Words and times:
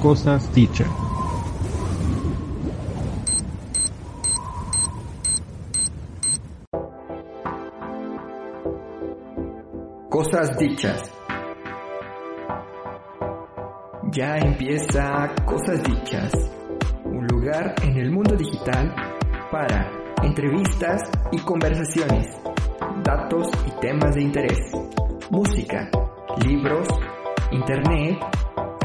Cosas 0.00 0.54
Dichas. 0.54 0.88
Cosas 10.08 10.56
Dichas. 10.56 11.12
Ya 14.12 14.36
empieza 14.38 15.34
Cosas 15.44 15.82
Dichas, 15.82 16.32
un 17.04 17.26
lugar 17.26 17.74
en 17.82 17.96
el 17.98 18.12
mundo 18.12 18.36
digital 18.36 18.94
para 19.50 19.90
entrevistas 20.22 21.02
y 21.32 21.38
conversaciones, 21.38 22.26
datos 23.02 23.48
y 23.66 23.80
temas 23.80 24.14
de 24.14 24.22
interés, 24.22 24.58
música, 25.30 25.90
libros, 26.44 26.86
internet, 27.50 28.18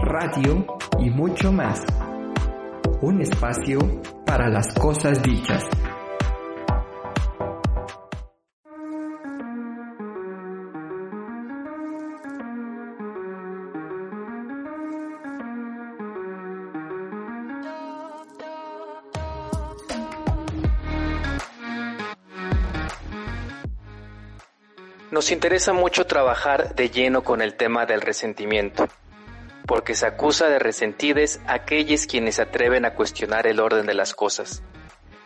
radio 0.01 0.65
y 0.99 1.09
mucho 1.09 1.51
más. 1.51 1.81
Un 3.01 3.21
espacio 3.21 3.79
para 4.25 4.49
las 4.49 4.73
cosas 4.73 5.21
dichas. 5.21 5.63
Nos 25.13 25.31
interesa 25.31 25.73
mucho 25.73 26.07
trabajar 26.07 26.73
de 26.73 26.89
lleno 26.89 27.23
con 27.23 27.43
el 27.43 27.55
tema 27.55 27.85
del 27.85 28.01
resentimiento, 28.01 28.87
porque 29.65 29.95
se 29.95 30.05
acusa 30.05 30.47
de 30.47 30.59
resentides 30.59 31.39
a 31.47 31.53
aquellos 31.53 32.05
quienes 32.05 32.39
atreven 32.39 32.85
a 32.85 32.93
cuestionar 32.93 33.47
el 33.47 33.59
orden 33.59 33.85
de 33.85 33.93
las 33.93 34.13
cosas. 34.13 34.61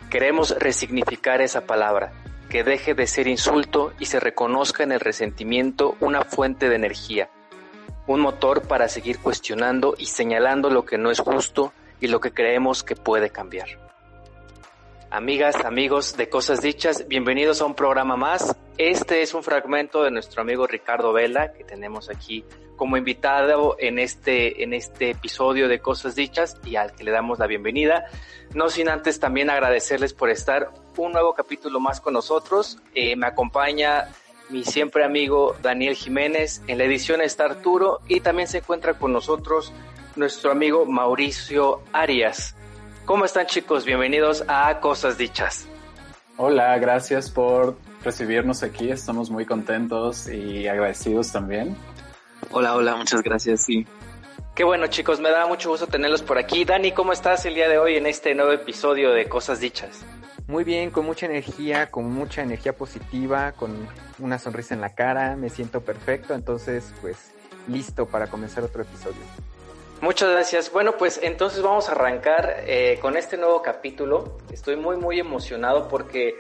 Queremos 0.10 0.56
resignificar 0.58 1.42
esa 1.42 1.62
palabra, 1.66 2.14
que 2.50 2.64
deje 2.64 2.94
de 2.94 3.08
ser 3.08 3.28
insulto 3.28 3.94
y 4.00 4.06
se 4.06 4.20
reconozca 4.20 4.84
en 4.84 4.92
el 4.92 5.00
resentimiento 5.00 5.96
una 6.00 6.24
fuente 6.24 6.70
de 6.70 6.76
energía, 6.76 7.30
un 8.06 8.22
motor 8.22 8.62
para 8.62 8.88
seguir 8.88 9.20
cuestionando 9.20 9.96
y 9.98 10.06
señalando 10.06 10.70
lo 10.70 10.86
que 10.86 10.98
no 10.98 11.12
es 11.12 11.20
justo 11.20 11.74
y 12.00 12.08
lo 12.08 12.22
que 12.22 12.32
creemos 12.32 12.84
que 12.84 12.96
puede 12.96 13.32
cambiar. 13.32 13.87
Amigas, 15.10 15.56
amigos 15.64 16.18
de 16.18 16.28
Cosas 16.28 16.62
Dichas, 16.62 17.08
bienvenidos 17.08 17.62
a 17.62 17.66
un 17.66 17.76
programa 17.76 18.18
más. 18.18 18.58
Este 18.78 19.22
es 19.22 19.34
un 19.34 19.42
fragmento 19.42 20.04
de 20.04 20.12
nuestro 20.12 20.42
amigo 20.42 20.68
Ricardo 20.68 21.14
Vela 21.14 21.54
que 21.54 21.64
tenemos 21.64 22.10
aquí 22.10 22.44
como 22.76 22.98
invitado 22.98 23.78
en 23.80 24.00
este, 24.00 24.64
en 24.64 24.74
este 24.74 25.12
episodio 25.12 25.70
de 25.70 25.80
Cosas 25.80 26.14
Dichas 26.14 26.58
y 26.66 26.76
al 26.76 26.92
que 26.92 27.06
le 27.06 27.12
damos 27.12 27.40
la 27.40 27.48
bienvenida. 27.48 28.08
No 28.54 28.68
sin 28.68 28.90
antes 28.90 29.18
también 29.18 29.50
agradecerles 29.50 30.14
por 30.14 30.30
estar 30.30 30.72
un 30.98 31.14
nuevo 31.14 31.34
capítulo 31.34 31.80
más 31.80 32.02
con 32.02 32.14
nosotros. 32.14 32.78
Eh, 32.94 33.16
me 33.16 33.28
acompaña 33.28 34.10
mi 34.50 34.66
siempre 34.66 35.06
amigo 35.06 35.56
Daniel 35.62 35.96
Jiménez. 35.96 36.62
En 36.68 36.80
la 36.80 36.84
edición 36.84 37.22
está 37.22 37.46
Arturo 37.46 38.02
y 38.10 38.20
también 38.20 38.50
se 38.50 38.58
encuentra 38.58 38.96
con 38.96 39.14
nosotros 39.14 39.72
nuestro 40.18 40.52
amigo 40.52 40.86
Mauricio 40.86 41.82
Arias. 41.94 42.58
¿Cómo 43.08 43.24
están 43.24 43.46
chicos? 43.46 43.86
Bienvenidos 43.86 44.44
a 44.50 44.82
Cosas 44.82 45.18
Dichas. 45.18 45.66
Hola, 46.36 46.78
gracias 46.78 47.32
por 47.32 47.78
recibirnos 48.04 48.64
aquí. 48.64 48.92
Estamos 48.92 49.30
muy 49.30 49.46
contentos 49.46 50.28
y 50.28 50.68
agradecidos 50.68 51.32
también. 51.32 51.78
Hola, 52.52 52.76
hola, 52.76 52.98
muchas 52.98 53.22
gracias, 53.24 53.64
sí. 53.64 53.88
Qué 54.56 54.66
bueno 54.66 54.88
chicos, 54.88 55.22
me 55.22 55.32
da 55.32 55.48
mucho 55.48 55.70
gusto 55.70 55.88
tenerlos 55.88 56.22
por 56.22 56.38
aquí. 56.38 56.66
Dani, 56.66 56.92
¿cómo 56.92 57.14
estás 57.14 57.46
el 57.46 57.56
día 57.56 57.70
de 57.70 57.78
hoy 57.78 57.96
en 57.96 58.08
este 58.08 58.36
nuevo 58.36 58.52
episodio 58.52 59.12
de 59.14 59.30
Cosas 59.30 59.62
Dichas? 59.62 60.04
Muy 60.46 60.66
bien, 60.66 60.92
con 60.92 61.06
mucha 61.06 61.28
energía, 61.28 61.90
con 61.90 62.12
mucha 62.12 62.42
energía 62.42 62.76
positiva, 62.76 63.54
con 63.54 63.88
una 64.20 64.38
sonrisa 64.38 64.74
en 64.74 64.82
la 64.82 64.96
cara, 64.96 65.38
me 65.38 65.48
siento 65.48 65.80
perfecto, 65.80 66.34
entonces 66.34 66.94
pues 67.00 67.32
listo 67.70 68.06
para 68.06 68.28
comenzar 68.28 68.66
otro 68.66 68.82
episodio. 68.82 69.22
Muchas 70.00 70.30
gracias. 70.30 70.72
Bueno, 70.72 70.96
pues 70.96 71.20
entonces 71.24 71.64
vamos 71.64 71.90
a 71.90 71.94
arrancar 71.94 72.64
eh, 72.68 73.00
con 73.02 73.18
este 73.18 73.36
nuevo 73.36 73.64
capítulo. 73.64 74.38
Estoy 74.52 74.76
muy, 74.76 74.96
muy 74.96 75.20
emocionado 75.20 75.88
porque, 75.88 76.36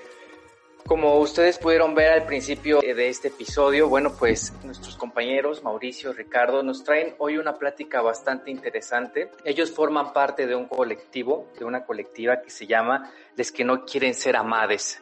como 0.85 1.17
ustedes 1.17 1.57
pudieron 1.57 1.95
ver 1.95 2.11
al 2.11 2.27
principio 2.27 2.81
de 2.81 3.09
este 3.09 3.29
episodio, 3.29 3.89
bueno, 3.89 4.13
pues 4.17 4.53
nuestros 4.63 4.95
compañeros 4.95 5.63
Mauricio, 5.63 6.13
Ricardo, 6.13 6.61
nos 6.61 6.83
traen 6.83 7.15
hoy 7.17 7.37
una 7.37 7.55
plática 7.55 7.99
bastante 8.01 8.51
interesante. 8.51 9.31
Ellos 9.43 9.71
forman 9.71 10.13
parte 10.13 10.45
de 10.45 10.55
un 10.55 10.67
colectivo, 10.67 11.47
de 11.57 11.65
una 11.65 11.83
colectiva 11.83 12.43
que 12.43 12.51
se 12.51 12.67
llama 12.67 13.11
Les 13.35 13.51
que 13.51 13.63
no 13.63 13.85
quieren 13.85 14.13
ser 14.13 14.35
amades. 14.35 15.01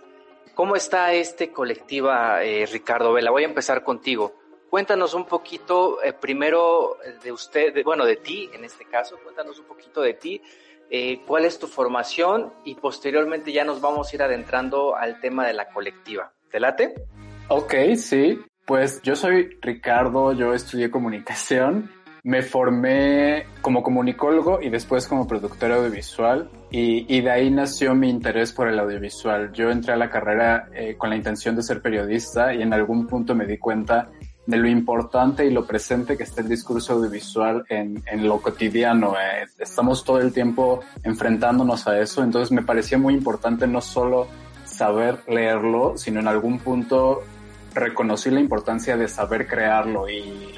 ¿Cómo 0.54 0.78
está 0.78 1.12
este 1.12 1.52
colectiva, 1.52 2.42
eh, 2.42 2.66
Ricardo 2.66 3.12
Vela? 3.12 3.32
Voy 3.32 3.44
a 3.44 3.48
empezar 3.48 3.84
contigo. 3.84 4.34
Cuéntanos 4.76 5.14
un 5.14 5.24
poquito 5.24 6.04
eh, 6.04 6.12
primero 6.12 6.98
de 7.24 7.32
usted, 7.32 7.74
de, 7.74 7.82
bueno, 7.82 8.04
de 8.04 8.18
ti 8.18 8.50
en 8.54 8.66
este 8.66 8.84
caso, 8.84 9.18
cuéntanos 9.24 9.58
un 9.58 9.68
poquito 9.68 10.02
de 10.02 10.16
ti, 10.16 10.42
eh, 10.90 11.22
cuál 11.26 11.46
es 11.46 11.58
tu 11.58 11.68
formación 11.68 12.52
y 12.66 12.76
posteriormente 12.76 13.54
ya 13.54 13.64
nos 13.64 13.80
vamos 13.80 14.12
a 14.12 14.16
ir 14.18 14.22
adentrando 14.22 14.98
al 14.98 15.22
tema 15.22 15.48
de 15.48 15.54
la 15.54 15.70
colectiva. 15.70 16.34
¿Te 16.52 16.60
late? 16.60 16.94
Ok, 17.48 17.74
sí. 17.96 18.38
Pues 18.66 19.02
yo 19.02 19.16
soy 19.16 19.58
Ricardo, 19.62 20.34
yo 20.34 20.54
estudié 20.54 20.92
comunicación, 20.92 21.90
me 22.24 22.42
formé 22.42 23.46
como 23.62 23.82
comunicólogo 23.82 24.62
y 24.62 24.70
después 24.70 25.08
como 25.08 25.26
productor 25.26 25.72
audiovisual 25.72 26.50
y, 26.70 27.06
y 27.16 27.22
de 27.22 27.32
ahí 27.32 27.50
nació 27.50 27.96
mi 27.96 28.10
interés 28.10 28.52
por 28.52 28.68
el 28.68 28.78
audiovisual. 28.78 29.54
Yo 29.54 29.70
entré 29.70 29.94
a 29.94 29.96
la 29.96 30.10
carrera 30.10 30.68
eh, 30.74 30.98
con 30.98 31.12
la 31.12 31.16
intención 31.16 31.56
de 31.56 31.64
ser 31.64 31.82
periodista 31.82 32.54
y 32.54 32.62
en 32.62 32.74
algún 32.74 33.08
punto 33.08 33.36
me 33.36 33.46
di 33.46 33.58
cuenta 33.58 34.10
de 34.46 34.58
lo 34.58 34.68
importante 34.68 35.46
y 35.46 35.52
lo 35.52 35.66
presente 35.66 36.18
que 36.18 36.24
está 36.24 36.42
el 36.42 36.50
discurso 36.50 36.94
audiovisual 36.94 37.66
en, 37.70 38.04
en 38.06 38.28
lo 38.28 38.42
cotidiano. 38.42 39.16
Eh. 39.16 39.48
Estamos 39.60 40.04
todo 40.04 40.20
el 40.20 40.32
tiempo 40.34 40.82
enfrentándonos 41.04 41.88
a 41.88 42.00
eso, 42.00 42.24
entonces 42.24 42.52
me 42.52 42.62
parecía 42.62 42.98
muy 42.98 43.14
importante 43.14 43.68
no 43.68 43.82
solo 43.82 44.28
saber 44.66 45.20
leerlo, 45.28 45.98
sino 45.98 46.20
en 46.20 46.28
algún 46.28 46.60
punto 46.60 47.24
reconocí 47.74 48.30
la 48.30 48.40
importancia 48.40 48.98
de 48.98 49.08
saber 49.08 49.48
crearlo 49.48 50.10
y, 50.10 50.54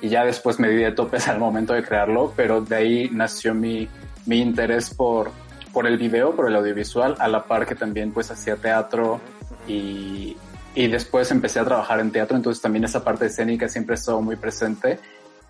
y 0.00 0.08
ya 0.08 0.24
después 0.24 0.58
me 0.58 0.68
di 0.68 0.76
de 0.76 0.92
topes 0.92 1.28
al 1.28 1.38
momento 1.38 1.72
de 1.72 1.82
crearlo, 1.82 2.32
pero 2.36 2.60
de 2.60 2.76
ahí 2.76 3.10
nació 3.10 3.54
mi, 3.54 3.88
mi 4.26 4.40
interés 4.40 4.92
por, 4.92 5.30
por 5.72 5.86
el 5.86 5.98
video, 5.98 6.34
por 6.34 6.48
el 6.48 6.56
audiovisual, 6.56 7.16
a 7.18 7.28
la 7.28 7.44
par 7.44 7.66
que 7.66 7.74
también 7.74 8.12
pues 8.12 8.30
hacía 8.30 8.56
teatro 8.56 9.20
y, 9.66 10.36
y 10.80 10.88
después 10.88 11.30
empecé 11.30 11.60
a 11.60 11.64
trabajar 11.66 12.00
en 12.00 12.10
teatro, 12.10 12.38
entonces 12.38 12.62
también 12.62 12.84
esa 12.84 13.04
parte 13.04 13.26
escénica 13.26 13.68
siempre 13.68 13.96
estuvo 13.96 14.22
muy 14.22 14.36
presente. 14.36 14.98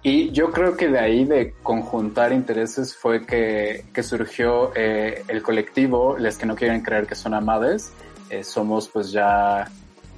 Y 0.02 0.32
yo 0.32 0.50
creo 0.50 0.76
que 0.76 0.88
de 0.88 0.98
ahí, 0.98 1.24
de 1.24 1.54
conjuntar 1.62 2.32
intereses, 2.32 2.96
fue 2.96 3.24
que, 3.24 3.84
que 3.94 4.02
surgió 4.02 4.72
eh, 4.74 5.22
el 5.28 5.40
colectivo, 5.40 6.18
les 6.18 6.36
que 6.36 6.46
no 6.46 6.56
quieren 6.56 6.80
creer 6.80 7.06
que 7.06 7.14
son 7.14 7.32
amades. 7.34 7.92
Eh, 8.28 8.42
somos 8.42 8.88
pues 8.88 9.12
ya, 9.12 9.70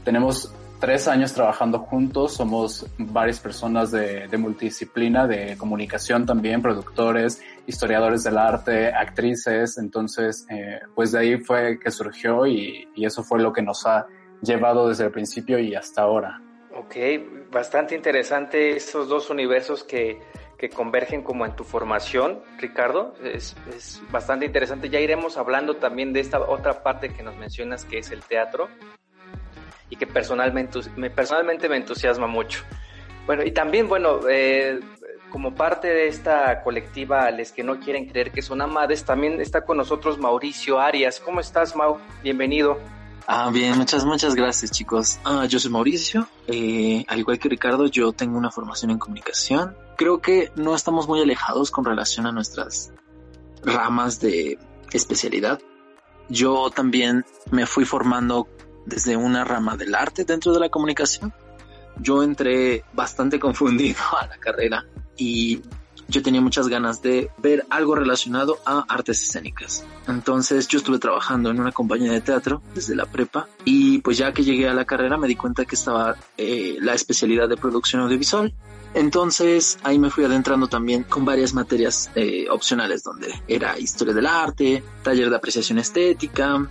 tenemos 0.02 0.50
tres 0.80 1.06
años 1.08 1.34
trabajando 1.34 1.80
juntos, 1.80 2.32
somos 2.32 2.86
varias 2.96 3.38
personas 3.38 3.90
de, 3.90 4.28
de 4.28 4.38
multidisciplina, 4.38 5.26
de 5.26 5.58
comunicación 5.58 6.24
también, 6.24 6.62
productores, 6.62 7.42
historiadores 7.66 8.22
del 8.22 8.38
arte, 8.38 8.90
actrices, 8.94 9.76
entonces 9.76 10.46
eh, 10.48 10.80
pues 10.94 11.12
de 11.12 11.18
ahí 11.18 11.38
fue 11.38 11.78
que 11.78 11.90
surgió 11.90 12.46
y, 12.46 12.88
y 12.94 13.04
eso 13.04 13.22
fue 13.22 13.40
lo 13.40 13.52
que 13.52 13.60
nos 13.60 13.84
ha 13.84 14.06
llevado 14.42 14.88
desde 14.88 15.04
el 15.04 15.10
principio 15.10 15.58
y 15.58 15.75
hasta 15.75 16.03
ahora. 16.03 16.41
Ok, 16.75 16.97
bastante 17.50 17.94
interesante 17.94 18.76
esos 18.76 19.08
dos 19.08 19.30
universos 19.30 19.84
que, 19.84 20.20
que 20.58 20.69
convergen 20.69 21.22
como 21.22 21.47
en 21.47 21.54
tu 21.54 21.65
formación, 21.65 22.41
Ricardo. 22.59 23.15
Es, 23.22 23.56
es, 23.74 24.03
bastante 24.10 24.47
interesante. 24.47 24.89
Ya 24.89 25.00
iremos 25.00 25.36
hablando 25.36 25.77
también 25.77 26.12
de 26.12 26.21
esta 26.21 26.41
otra 26.41 26.83
parte 26.83 27.12
que 27.12 27.22
nos 27.22 27.36
mencionas, 27.36 27.84
que 27.84 27.98
es 27.98 28.10
el 28.10 28.22
teatro, 28.22 28.68
y 29.91 29.97
que 29.97 30.06
personalmente 30.06 30.80
me, 30.97 31.10
personalmente 31.10 31.68
me 31.68 31.77
entusiasma 31.77 32.27
mucho. 32.27 32.62
Bueno, 33.27 33.44
y 33.44 33.53
también, 33.53 33.89
bueno, 33.89 34.21
eh, 34.28 34.80
como 35.30 35.54
parte 35.54 35.89
de 35.89 36.09
esta 36.09 36.62
colectiva, 36.62 37.30
les 37.30 37.53
que 37.53 37.62
no 37.62 37.78
quieren 37.78 38.06
creer 38.06 38.33
que 38.33 38.42
son 38.42 38.60
amades, 38.60 39.04
también 39.04 39.41
está 39.41 39.65
con 39.65 39.77
nosotros 39.77 40.18
Mauricio 40.18 40.80
Arias. 40.80 41.21
¿Cómo 41.21 41.41
estás, 41.41 41.77
Mau? 41.77 41.98
Bienvenido. 42.22 42.78
Ah, 43.27 43.51
bien, 43.53 43.78
muchas, 43.78 44.04
muchas 44.04 44.34
gracias, 44.34 44.71
chicos. 44.71 45.19
Ah, 45.24 45.47
yo 45.47 45.59
soy 45.59 45.71
Mauricio. 45.71 46.28
Eh, 46.48 47.04
al 47.09 47.21
igual 47.21 47.39
que 47.39 47.48
Ricardo, 47.48 47.86
yo 47.86 48.13
tengo 48.13 48.36
una 48.36 48.51
formación 48.51 48.91
en 48.91 48.98
comunicación. 48.98 49.77
Creo 49.97 50.21
que 50.21 50.51
no 50.57 50.74
estamos 50.74 51.07
muy 51.07 51.21
alejados 51.21 51.71
con 51.71 51.84
relación 51.84 52.27
a 52.27 52.33
nuestras 52.33 52.92
ramas 53.63 54.21
de 54.21 54.59
especialidad. 54.92 55.60
Yo 56.28 56.71
también 56.71 57.24
me 57.51 57.66
fui 57.66 57.84
formando 57.84 58.48
desde 58.86 59.16
una 59.16 59.45
rama 59.45 59.77
del 59.77 59.95
arte 59.95 60.25
dentro 60.25 60.53
de 60.53 60.60
la 60.60 60.68
comunicación. 60.68 61.33
Yo 61.98 62.22
entré 62.22 62.84
bastante 62.92 63.39
confundido 63.41 64.01
a 64.21 64.27
la 64.27 64.39
carrera 64.39 64.84
y 65.16 65.63
yo 66.09 66.22
tenía 66.22 66.41
muchas 66.41 66.69
ganas 66.69 67.03
de 67.03 67.31
ver 67.39 67.66
algo 67.71 67.95
relacionado 67.95 68.59
a 68.65 68.84
artes 68.89 69.22
escénicas. 69.22 69.84
Entonces 70.09 70.69
yo 70.69 70.78
estuve 70.78 70.99
trabajando 70.99 71.51
en 71.51 71.60
una 71.60 71.72
compañía 71.72 72.13
de 72.13 72.21
teatro 72.21 72.63
desde 72.75 72.97
la 72.97 73.07
prepa 73.07 73.49
y 73.65 73.99
pues 73.99 74.19
ya 74.19 74.33
que 74.33 74.45
llegué 74.45 74.69
a 74.69 74.75
la 74.75 74.84
carrera 74.84 75.16
me 75.16 75.28
di 75.28 75.37
cuenta 75.37 75.65
que 75.65 75.77
estaba 75.77 76.16
eh, 76.37 76.77
la 76.81 76.95
especialidad 76.95 77.49
de 77.49 77.57
producción 77.57 78.03
audiovisual. 78.03 78.53
Entonces 78.95 79.78
ahí 79.83 79.99
me 79.99 80.10
fui 80.10 80.25
adentrando 80.25 80.69
también 80.69 81.04
con 81.04 81.25
varias 81.25 81.54
materias 81.54 82.10
eh, 82.15 82.47
opcionales 82.51 83.03
donde 83.03 83.33
era 83.49 83.78
historia 83.78 84.13
del 84.13 84.27
arte, 84.27 84.83
taller 85.03 85.31
de 85.31 85.37
apreciación 85.37 85.78
estética 85.78 86.69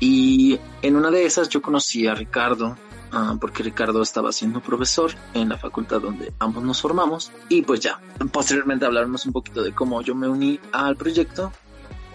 y 0.00 0.58
en 0.82 0.96
una 0.96 1.10
de 1.10 1.24
esas 1.24 1.48
yo 1.48 1.60
conocí 1.60 2.06
a 2.06 2.14
Ricardo 2.14 2.76
Ah, 3.16 3.36
porque 3.40 3.62
Ricardo 3.62 4.02
estaba 4.02 4.32
siendo 4.32 4.60
profesor 4.60 5.12
en 5.34 5.48
la 5.48 5.56
facultad 5.56 6.00
donde 6.00 6.32
ambos 6.40 6.64
nos 6.64 6.82
formamos 6.82 7.30
y 7.48 7.62
pues 7.62 7.78
ya, 7.78 8.00
posteriormente 8.32 8.86
hablaremos 8.86 9.24
un 9.24 9.32
poquito 9.32 9.62
de 9.62 9.72
cómo 9.72 10.02
yo 10.02 10.16
me 10.16 10.26
uní 10.28 10.58
al 10.72 10.96
proyecto 10.96 11.52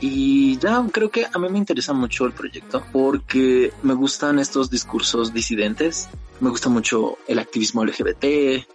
y 0.02 0.58
ya 0.58 0.86
creo 0.92 1.10
que 1.10 1.26
a 1.26 1.40
mí 1.40 1.48
me 1.48 1.58
interesa 1.58 1.94
mucho 1.94 2.26
el 2.26 2.34
proyecto 2.34 2.84
porque 2.92 3.72
me 3.82 3.94
gustan 3.94 4.40
estos 4.40 4.70
discursos 4.70 5.34
disidentes, 5.34 6.10
me 6.42 6.50
gusta 6.50 6.68
mucho 6.68 7.18
el 7.30 7.40
activismo 7.40 7.86
LGBT, 7.86 8.24
eh, 8.26 8.66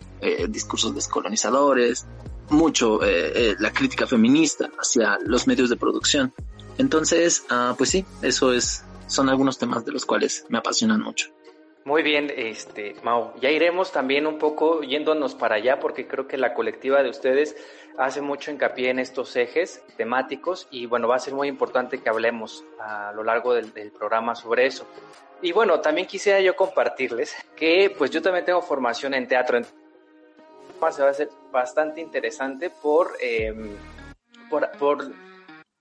discursos 0.48 0.94
descolonizadores, 0.94 2.06
mucho 2.48 3.04
eh, 3.04 3.50
eh, 3.50 3.56
la 3.58 3.70
crítica 3.70 4.06
feminista 4.06 4.70
hacia 4.80 5.18
los 5.26 5.46
medios 5.46 5.68
de 5.68 5.76
producción. 5.76 6.32
Entonces, 6.78 7.44
ah, 7.50 7.74
pues 7.76 7.90
sí, 7.90 8.06
eso 8.22 8.50
es, 8.54 8.82
son 9.08 9.28
algunos 9.28 9.58
temas 9.58 9.84
de 9.84 9.92
los 9.92 10.06
cuales 10.06 10.46
me 10.48 10.56
apasionan 10.56 11.02
mucho. 11.02 11.28
Muy 11.84 12.02
bien, 12.02 12.32
este, 12.34 12.96
Mau. 13.02 13.34
Ya 13.40 13.50
iremos 13.50 13.92
también 13.92 14.26
un 14.26 14.38
poco 14.38 14.80
yéndonos 14.80 15.34
para 15.34 15.56
allá 15.56 15.80
porque 15.80 16.06
creo 16.08 16.26
que 16.26 16.38
la 16.38 16.54
colectiva 16.54 17.02
de 17.02 17.10
ustedes 17.10 17.54
hace 17.98 18.22
mucho 18.22 18.50
hincapié 18.50 18.88
en 18.88 18.98
estos 18.98 19.36
ejes 19.36 19.84
temáticos 19.98 20.66
y 20.70 20.86
bueno, 20.86 21.08
va 21.08 21.16
a 21.16 21.18
ser 21.18 21.34
muy 21.34 21.46
importante 21.46 22.00
que 22.00 22.08
hablemos 22.08 22.64
a 22.80 23.12
lo 23.12 23.22
largo 23.22 23.52
del, 23.52 23.70
programa 23.92 24.34
sobre 24.34 24.66
eso. 24.66 24.86
Y 25.42 25.52
bueno, 25.52 25.80
también 25.80 26.06
quisiera 26.06 26.40
yo 26.40 26.56
compartirles 26.56 27.36
que 27.54 27.94
pues 27.96 28.10
yo 28.10 28.22
también 28.22 28.46
tengo 28.46 28.62
formación 28.62 29.12
en 29.12 29.28
teatro. 29.28 29.60
Se 30.90 31.02
va 31.02 31.10
a 31.10 31.14
ser 31.14 31.28
bastante 31.52 32.00
interesante 32.00 32.70
por, 32.70 33.12
em, 33.20 33.76
por, 34.48 34.70
por 34.78 35.12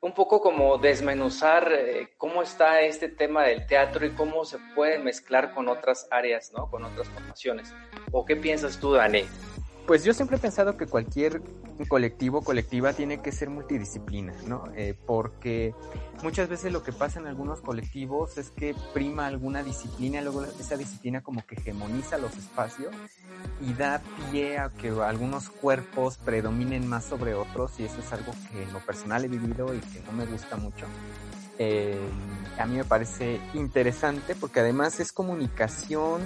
un 0.03 0.11
poco 0.13 0.41
como 0.41 0.77
desmenuzar 0.77 1.71
eh, 1.71 2.09
cómo 2.17 2.41
está 2.41 2.81
este 2.81 3.07
tema 3.07 3.43
del 3.43 3.65
teatro 3.65 4.05
y 4.05 4.11
cómo 4.11 4.43
se 4.43 4.57
puede 4.75 4.99
mezclar 4.99 5.53
con 5.53 5.69
otras 5.69 6.09
áreas, 6.11 6.51
¿no? 6.51 6.69
Con 6.69 6.83
otras 6.83 7.07
formaciones. 7.07 7.73
¿O 8.11 8.25
qué 8.25 8.35
piensas 8.35 8.77
tú, 8.77 8.91
Dani? 8.91 9.23
Pues 9.85 10.05
yo 10.05 10.13
siempre 10.13 10.37
he 10.37 10.39
pensado 10.39 10.77
que 10.77 10.87
cualquier 10.87 11.41
colectivo 11.89 12.41
colectiva 12.41 12.93
tiene 12.93 13.21
que 13.21 13.33
ser 13.33 13.49
multidisciplina, 13.49 14.33
¿no? 14.47 14.63
Eh, 14.75 14.95
porque 15.05 15.75
muchas 16.21 16.47
veces 16.47 16.71
lo 16.71 16.83
que 16.83 16.93
pasa 16.93 17.19
en 17.19 17.27
algunos 17.27 17.59
colectivos 17.59 18.37
es 18.37 18.49
que 18.51 18.73
prima 18.93 19.27
alguna 19.27 19.61
disciplina, 19.61 20.21
luego 20.21 20.45
esa 20.45 20.77
disciplina 20.77 21.21
como 21.21 21.45
que 21.45 21.55
hegemoniza 21.55 22.17
los 22.17 22.37
espacios 22.37 22.95
y 23.59 23.73
da 23.73 24.01
pie 24.31 24.57
a 24.57 24.69
que 24.69 24.89
algunos 24.89 25.49
cuerpos 25.49 26.17
predominen 26.17 26.87
más 26.87 27.03
sobre 27.03 27.33
otros 27.33 27.77
y 27.79 27.83
eso 27.83 27.99
es 27.99 28.13
algo 28.13 28.31
que 28.49 28.63
en 28.63 28.71
lo 28.71 28.79
personal 28.79 29.25
he 29.25 29.27
vivido 29.27 29.73
y 29.73 29.79
que 29.79 29.99
no 30.01 30.13
me 30.13 30.25
gusta 30.25 30.55
mucho. 30.55 30.85
Eh, 31.59 31.99
a 32.57 32.65
mí 32.65 32.77
me 32.77 32.85
parece 32.85 33.39
interesante 33.53 34.35
porque 34.35 34.61
además 34.61 34.99
es 34.99 35.11
comunicación, 35.11 36.21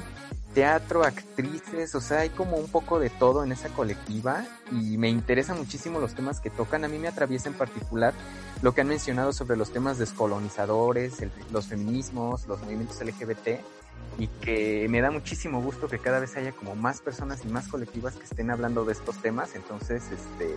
teatro, 0.58 1.04
actrices, 1.04 1.94
o 1.94 2.02
sea, 2.02 2.22
hay 2.22 2.30
como 2.30 2.58
un 2.58 2.68
poco 2.68 3.00
de 3.00 3.12
todo 3.12 3.44
en 3.44 3.52
esa 3.52 3.70
colectiva 3.70 4.44
y 4.72 4.98
me 4.98 5.08
interesan 5.08 5.60
muchísimo 5.60 6.00
los 6.00 6.16
temas 6.16 6.40
que 6.40 6.50
tocan. 6.50 6.84
A 6.84 6.88
mí 6.88 6.98
me 6.98 7.08
atraviesa 7.08 7.48
en 7.48 7.54
particular 7.54 8.16
lo 8.64 8.74
que 8.74 8.82
han 8.82 8.88
mencionado 8.88 9.34
sobre 9.34 9.56
los 9.56 9.72
temas 9.72 10.00
descolonizadores, 10.00 11.24
los 11.52 11.68
feminismos, 11.68 12.48
los 12.48 12.60
movimientos 12.64 13.00
LGBT 13.00 13.60
y 14.18 14.26
que 14.42 14.88
me 14.90 15.00
da 15.00 15.12
muchísimo 15.12 15.62
gusto 15.62 15.88
que 15.88 16.00
cada 16.00 16.20
vez 16.20 16.36
haya 16.38 16.54
como 16.54 16.76
más 16.76 17.02
personas 17.02 17.46
y 17.46 17.50
más 17.50 17.68
colectivas 17.68 18.16
que 18.16 18.24
estén 18.24 18.50
hablando 18.50 18.84
de 18.84 18.94
estos 18.94 19.22
temas. 19.22 19.54
Entonces, 19.54 20.06
este, 20.06 20.56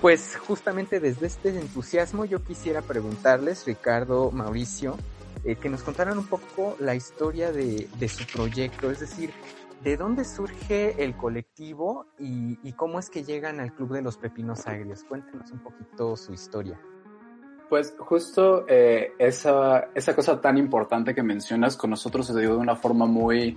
pues 0.00 0.36
justamente 0.36 1.00
desde 1.00 1.26
este 1.26 1.48
entusiasmo 1.48 2.26
yo 2.26 2.44
quisiera 2.44 2.80
preguntarles, 2.80 3.66
Ricardo, 3.66 4.30
Mauricio, 4.30 4.98
eh, 5.44 5.56
que 5.56 5.68
nos 5.68 5.82
contaran 5.82 6.18
un 6.18 6.26
poco 6.26 6.76
la 6.78 6.94
historia 6.94 7.52
de, 7.52 7.88
su 8.08 8.24
proyecto, 8.26 8.90
es 8.90 9.00
decir, 9.00 9.32
de 9.82 9.96
dónde 9.96 10.24
surge 10.24 11.02
el 11.02 11.16
colectivo 11.16 12.06
y, 12.18 12.72
cómo 12.74 12.98
es 12.98 13.10
que 13.10 13.24
llegan 13.24 13.58
al 13.60 13.74
Club 13.74 13.92
de 13.92 14.02
los 14.02 14.16
Pepinos 14.16 14.66
Agrios. 14.66 15.04
Cuéntenos 15.04 15.50
un 15.50 15.60
poquito 15.60 16.16
su 16.16 16.32
historia. 16.32 16.80
Pues 17.68 17.94
justo 17.98 18.66
eh, 18.68 19.14
esa, 19.18 19.88
esa 19.94 20.14
cosa 20.14 20.40
tan 20.40 20.58
importante 20.58 21.14
que 21.14 21.22
mencionas 21.22 21.76
con 21.76 21.90
nosotros 21.90 22.26
se 22.26 22.38
dio 22.38 22.50
de 22.50 22.58
una 22.58 22.76
forma 22.76 23.06
muy, 23.06 23.56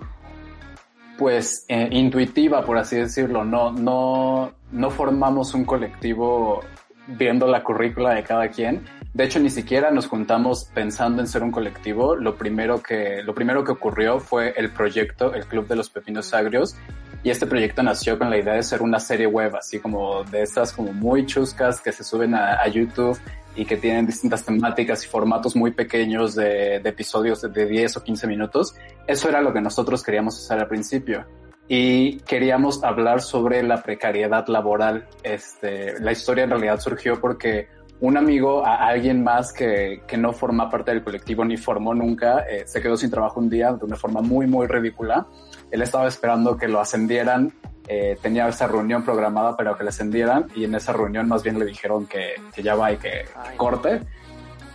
pues, 1.18 1.64
eh, 1.68 1.88
intuitiva, 1.92 2.64
por 2.64 2.78
así 2.78 2.96
decirlo. 2.96 3.44
No, 3.44 3.72
no, 3.72 4.52
no 4.72 4.90
formamos 4.90 5.54
un 5.54 5.64
colectivo 5.64 6.60
viendo 7.06 7.46
la 7.46 7.62
currícula 7.62 8.14
de 8.14 8.24
cada 8.24 8.48
quien, 8.48 8.84
de 9.16 9.24
hecho, 9.24 9.40
ni 9.40 9.48
siquiera 9.48 9.90
nos 9.90 10.08
juntamos 10.08 10.66
pensando 10.74 11.22
en 11.22 11.26
ser 11.26 11.42
un 11.42 11.50
colectivo. 11.50 12.14
Lo 12.16 12.36
primero 12.36 12.82
que, 12.82 13.22
lo 13.22 13.34
primero 13.34 13.64
que 13.64 13.72
ocurrió 13.72 14.20
fue 14.20 14.52
el 14.58 14.70
proyecto, 14.70 15.32
el 15.32 15.46
Club 15.46 15.66
de 15.66 15.74
los 15.74 15.88
Pepinos 15.88 16.34
Agrios. 16.34 16.76
Y 17.22 17.30
este 17.30 17.46
proyecto 17.46 17.82
nació 17.82 18.18
con 18.18 18.28
la 18.28 18.36
idea 18.36 18.52
de 18.52 18.62
ser 18.62 18.82
una 18.82 19.00
serie 19.00 19.26
web, 19.26 19.56
así 19.56 19.78
como 19.78 20.22
de 20.24 20.42
estas 20.42 20.70
como 20.70 20.92
muy 20.92 21.24
chuscas 21.24 21.80
que 21.80 21.92
se 21.92 22.04
suben 22.04 22.34
a, 22.34 22.68
YouTube 22.68 23.18
y 23.54 23.64
que 23.64 23.78
tienen 23.78 24.04
distintas 24.04 24.44
temáticas 24.44 25.02
y 25.02 25.08
formatos 25.08 25.56
muy 25.56 25.70
pequeños 25.70 26.34
de, 26.34 26.80
de 26.80 26.88
episodios 26.90 27.40
de 27.40 27.66
10 27.66 27.96
o 27.96 28.02
15 28.02 28.26
minutos. 28.26 28.74
Eso 29.06 29.30
era 29.30 29.40
lo 29.40 29.54
que 29.54 29.62
nosotros 29.62 30.02
queríamos 30.02 30.36
hacer 30.36 30.58
al 30.58 30.68
principio 30.68 31.24
y 31.68 32.18
queríamos 32.18 32.84
hablar 32.84 33.22
sobre 33.22 33.62
la 33.62 33.82
precariedad 33.82 34.46
laboral. 34.48 35.08
Este, 35.22 35.98
la 36.00 36.12
historia 36.12 36.44
en 36.44 36.50
realidad 36.50 36.80
surgió 36.80 37.20
porque 37.20 37.68
un 38.00 38.16
amigo 38.16 38.64
a 38.64 38.86
alguien 38.86 39.24
más 39.24 39.52
que, 39.52 40.02
que, 40.06 40.16
no 40.16 40.32
forma 40.32 40.68
parte 40.68 40.90
del 40.90 41.02
colectivo 41.02 41.44
ni 41.44 41.56
formó 41.56 41.94
nunca, 41.94 42.40
eh, 42.40 42.64
se 42.66 42.82
quedó 42.82 42.96
sin 42.96 43.10
trabajo 43.10 43.40
un 43.40 43.48
día 43.48 43.72
de 43.72 43.84
una 43.84 43.96
forma 43.96 44.20
muy, 44.20 44.46
muy 44.46 44.66
ridícula. 44.66 45.26
Él 45.70 45.82
estaba 45.82 46.06
esperando 46.06 46.56
que 46.56 46.68
lo 46.68 46.80
ascendieran, 46.80 47.52
eh, 47.88 48.16
tenía 48.20 48.48
esa 48.48 48.66
reunión 48.66 49.04
programada 49.04 49.56
pero 49.56 49.76
que 49.76 49.84
le 49.84 49.90
ascendieran 49.90 50.46
y 50.54 50.64
en 50.64 50.74
esa 50.74 50.92
reunión 50.92 51.28
más 51.28 51.42
bien 51.42 51.58
le 51.58 51.64
dijeron 51.64 52.06
que, 52.06 52.34
que 52.54 52.62
ya 52.62 52.74
va 52.74 52.92
y 52.92 52.96
que 52.96 53.24
corte. 53.56 54.00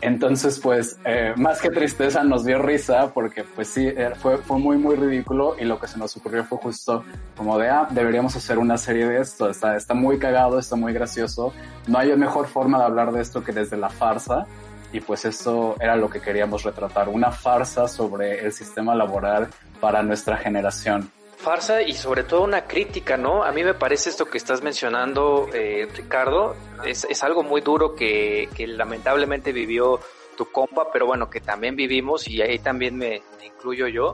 Entonces, 0.01 0.60
pues, 0.60 0.98
eh, 1.05 1.34
más 1.38 1.62
que 1.62 1.70
tristeza 1.70 2.24
nos 2.24 2.43
dio 2.43 2.60
risa 2.60 3.12
porque, 3.13 3.43
pues 3.43 3.67
sí, 3.67 3.86
eh, 3.88 4.12
fue, 4.20 4.38
fue 4.39 4.58
muy, 4.58 4.77
muy 4.77 4.96
ridículo 4.96 5.55
y 5.60 5.65
lo 5.65 5.79
que 5.79 5.88
se 5.88 6.00
nos 6.00 6.17
ocurrió 6.17 6.43
fue 6.43 6.58
justo 6.58 7.03
como 7.38 7.60
de, 7.60 7.70
ah, 7.70 7.88
deberíamos 7.91 8.36
hacer 8.36 8.58
una 8.58 8.77
serie 8.77 9.08
de 9.08 9.22
esto, 9.22 9.50
está, 9.50 9.75
está 9.75 9.93
muy 9.93 10.17
cagado, 10.17 10.58
está 10.58 10.75
muy 10.75 10.91
gracioso, 10.91 11.53
no 11.88 12.00
hay 12.00 12.15
mejor 12.17 12.48
forma 12.48 12.79
de 12.79 12.86
hablar 12.86 13.12
de 13.12 13.22
esto 13.22 13.43
que 13.43 13.51
desde 13.51 13.77
la 13.77 13.89
farsa 13.89 14.48
y 14.91 15.00
pues 15.00 15.24
esto 15.24 15.75
era 15.79 15.96
lo 15.96 16.10
que 16.10 16.20
queríamos 16.20 16.63
retratar, 16.63 17.08
una 17.08 17.31
farsa 17.31 17.88
sobre 17.88 18.43
el 18.43 18.51
sistema 18.51 18.96
laboral 18.96 19.50
para 19.79 20.01
nuestra 20.01 20.36
generación 20.38 21.12
farsa 21.41 21.81
y 21.81 21.93
sobre 21.93 22.24
todo 22.24 22.43
una 22.43 22.65
crítica, 22.65 23.17
¿no? 23.17 23.43
A 23.43 23.51
mí 23.51 23.63
me 23.63 23.74
parece 23.74 24.10
esto 24.10 24.25
que 24.25 24.38
estás 24.38 24.62
mencionando, 24.62 25.50
eh, 25.53 25.88
Ricardo, 25.93 26.55
es, 26.86 27.05
es, 27.10 27.24
algo 27.24 27.43
muy 27.43 27.62
duro 27.62 27.95
que, 27.95 28.48
que, 28.55 28.67
lamentablemente 28.67 29.51
vivió 29.51 30.00
tu 30.38 30.45
compa, 30.51 30.91
pero 30.93 31.07
bueno, 31.07 31.29
que 31.29 31.41
también 31.41 31.75
vivimos 31.75 32.27
y 32.27 32.41
ahí 32.41 32.60
también 32.60 32.95
me, 32.95 33.24
incluyo 33.43 33.88
yo. 33.88 34.13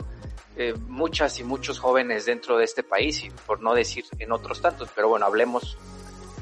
Eh, 0.56 0.74
muchas 0.88 1.40
y 1.40 1.44
muchos 1.44 1.80
jóvenes 1.80 2.26
dentro 2.26 2.58
de 2.58 2.64
este 2.64 2.82
país, 2.82 3.24
y 3.24 3.30
por 3.30 3.62
no 3.62 3.76
decir 3.76 4.06
en 4.18 4.32
otros 4.32 4.62
tantos, 4.62 4.90
pero 4.96 5.08
bueno, 5.10 5.28
hablemos 5.28 5.78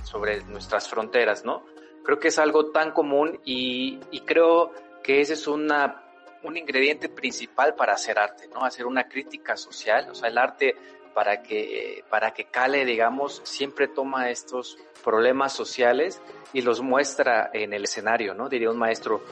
sobre 0.04 0.42
nuestras 0.46 0.88
fronteras, 0.88 1.44
¿no? 1.44 1.65
Creo 2.06 2.20
que 2.20 2.30
es 2.30 2.39
algo 2.39 2.68
tan 2.72 2.92
común 2.92 3.42
y, 3.44 4.00
y 4.12 4.22
creo 4.22 4.72
que 5.04 5.20
esa 5.20 5.34
es 5.34 5.48
una 5.48 6.05
un 6.46 6.58
ingrediente 6.58 7.10
principal 7.10 7.75
para 7.75 7.94
hacer 7.94 8.20
arte, 8.20 8.48
¿no? 8.54 8.64
Hacer 8.64 8.86
una 8.86 9.08
crítica 9.08 9.58
social, 9.58 10.10
o 10.10 10.16
sea, 10.16 10.30
el 10.30 10.38
arte 10.38 10.75
para 11.14 11.42
que, 11.42 12.04
para 12.10 12.32
que 12.32 12.46
cale, 12.46 12.84
digamos, 12.86 13.42
siempre 13.46 13.88
toma 13.88 14.30
estos 14.30 14.78
problemas 15.04 15.54
sociales 15.54 16.22
y 16.52 16.62
los 16.62 16.82
muestra 16.82 17.50
en 17.54 17.74
el 17.74 17.86
escenario, 17.86 18.34
¿no? 18.34 18.50
Diría 18.50 18.70
un 18.70 18.78
maestro, 18.78 19.24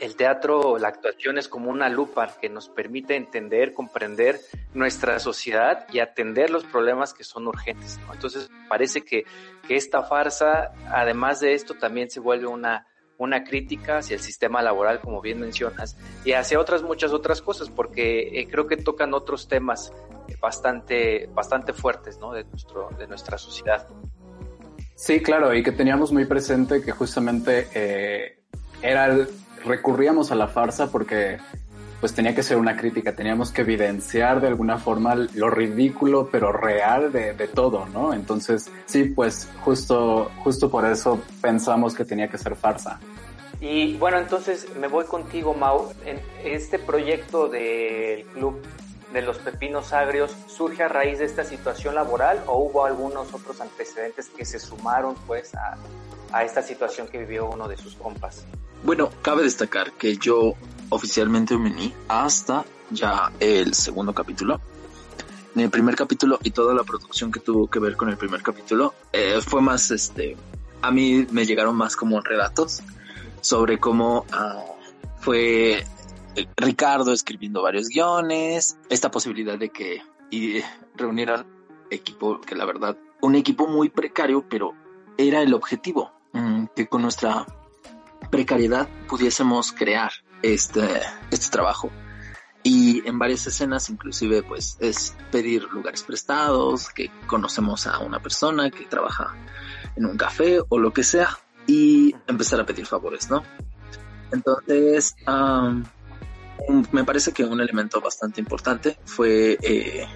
el 0.00 0.16
teatro, 0.16 0.76
la 0.78 0.88
actuación 0.88 1.38
es 1.38 1.48
como 1.48 1.70
una 1.70 1.88
lupa 1.88 2.26
que 2.40 2.48
nos 2.48 2.68
permite 2.68 3.14
entender, 3.14 3.74
comprender 3.74 4.40
nuestra 4.74 5.18
sociedad 5.20 5.86
y 5.92 6.00
atender 6.00 6.50
los 6.50 6.64
problemas 6.64 7.14
que 7.14 7.24
son 7.24 7.46
urgentes. 7.46 7.98
Entonces, 8.12 8.50
parece 8.68 9.02
que, 9.02 9.24
que 9.66 9.76
esta 9.76 10.02
farsa, 10.02 10.72
además 10.90 11.40
de 11.40 11.54
esto, 11.54 11.74
también 11.74 12.10
se 12.10 12.20
vuelve 12.20 12.46
una, 12.46 12.86
una 13.18 13.44
crítica 13.44 13.98
hacia 13.98 14.14
el 14.14 14.22
sistema 14.22 14.62
laboral, 14.62 15.00
como 15.00 15.20
bien 15.20 15.40
mencionas, 15.40 15.96
y 16.24 16.32
hacia 16.32 16.58
otras 16.58 16.82
muchas 16.82 17.12
otras 17.12 17.42
cosas, 17.42 17.68
porque 17.68 18.40
eh, 18.40 18.48
creo 18.48 18.66
que 18.66 18.76
tocan 18.76 19.12
otros 19.12 19.48
temas 19.48 19.92
bastante, 20.40 21.28
bastante 21.34 21.72
fuertes, 21.72 22.18
¿no? 22.18 22.32
De 22.32 22.44
nuestro, 22.44 22.88
de 22.96 23.06
nuestra 23.06 23.36
sociedad. 23.36 23.86
Sí, 24.94 25.20
claro, 25.20 25.54
y 25.54 25.62
que 25.62 25.72
teníamos 25.72 26.12
muy 26.12 26.24
presente 26.24 26.82
que 26.82 26.92
justamente 26.92 27.68
eh, 27.74 28.40
era 28.82 29.26
recurríamos 29.64 30.30
a 30.30 30.34
la 30.34 30.48
farsa 30.48 30.90
porque 30.90 31.38
pues 32.00 32.14
tenía 32.14 32.34
que 32.34 32.42
ser 32.42 32.56
una 32.58 32.76
crítica, 32.76 33.14
teníamos 33.14 33.50
que 33.50 33.62
evidenciar 33.62 34.40
de 34.40 34.48
alguna 34.48 34.78
forma 34.78 35.14
lo 35.14 35.50
ridículo 35.50 36.28
pero 36.30 36.52
real 36.52 37.12
de, 37.12 37.34
de, 37.34 37.48
todo, 37.48 37.86
¿no? 37.86 38.14
Entonces, 38.14 38.70
sí, 38.86 39.04
pues 39.04 39.48
justo, 39.64 40.30
justo 40.44 40.70
por 40.70 40.84
eso 40.86 41.20
pensamos 41.40 41.94
que 41.94 42.04
tenía 42.04 42.28
que 42.28 42.38
ser 42.38 42.54
farsa. 42.54 43.00
Y 43.60 43.96
bueno, 43.96 44.18
entonces 44.18 44.68
me 44.78 44.86
voy 44.86 45.04
contigo, 45.06 45.54
Mau. 45.54 45.92
En 46.04 46.20
este 46.44 46.78
proyecto 46.78 47.48
del 47.48 48.24
Club 48.26 48.62
de 49.12 49.22
los 49.22 49.38
Pepinos 49.38 49.92
Agrios 49.92 50.36
surge 50.46 50.84
a 50.84 50.88
raíz 50.88 51.18
de 51.18 51.24
esta 51.24 51.42
situación 51.42 51.94
laboral 51.94 52.40
o 52.46 52.58
hubo 52.58 52.84
algunos 52.84 53.32
otros 53.34 53.60
antecedentes 53.60 54.28
que 54.28 54.44
se 54.44 54.60
sumaron 54.60 55.16
pues 55.26 55.54
a, 55.56 55.76
a 56.32 56.44
esta 56.44 56.62
situación 56.62 57.08
que 57.08 57.18
vivió 57.18 57.48
uno 57.48 57.68
de 57.68 57.76
sus 57.76 57.94
compas? 57.94 58.44
Bueno, 58.84 59.10
cabe 59.22 59.42
destacar 59.42 59.92
que 59.92 60.16
yo 60.16 60.54
oficialmente 60.88 61.56
me 61.56 61.70
uní 61.70 61.92
hasta 62.08 62.64
ya 62.90 63.32
el 63.40 63.74
segundo 63.74 64.12
capítulo. 64.14 64.60
En 65.54 65.62
el 65.62 65.70
primer 65.70 65.96
capítulo 65.96 66.38
y 66.42 66.50
toda 66.50 66.74
la 66.74 66.84
producción 66.84 67.32
que 67.32 67.40
tuvo 67.40 67.68
que 67.68 67.78
ver 67.78 67.96
con 67.96 68.08
el 68.08 68.16
primer 68.16 68.42
capítulo 68.42 68.94
eh, 69.12 69.40
fue 69.44 69.60
más, 69.60 69.90
este, 69.90 70.36
a 70.82 70.90
mí 70.90 71.26
me 71.30 71.44
llegaron 71.44 71.76
más 71.76 71.96
como 71.96 72.20
relatos 72.20 72.82
sobre 73.40 73.78
cómo 73.78 74.26
uh, 74.32 75.20
fue 75.20 75.84
Ricardo 76.56 77.12
escribiendo 77.12 77.62
varios 77.62 77.88
guiones, 77.88 78.78
esta 78.88 79.10
posibilidad 79.10 79.58
de 79.58 79.70
que 79.70 80.02
y 80.30 80.60
reunieran 80.94 81.46
equipo, 81.90 82.40
que 82.40 82.54
la 82.54 82.64
verdad, 82.64 82.96
un 83.20 83.34
equipo 83.34 83.66
muy 83.66 83.88
precario, 83.88 84.44
pero 84.48 84.74
era 85.16 85.42
el 85.42 85.54
objetivo, 85.54 86.12
mm, 86.32 86.66
que 86.76 86.86
con 86.86 87.02
nuestra 87.02 87.46
precariedad 88.30 88.88
pudiésemos 89.08 89.72
crear 89.72 90.12
este, 90.42 91.00
este 91.30 91.50
trabajo. 91.50 91.90
Y 92.62 93.06
en 93.08 93.18
varias 93.18 93.46
escenas 93.46 93.88
inclusive 93.88 94.42
pues 94.42 94.76
es 94.80 95.14
pedir 95.30 95.64
lugares 95.72 96.02
prestados, 96.02 96.90
que 96.90 97.10
conocemos 97.26 97.86
a 97.86 97.98
una 98.00 98.20
persona 98.20 98.70
que 98.70 98.84
trabaja 98.84 99.34
en 99.96 100.06
un 100.06 100.16
café 100.16 100.60
o 100.68 100.78
lo 100.78 100.92
que 100.92 101.04
sea 101.04 101.38
y 101.66 102.14
empezar 102.26 102.60
a 102.60 102.66
pedir 102.66 102.86
favores, 102.86 103.30
¿no? 103.30 103.42
Entonces, 104.32 105.16
me 106.92 107.04
parece 107.04 107.32
que 107.32 107.44
un 107.44 107.60
elemento 107.60 108.00
bastante 108.00 108.40
importante 108.40 108.98
fue 109.04 109.58
eh, 109.62 110.06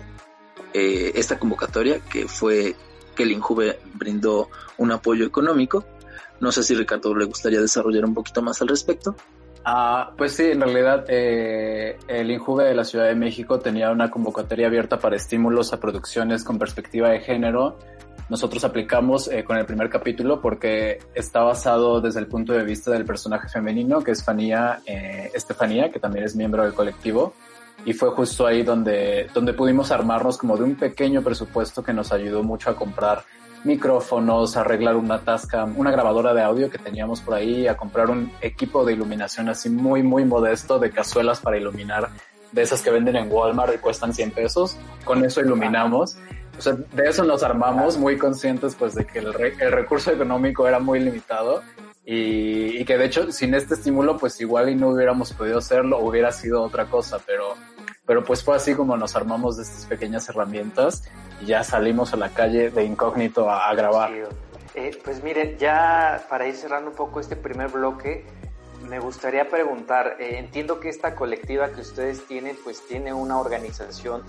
eh, 0.74 1.12
esta 1.14 1.38
convocatoria 1.38 2.00
que 2.00 2.28
fue 2.28 2.76
que 3.14 3.22
el 3.22 3.32
Injuve 3.32 3.78
brindó 3.94 4.48
un 4.78 4.92
apoyo 4.92 5.26
económico. 5.26 5.84
No 6.40 6.50
sé 6.50 6.62
si 6.62 6.74
Ricardo 6.74 7.14
le 7.14 7.26
gustaría 7.26 7.60
desarrollar 7.60 8.04
un 8.04 8.14
poquito 8.14 8.42
más 8.42 8.60
al 8.62 8.68
respecto. 8.68 9.14
Ah, 9.64 10.12
pues 10.16 10.34
sí, 10.34 10.50
en 10.50 10.60
realidad 10.60 11.04
eh, 11.08 11.96
el 12.08 12.30
Injuve 12.30 12.64
de 12.64 12.74
la 12.74 12.84
Ciudad 12.84 13.06
de 13.06 13.14
México 13.14 13.60
tenía 13.60 13.92
una 13.92 14.10
convocatoria 14.10 14.66
abierta 14.66 14.98
para 14.98 15.14
estímulos 15.14 15.72
a 15.72 15.78
producciones 15.78 16.42
con 16.42 16.58
perspectiva 16.58 17.10
de 17.10 17.20
género. 17.20 17.78
Nosotros 18.28 18.64
aplicamos 18.64 19.28
eh, 19.28 19.44
con 19.44 19.56
el 19.58 19.66
primer 19.66 19.88
capítulo 19.88 20.40
porque 20.40 20.98
está 21.14 21.42
basado 21.42 22.00
desde 22.00 22.18
el 22.18 22.26
punto 22.26 22.52
de 22.52 22.64
vista 22.64 22.90
del 22.90 23.04
personaje 23.04 23.48
femenino, 23.48 24.02
que 24.02 24.12
es 24.12 24.24
Fanía, 24.24 24.80
eh, 24.84 25.30
Estefanía, 25.32 25.90
que 25.90 26.00
también 26.00 26.24
es 26.24 26.34
miembro 26.34 26.64
del 26.64 26.72
colectivo. 26.72 27.34
Y 27.84 27.92
fue 27.92 28.10
justo 28.10 28.46
ahí 28.46 28.62
donde, 28.62 29.28
donde 29.32 29.52
pudimos 29.52 29.92
armarnos 29.92 30.38
como 30.38 30.56
de 30.56 30.64
un 30.64 30.76
pequeño 30.76 31.22
presupuesto 31.22 31.82
que 31.82 31.92
nos 31.92 32.12
ayudó 32.12 32.42
mucho 32.42 32.70
a 32.70 32.76
comprar 32.76 33.24
micrófonos, 33.64 34.56
arreglar 34.56 34.96
una 34.96 35.20
tasca, 35.20 35.64
una 35.64 35.90
grabadora 35.90 36.34
de 36.34 36.42
audio 36.42 36.70
que 36.70 36.78
teníamos 36.78 37.20
por 37.20 37.34
ahí, 37.34 37.66
a 37.66 37.76
comprar 37.76 38.10
un 38.10 38.32
equipo 38.40 38.84
de 38.84 38.92
iluminación 38.92 39.48
así 39.48 39.70
muy, 39.70 40.02
muy 40.02 40.24
modesto 40.24 40.78
de 40.78 40.90
cazuelas 40.90 41.40
para 41.40 41.56
iluminar, 41.56 42.10
de 42.50 42.62
esas 42.62 42.82
que 42.82 42.90
venden 42.90 43.16
en 43.16 43.30
Walmart 43.30 43.74
y 43.74 43.78
cuestan 43.78 44.12
100 44.12 44.30
pesos. 44.32 44.76
Con 45.04 45.24
eso 45.24 45.40
iluminamos. 45.40 46.16
O 46.58 46.60
sea, 46.60 46.74
de 46.74 47.04
eso 47.08 47.24
nos 47.24 47.42
armamos 47.42 47.96
muy 47.96 48.18
conscientes 48.18 48.74
pues 48.74 48.94
de 48.94 49.06
que 49.06 49.20
el, 49.20 49.32
recurso 49.32 50.12
económico 50.12 50.68
era 50.68 50.78
muy 50.78 51.00
limitado 51.00 51.62
y, 52.04 52.78
y, 52.78 52.84
que 52.84 52.98
de 52.98 53.06
hecho 53.06 53.32
sin 53.32 53.54
este 53.54 53.74
estímulo 53.74 54.18
pues 54.18 54.38
igual 54.40 54.68
y 54.68 54.74
no 54.74 54.90
hubiéramos 54.90 55.32
podido 55.32 55.58
hacerlo, 55.58 55.98
hubiera 56.00 56.30
sido 56.30 56.62
otra 56.62 56.86
cosa, 56.86 57.18
pero 57.24 57.54
pero 58.06 58.24
pues 58.24 58.42
fue 58.42 58.56
así 58.56 58.74
como 58.74 58.96
nos 58.96 59.14
armamos 59.16 59.56
de 59.56 59.62
estas 59.62 59.86
pequeñas 59.86 60.28
herramientas 60.28 61.04
ya 61.44 61.64
salimos 61.64 62.12
a 62.12 62.16
la 62.16 62.30
calle 62.30 62.70
de 62.70 62.84
incógnito 62.84 63.50
a, 63.50 63.74
grabar. 63.74 64.10
Eh, 64.74 64.98
pues 65.04 65.22
miren, 65.22 65.58
ya 65.58 66.24
para 66.28 66.46
ir 66.46 66.54
cerrando 66.54 66.90
un 66.90 66.96
poco 66.96 67.20
este 67.20 67.36
primer 67.36 67.68
bloque, 67.68 68.24
me 68.88 68.98
gustaría 68.98 69.48
preguntar, 69.48 70.16
eh, 70.18 70.38
entiendo 70.38 70.80
que 70.80 70.88
esta 70.88 71.14
colectiva 71.14 71.70
que 71.70 71.80
ustedes 71.80 72.26
tienen, 72.26 72.56
pues 72.64 72.86
tiene 72.86 73.12
una 73.12 73.38
organización 73.38 74.22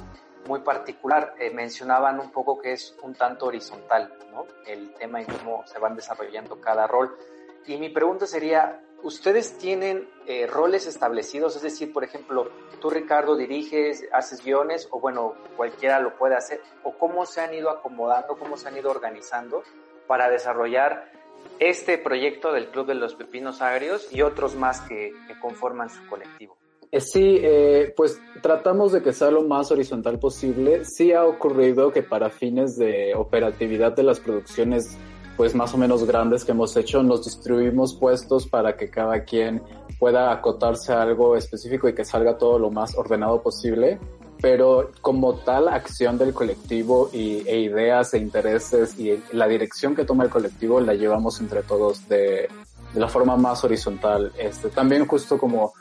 muy 0.48 0.60
particular. 0.60 1.36
Eh, 1.40 1.50
mencionaban 1.52 2.20
un 2.20 2.32
poco 2.32 2.60
que 2.60 2.74
es 2.74 2.96
un 3.02 3.16
tanto 3.16 3.48
horizontal, 3.48 4.14
¿no? 4.32 4.46
El 4.68 4.94
tema 4.94 5.22
y 5.22 5.26
cómo 5.26 5.66
se 5.66 5.80
van 5.80 5.96
desarrollando 5.96 6.60
cada 6.60 6.88
rol. 6.88 7.18
Y 7.66 7.78
mi 7.78 7.90
pregunta 7.90 8.28
sería, 8.28 8.82
¿ustedes 9.04 9.58
tienen 9.58 10.08
eh, 10.26 10.48
roles 10.48 10.88
establecidos? 10.88 11.56
Es 11.56 11.62
decir, 11.62 11.94
por 11.94 12.04
ejemplo, 12.04 12.50
tú 12.82 12.90
Ricardo 12.90 13.36
diriges, 13.36 14.06
haces 14.12 14.44
guiones, 14.44 14.88
o 14.92 15.00
bueno, 15.00 15.36
cualquiera 15.56 16.00
lo 16.00 16.16
puede 16.18 16.36
hacer, 16.36 16.62
o 16.84 16.94
cómo 16.98 17.26
se 17.26 17.42
han 17.42 17.54
ido 17.54 17.70
acomodando, 17.70 18.38
cómo 18.38 18.58
se 18.58 18.68
han 18.68 18.78
ido 18.78 18.90
organizando 18.90 19.64
para 20.08 20.30
desarrollar 20.30 21.12
este 21.60 21.98
proyecto 21.98 22.52
del 22.52 22.70
Club 22.70 22.88
de 22.88 22.96
los 22.96 23.16
Pepinos 23.16 23.62
Agrios 23.62 24.08
y 24.12 24.22
otros 24.22 24.56
más 24.56 24.82
que, 24.82 25.12
conforman 25.42 25.90
su 25.90 26.06
colectivo. 26.08 26.58
Eh, 26.92 27.02
sí, 27.02 27.40
eh, 27.42 27.94
pues 27.98 28.22
tratamos 28.42 28.92
de 28.92 29.02
que 29.02 29.14
sea 29.14 29.32
lo 29.32 29.44
más 29.44 29.72
horizontal 29.72 30.20
posible. 30.20 30.86
Sí 30.86 31.12
ha 31.12 31.26
ocurrido 31.26 31.92
que 31.92 32.04
para 32.04 32.30
fines 32.30 32.78
de 32.78 33.14
operatividad 33.16 33.94
de 33.94 34.04
las 34.04 34.20
producciones 34.20 34.98
pues 35.38 35.56
más 35.56 35.74
o 35.74 35.78
menos 35.78 36.06
grandes 36.06 36.46
que 36.46 36.52
hemos 36.52 36.76
hecho, 36.76 37.02
nos 37.04 37.26
distribuimos 37.26 37.96
puestos 37.96 38.48
para 38.48 38.78
que 38.78 38.90
cada 38.90 39.24
quien 39.24 39.62
pueda 40.00 40.32
acotarse 40.32 40.94
algo 40.94 41.36
específico 41.36 41.88
y 41.88 41.96
que 41.96 42.06
salga 42.06 42.38
todo 42.38 42.60
lo 42.60 42.70
más 42.70 42.96
ordenado 42.98 43.42
posible. 43.42 44.00
Pero 44.42 44.92
como 45.02 45.36
tal 45.36 45.70
acción 45.70 46.18
del 46.18 46.34
colectivo 46.34 47.10
y, 47.14 47.48
e 47.48 47.62
ideas 47.62 48.14
e 48.14 48.18
intereses 48.18 49.00
y 49.00 49.24
la 49.32 49.48
dirección 49.48 49.96
que 49.96 50.04
toma 50.04 50.26
el 50.26 50.30
colectivo 50.30 50.82
la 50.82 50.94
llevamos 50.94 51.40
entre 51.40 51.64
todos 51.64 52.10
de, 52.10 52.50
de 52.94 53.00
la 53.00 53.08
forma 53.08 53.38
más 53.38 53.64
horizontal. 53.64 54.34
Este, 54.38 54.68
también 54.70 55.08
justo 55.08 55.38
como 55.38 55.74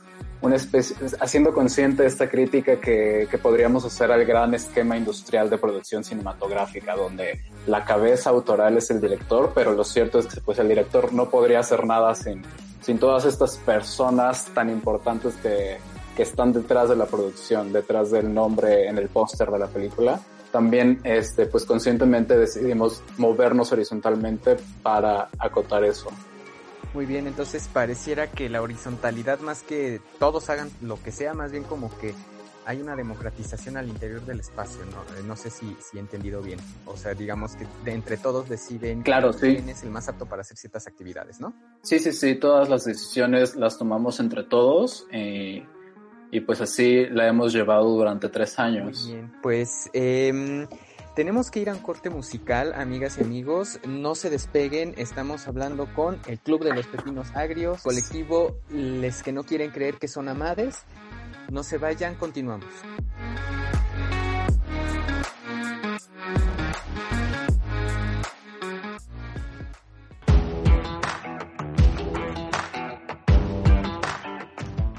una 0.42 0.56
especie, 0.56 0.96
haciendo 1.20 1.54
consciente 1.54 2.04
esta 2.04 2.28
crítica 2.28 2.80
que, 2.80 3.28
que, 3.30 3.38
podríamos 3.38 3.84
hacer 3.84 4.10
al 4.10 4.24
gran 4.24 4.54
esquema 4.54 4.96
industrial 4.96 5.48
de 5.48 5.56
producción 5.56 6.02
cinematográfica, 6.02 6.96
donde 6.96 7.40
la 7.66 7.84
cabeza 7.84 8.30
autoral 8.30 8.76
es 8.76 8.90
el 8.90 9.00
director, 9.00 9.52
pero 9.54 9.72
lo 9.72 9.84
cierto 9.84 10.18
es 10.18 10.26
que 10.26 10.40
pues, 10.40 10.58
el 10.58 10.68
director 10.68 11.12
no 11.12 11.30
podría 11.30 11.60
hacer 11.60 11.86
nada 11.86 12.14
sin, 12.14 12.42
sin 12.80 12.98
todas 12.98 13.24
estas 13.24 13.56
personas 13.58 14.46
tan 14.52 14.68
importantes 14.68 15.34
que, 15.36 15.78
que 16.16 16.22
están 16.22 16.52
detrás 16.52 16.88
de 16.88 16.96
la 16.96 17.06
producción, 17.06 17.72
detrás 17.72 18.10
del 18.10 18.34
nombre 18.34 18.88
en 18.88 18.98
el 18.98 19.08
póster 19.08 19.48
de 19.48 19.58
la 19.58 19.68
película. 19.68 20.20
También, 20.50 21.00
este, 21.04 21.46
pues 21.46 21.64
conscientemente 21.64 22.36
decidimos 22.36 23.02
movernos 23.16 23.72
horizontalmente 23.72 24.56
para 24.82 25.28
acotar 25.38 25.82
eso. 25.84 26.10
Muy 26.94 27.06
bien, 27.06 27.26
entonces 27.26 27.68
pareciera 27.72 28.30
que 28.30 28.48
la 28.50 28.60
horizontalidad 28.60 29.40
más 29.40 29.62
que 29.62 30.00
todos 30.18 30.50
hagan 30.50 30.70
lo 30.82 31.02
que 31.02 31.10
sea, 31.10 31.32
más 31.32 31.50
bien 31.50 31.64
como 31.64 31.96
que 31.98 32.14
hay 32.66 32.80
una 32.80 32.94
democratización 32.94 33.76
al 33.76 33.88
interior 33.88 34.20
del 34.24 34.40
espacio, 34.40 34.80
¿no? 34.84 35.16
Eh, 35.16 35.22
no 35.26 35.34
sé 35.34 35.50
si, 35.50 35.76
si 35.80 35.96
he 35.96 36.00
entendido 36.00 36.42
bien. 36.42 36.60
O 36.86 36.96
sea, 36.96 37.14
digamos 37.14 37.56
que 37.56 37.66
de 37.84 37.92
entre 37.92 38.18
todos 38.18 38.48
deciden 38.48 39.02
claro, 39.02 39.32
quién 39.32 39.68
es 39.68 39.82
el 39.82 39.90
más 39.90 40.08
apto 40.08 40.26
para 40.26 40.42
hacer 40.42 40.56
ciertas 40.56 40.86
actividades, 40.86 41.40
¿no? 41.40 41.54
Sí, 41.82 41.98
sí, 41.98 42.12
sí, 42.12 42.36
todas 42.36 42.68
las 42.68 42.84
decisiones 42.84 43.56
las 43.56 43.78
tomamos 43.78 44.20
entre 44.20 44.44
todos 44.44 45.06
eh, 45.10 45.66
y 46.30 46.40
pues 46.40 46.60
así 46.60 47.06
la 47.06 47.26
hemos 47.26 47.52
llevado 47.52 47.88
durante 47.88 48.28
tres 48.28 48.58
años. 48.58 49.04
Muy 49.04 49.14
bien, 49.14 49.32
pues... 49.42 49.90
Eh, 49.92 50.68
tenemos 51.14 51.50
que 51.50 51.60
ir 51.60 51.68
a 51.68 51.74
un 51.74 51.80
corte 51.80 52.10
musical, 52.10 52.72
amigas 52.74 53.18
y 53.18 53.22
amigos. 53.22 53.80
No 53.86 54.14
se 54.14 54.30
despeguen. 54.30 54.94
Estamos 54.96 55.46
hablando 55.46 55.92
con 55.94 56.18
el 56.26 56.38
Club 56.38 56.64
de 56.64 56.74
los 56.74 56.86
Pepinos 56.86 57.28
Agrios, 57.34 57.82
colectivo 57.82 58.56
Les 58.70 59.22
que 59.22 59.32
no 59.32 59.44
quieren 59.44 59.70
creer 59.70 59.96
que 59.98 60.08
son 60.08 60.28
amades. 60.28 60.78
No 61.50 61.62
se 61.62 61.78
vayan, 61.78 62.14
continuamos. 62.14 62.66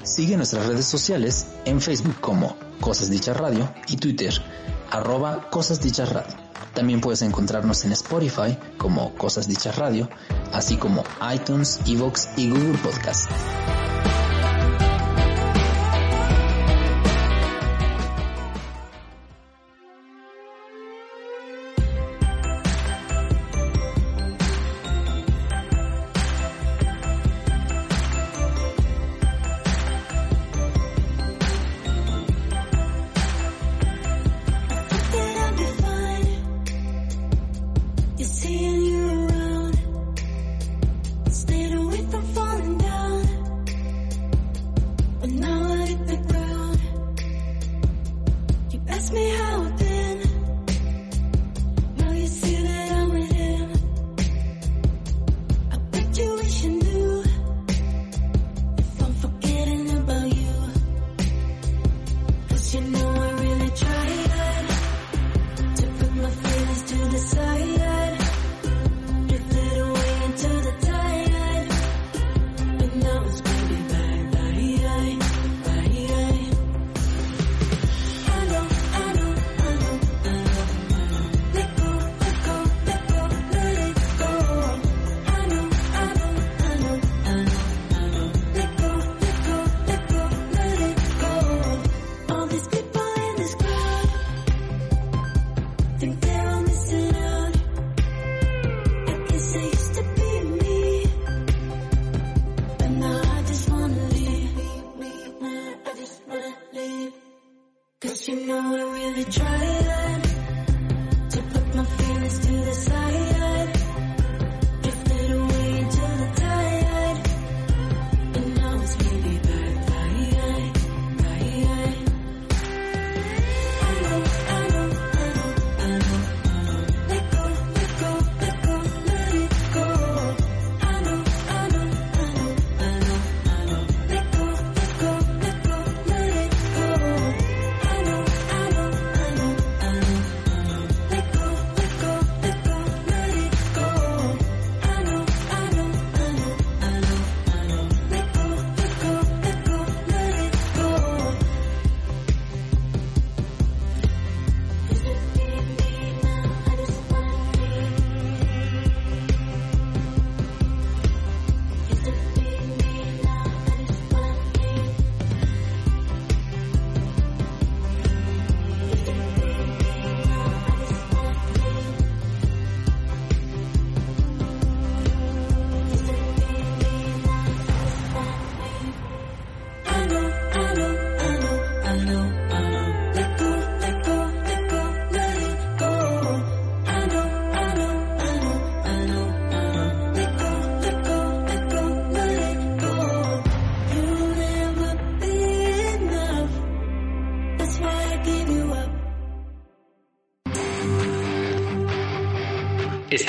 Sigue 0.04 0.36
nuestras 0.36 0.68
redes 0.68 0.84
sociales 0.84 1.48
en 1.64 1.80
Facebook 1.80 2.20
como 2.20 2.56
Cosas 2.80 3.10
Dichas 3.10 3.36
Radio 3.36 3.68
y 3.88 3.96
Twitter 3.96 4.32
arroba 4.94 5.50
Cosas 5.50 5.80
Dichas 5.80 6.12
Radio. 6.12 6.34
También 6.72 7.00
puedes 7.00 7.22
encontrarnos 7.22 7.84
en 7.84 7.92
Spotify 7.92 8.56
como 8.78 9.14
Cosas 9.14 9.48
Dichas 9.48 9.76
Radio, 9.76 10.08
así 10.52 10.76
como 10.76 11.02
iTunes, 11.34 11.80
Evox 11.86 12.30
y 12.36 12.50
Google 12.50 12.78
Podcast. 12.78 13.30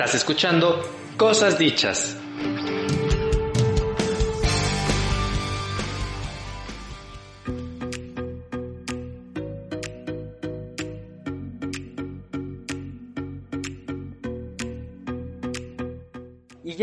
Estás 0.05 0.21
escuchando 0.21 0.87
Cosas 1.17 1.57
Dichas. 1.57 2.14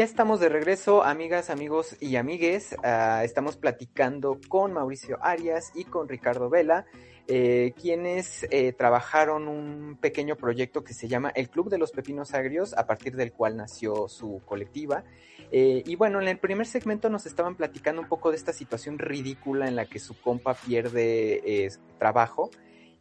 Ya 0.03 0.07
estamos 0.07 0.41
de 0.41 0.49
regreso, 0.49 1.05
amigas, 1.05 1.49
amigos 1.49 1.97
y 2.01 2.17
amigues. 2.17 2.75
Ah, 2.83 3.23
estamos 3.23 3.57
platicando 3.57 4.41
con 4.49 4.73
Mauricio 4.73 5.17
Arias 5.23 5.71
y 5.77 5.85
con 5.85 6.09
Ricardo 6.09 6.51
Vela 6.51 6.87
eh, 7.29 7.73
quienes 7.81 8.45
eh, 8.51 8.73
trabajaron 8.73 9.47
un 9.47 9.97
pequeño 10.01 10.35
proyecto 10.35 10.83
que 10.83 10.93
se 10.93 11.07
llama 11.07 11.31
El 11.37 11.49
Club 11.51 11.71
de 11.71 11.79
los 11.79 11.93
Pepinos 11.93 12.35
Agrios, 12.35 12.75
a 12.77 12.85
partir 12.85 13.15
del 13.15 13.33
cual 13.33 13.57
nació 13.57 14.09
su 14.09 14.43
colectiva. 14.45 15.05
Eh, 15.53 15.85
y 15.87 15.95
bueno, 15.95 16.21
en 16.21 16.27
el 16.27 16.39
primer 16.39 16.67
segmento 16.67 17.09
nos 17.09 17.25
estaban 17.27 17.55
platicando 17.55 18.03
un 18.03 18.09
poco 18.09 18.31
de 18.33 18.39
esta 18.39 18.53
situación 18.53 18.99
ridícula 18.99 19.69
en 19.69 19.77
la 19.77 19.87
que 19.87 20.01
su 20.01 20.21
compa 20.21 20.55
pierde 20.55 21.71
trabajo 22.01 22.51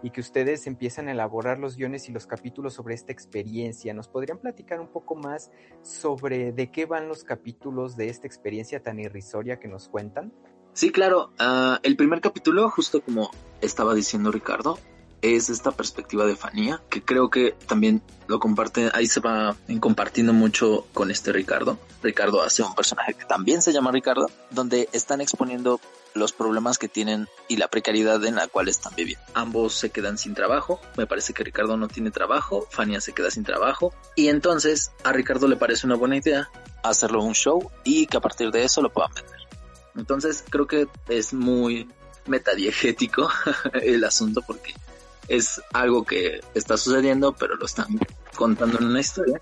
y 0.03 0.11
que 0.11 0.21
ustedes 0.21 0.67
empiezan 0.67 1.07
a 1.07 1.11
elaborar 1.11 1.59
los 1.59 1.75
guiones 1.75 2.09
y 2.09 2.11
los 2.11 2.27
capítulos 2.27 2.73
sobre 2.73 2.95
esta 2.95 3.11
experiencia. 3.11 3.93
¿Nos 3.93 4.07
podrían 4.07 4.39
platicar 4.39 4.79
un 4.79 4.87
poco 4.87 5.15
más 5.15 5.51
sobre 5.81 6.51
de 6.51 6.71
qué 6.71 6.85
van 6.85 7.07
los 7.07 7.23
capítulos 7.23 7.95
de 7.95 8.09
esta 8.09 8.27
experiencia 8.27 8.81
tan 8.81 8.99
irrisoria 8.99 9.59
que 9.59 9.67
nos 9.67 9.87
cuentan? 9.89 10.33
Sí, 10.73 10.91
claro. 10.91 11.31
Ah, 11.37 11.79
el 11.83 11.95
primer 11.97 12.21
capítulo, 12.21 12.69
justo 12.69 13.01
como 13.01 13.31
estaba 13.61 13.93
diciendo 13.93 14.31
Ricardo, 14.31 14.79
es 15.21 15.49
esta 15.49 15.71
perspectiva 15.71 16.25
de 16.25 16.35
Fanía, 16.35 16.81
que 16.89 17.03
creo 17.03 17.29
que 17.29 17.53
también 17.67 18.01
lo 18.27 18.39
comparte, 18.39 18.89
ahí 18.93 19.05
se 19.05 19.19
va 19.19 19.55
compartiendo 19.79 20.33
mucho 20.33 20.87
con 20.93 21.11
este 21.11 21.31
Ricardo. 21.31 21.77
Ricardo 22.01 22.41
hace 22.41 22.63
un 22.63 22.73
personaje 22.73 23.13
que 23.13 23.25
también 23.25 23.61
se 23.61 23.71
llama 23.71 23.91
Ricardo, 23.91 24.27
donde 24.49 24.89
están 24.93 25.21
exponiendo 25.21 25.79
los 26.13 26.33
problemas 26.33 26.77
que 26.77 26.87
tienen 26.87 27.27
y 27.47 27.57
la 27.57 27.67
precariedad 27.67 28.23
en 28.25 28.35
la 28.35 28.47
cual 28.47 28.67
están 28.67 28.93
viviendo. 28.95 29.25
Ambos 29.33 29.73
se 29.75 29.89
quedan 29.89 30.17
sin 30.17 30.33
trabajo, 30.33 30.81
me 30.97 31.07
parece 31.07 31.33
que 31.33 31.43
Ricardo 31.43 31.77
no 31.77 31.87
tiene 31.87 32.11
trabajo, 32.11 32.67
Fania 32.69 33.01
se 33.01 33.13
queda 33.13 33.31
sin 33.31 33.43
trabajo 33.43 33.93
y 34.15 34.29
entonces 34.29 34.91
a 35.03 35.11
Ricardo 35.11 35.47
le 35.47 35.55
parece 35.55 35.85
una 35.85 35.95
buena 35.95 36.17
idea 36.17 36.49
hacerlo 36.83 37.23
un 37.23 37.33
show 37.33 37.71
y 37.83 38.07
que 38.07 38.17
a 38.17 38.21
partir 38.21 38.51
de 38.51 38.63
eso 38.63 38.81
lo 38.81 38.91
puedan 38.91 39.13
vender. 39.13 39.39
Entonces 39.95 40.43
creo 40.49 40.67
que 40.67 40.87
es 41.09 41.33
muy 41.33 41.89
metadiegético 42.27 43.29
el 43.73 44.03
asunto 44.03 44.41
porque 44.45 44.73
es 45.27 45.61
algo 45.73 46.03
que 46.03 46.41
está 46.53 46.77
sucediendo, 46.77 47.33
pero 47.33 47.55
lo 47.55 47.65
están 47.65 47.99
contando 48.35 48.79
en 48.79 48.85
una 48.85 48.99
historia. 48.99 49.41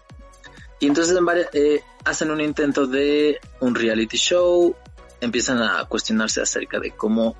Y 0.79 0.87
entonces 0.87 1.17
eh, 1.53 1.83
hacen 2.05 2.31
un 2.31 2.39
intento 2.39 2.87
de 2.87 3.39
un 3.59 3.75
reality 3.75 4.17
show, 4.17 4.75
empiezan 5.21 5.61
a 5.61 5.85
cuestionarse 5.85 6.41
acerca 6.41 6.79
de 6.79 6.91
cómo 6.91 7.35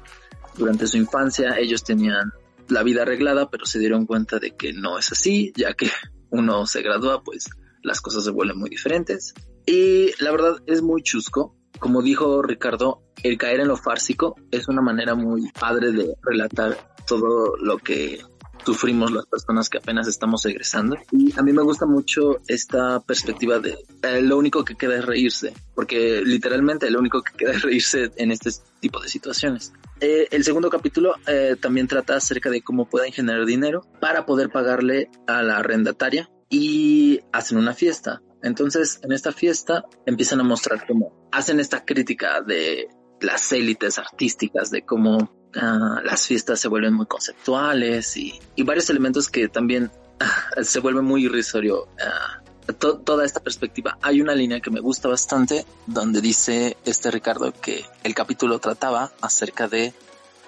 durante 0.58 0.88
su 0.88 0.98
infancia 0.98 1.58
ellos 1.58 1.84
tenían 1.84 2.34
la 2.68 2.84
vida 2.84 3.02
arreglada, 3.02 3.50
pero 3.50 3.65
se 3.65 3.80
dieron 3.80 4.06
cuenta 4.06 4.39
de 4.39 4.56
que 4.56 4.74
no 4.74 5.00
es 5.00 5.12
así, 5.12 5.52
ya 5.56 5.74
que 5.74 5.89
uno 6.30 6.65
se 6.68 6.82
gradúa, 6.82 7.24
pues 7.24 7.50
las 7.82 8.02
cosas 8.02 8.24
se 8.24 8.32
vuelven 8.32 8.60
muy 8.60 8.70
diferentes. 8.70 9.34
Y 9.65 10.12
la 10.22 10.32
verdad 10.32 10.58
es 10.68 10.82
muy 10.82 11.02
chusco. 11.02 11.56
Como 11.80 12.02
dijo 12.02 12.42
Ricardo, 12.42 13.04
el 13.24 13.38
caer 13.38 13.62
en 13.62 13.68
lo 13.68 13.78
fársico 13.78 14.36
es 14.52 14.68
una 14.68 14.82
manera 14.82 15.15
muy 15.15 15.50
padre 15.52 15.92
de 15.92 16.13
relatar 16.22 16.78
todo 17.08 17.56
lo 17.58 17.78
que 17.78 18.20
sufrimos 18.65 19.12
las 19.12 19.26
personas 19.26 19.69
que 19.69 19.78
apenas 19.78 20.08
estamos 20.08 20.45
egresando. 20.45 20.98
Y 21.12 21.38
a 21.38 21.43
mí 21.43 21.54
me 21.54 21.62
gusta 21.62 21.86
mucho 21.86 22.39
esta 22.48 23.00
perspectiva 23.00 23.60
de 23.60 23.78
eh, 24.02 24.22
lo 24.22 24.38
único 24.38 24.63
que 24.63 24.76
queda 24.76 24.98
es 24.98 25.06
reírse, 25.06 25.54
porque 25.76 26.22
literalmente 26.24 26.89
lo 26.89 27.00
único 27.00 27.22
que 27.22 27.34
queda 27.38 27.52
es 27.52 27.62
reírse 27.62 28.12
en 28.15 28.32
este 28.32 28.52
tipo 28.80 29.00
de 29.00 29.10
situaciones. 29.10 29.74
Eh, 30.00 30.28
el 30.32 30.43
segundo 30.43 30.69
capítulo 30.69 31.15
eh, 31.28 31.56
también 31.60 31.88
trata 31.88 32.15
acerca 32.15 32.50
de 32.50 32.62
cómo 32.62 32.89
pueden 32.89 33.12
generar 33.12 33.45
dinero 33.45 33.86
para 34.00 34.26
poder 34.26 34.50
pagarle 34.50 35.10
a 35.28 35.41
la 35.43 35.58
arrendataria 35.58 36.30
y 36.50 37.19
hacen 37.32 37.58
una 37.58 37.74
fiesta. 37.74 38.22
Entonces, 38.41 39.00
en 39.04 39.12
esta 39.12 39.32
fiesta 39.32 39.86
empiezan 40.06 40.39
a 40.39 40.43
mostrar 40.43 40.86
cómo 40.88 41.28
hacen 41.32 41.60
esta 41.60 41.84
crítica 41.84 42.41
de 42.41 42.88
las 43.22 43.52
élites 43.52 44.00
artísticas, 44.00 44.72
de 44.72 44.84
cómo 44.84 45.38
Ah, 45.56 46.02
las 46.04 46.28
fiestas 46.28 46.60
se 46.60 46.68
vuelven 46.68 46.94
muy 46.94 47.08
conceptuales 47.08 48.16
y, 48.18 48.40
varios 48.64 48.90
elementos 48.90 49.30
que 49.30 49.48
también 49.48 49.92
se 50.62 50.80
vuelve 50.80 51.02
muy 51.02 51.26
irrisorio. 51.26 51.88
Ah, 52.02 52.42
toda 52.74 53.26
esta 53.26 53.40
perspectiva. 53.40 53.98
Hay 54.02 54.22
una 54.22 54.36
línea 54.36 54.60
que 54.60 54.70
me 54.70 54.80
gusta 54.80 55.08
bastante 55.08 55.66
donde 55.88 56.22
dice 56.22 56.78
este 56.86 57.10
Ricardo 57.10 57.52
que 57.52 57.84
el 58.04 58.14
capítulo 58.14 58.60
trataba 58.60 59.12
acerca 59.22 59.68
de 59.68 59.92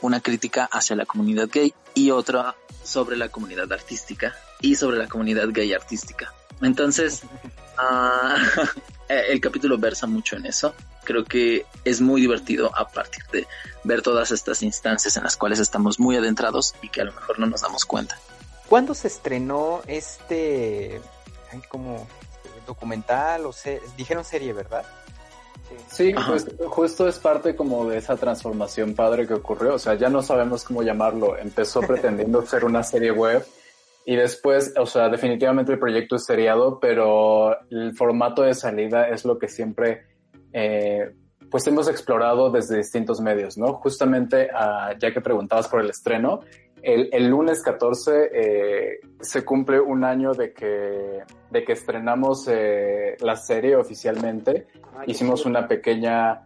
una 0.02 0.20
crítica 0.20 0.70
hacia 0.72 0.96
la 0.96 1.08
comunidad 1.08 1.50
gay 1.52 1.74
y 1.96 2.12
otra 2.12 2.56
sobre 2.84 3.18
la 3.18 3.30
comunidad 3.30 3.72
artística 3.74 4.36
y 4.60 4.76
sobre 4.76 4.98
la 4.98 5.08
comunidad 5.08 5.50
gay 5.50 5.74
artística. 5.74 6.32
Entonces, 6.62 7.24
el 9.10 9.42
capítulo 9.42 9.80
versa 9.80 10.06
mucho 10.06 10.36
en 10.36 10.46
eso 10.46 10.76
creo 11.04 11.24
que 11.26 11.66
es 11.86 12.02
muy 12.02 12.22
divertido 12.22 12.72
a 12.76 12.88
partir 12.88 13.24
de 13.32 13.48
ver 13.84 14.02
todas 14.02 14.32
estas 14.32 14.62
instancias 14.64 15.18
en 15.18 15.24
las 15.24 15.38
cuales 15.38 15.60
estamos 15.60 16.00
muy 16.00 16.16
adentrados 16.16 16.76
y 16.82 16.90
que 16.90 17.02
a 17.02 17.06
lo 17.06 17.14
mejor 17.14 17.40
no 17.40 17.48
nos 17.48 17.62
damos 17.62 17.86
cuenta. 17.86 18.18
¿Cuándo 18.68 18.94
se 18.94 19.08
estrenó 19.08 19.82
este 19.88 21.02
como 21.68 22.08
documental 22.66 23.46
o 23.46 23.52
se 23.52 23.82
dijeron 23.98 24.24
serie, 24.24 24.54
verdad? 24.54 24.86
Sí, 25.88 26.14
pues, 26.28 26.48
justo 26.68 27.08
es 27.08 27.18
parte 27.20 27.56
como 27.56 27.90
de 27.90 27.98
esa 27.98 28.16
transformación 28.16 28.94
padre 28.94 29.28
que 29.28 29.34
ocurrió. 29.34 29.76
O 29.76 29.80
sea, 29.80 29.96
ya 29.96 30.10
no 30.10 30.22
sabemos 30.22 30.64
cómo 30.64 30.84
llamarlo. 30.84 31.38
Empezó 31.38 31.82
pretendiendo 31.88 32.46
ser 32.46 32.66
una 32.66 32.84
serie 32.84 33.12
web 33.12 33.46
y 34.06 34.16
después, 34.16 34.74
o 34.78 34.86
sea, 34.86 35.10
definitivamente 35.10 35.74
el 35.74 35.80
proyecto 35.80 36.16
es 36.16 36.26
seriado, 36.26 36.80
pero 36.80 37.56
el 37.70 37.96
formato 37.96 38.42
de 38.42 38.54
salida 38.54 39.08
es 39.10 39.26
lo 39.26 39.38
que 39.38 39.48
siempre 39.48 40.06
eh, 40.54 41.12
pues 41.50 41.68
hemos 41.68 41.90
explorado 41.90 42.50
desde 42.50 42.78
distintos 42.78 43.20
medios, 43.20 43.58
¿no? 43.58 43.74
Justamente, 43.74 44.50
ah, 44.54 44.94
ya 44.98 45.14
que 45.14 45.22
preguntabas 45.22 45.68
por 45.68 45.82
el 45.82 45.90
estreno, 45.90 46.42
el, 46.84 47.28
lunes 47.28 47.62
14 47.62 48.30
eh, 48.34 49.00
se 49.20 49.46
cumple 49.46 49.80
un 49.80 50.04
año 50.04 50.34
de 50.34 50.52
que, 50.52 51.20
de 51.50 51.64
que 51.64 51.74
estrenamos 51.74 52.48
eh, 52.48 53.18
la 53.20 53.36
serie 53.36 53.76
oficialmente. 53.76 54.68
Hicimos 55.06 55.46
una 55.46 55.68
pequeña 55.68 56.42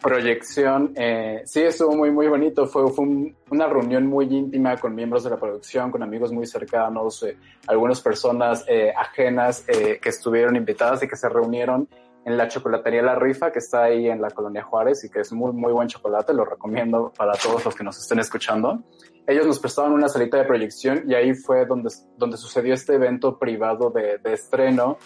proyección. 0.00 0.92
Eh, 0.96 1.42
sí, 1.44 1.62
estuvo 1.62 1.96
muy, 1.96 2.12
muy 2.12 2.28
bonito. 2.28 2.66
Fue, 2.66 2.88
fue 2.92 3.04
una 3.50 3.66
reunión 3.66 4.06
muy 4.06 4.26
íntima 4.26 4.76
con 4.76 4.94
miembros 4.94 5.24
de 5.24 5.30
la 5.30 5.36
producción, 5.36 5.90
con 5.90 6.02
amigos 6.02 6.32
muy 6.32 6.46
cercanos, 6.46 7.26
algunas 7.66 8.00
personas 8.00 8.64
ajenas 8.96 9.62
que 9.66 10.08
estuvieron 10.08 10.54
invitadas 10.54 11.02
y 11.02 11.08
que 11.08 11.16
se 11.16 11.28
reunieron 11.28 11.88
en 12.24 12.36
la 12.36 12.48
chocolatería 12.48 13.02
La 13.02 13.14
Rifa, 13.16 13.50
que 13.50 13.58
está 13.58 13.84
ahí 13.84 14.08
en 14.08 14.20
la 14.20 14.30
colonia 14.30 14.62
Juárez 14.62 15.04
y 15.04 15.10
que 15.10 15.20
es 15.20 15.32
muy, 15.32 15.52
muy 15.52 15.72
buen 15.72 15.88
chocolate, 15.88 16.32
lo 16.32 16.44
recomiendo 16.44 17.12
para 17.16 17.32
todos 17.32 17.64
los 17.64 17.74
que 17.74 17.84
nos 17.84 17.98
estén 17.98 18.20
escuchando. 18.20 18.82
Ellos 19.26 19.46
nos 19.46 19.58
prestaban 19.58 19.92
una 19.92 20.08
salita 20.08 20.36
de 20.36 20.44
proyección 20.44 21.04
y 21.06 21.14
ahí 21.14 21.34
fue 21.34 21.66
donde, 21.66 21.90
donde 22.16 22.36
sucedió 22.36 22.74
este 22.74 22.94
evento 22.94 23.38
privado 23.38 23.90
de, 23.90 24.18
de 24.18 24.32
estreno 24.32 24.98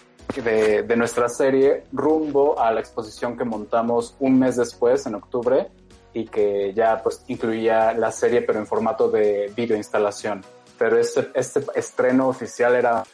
de, 0.42 0.82
de 0.82 0.96
nuestra 0.96 1.28
serie 1.28 1.84
rumbo 1.92 2.58
a 2.58 2.72
la 2.72 2.80
exposición 2.80 3.36
que 3.36 3.44
montamos 3.44 4.16
un 4.18 4.38
mes 4.38 4.56
después, 4.56 5.06
en 5.06 5.14
octubre, 5.14 5.68
y 6.12 6.24
que 6.24 6.72
ya 6.74 7.02
pues 7.02 7.24
incluía 7.28 7.92
la 7.92 8.10
serie 8.10 8.42
pero 8.42 8.58
en 8.58 8.66
formato 8.66 9.10
de 9.10 9.52
videoinstalación. 9.54 10.42
Pero 10.78 10.98
este, 10.98 11.30
este 11.34 11.60
estreno 11.74 12.28
oficial 12.28 12.74
era 12.74 13.04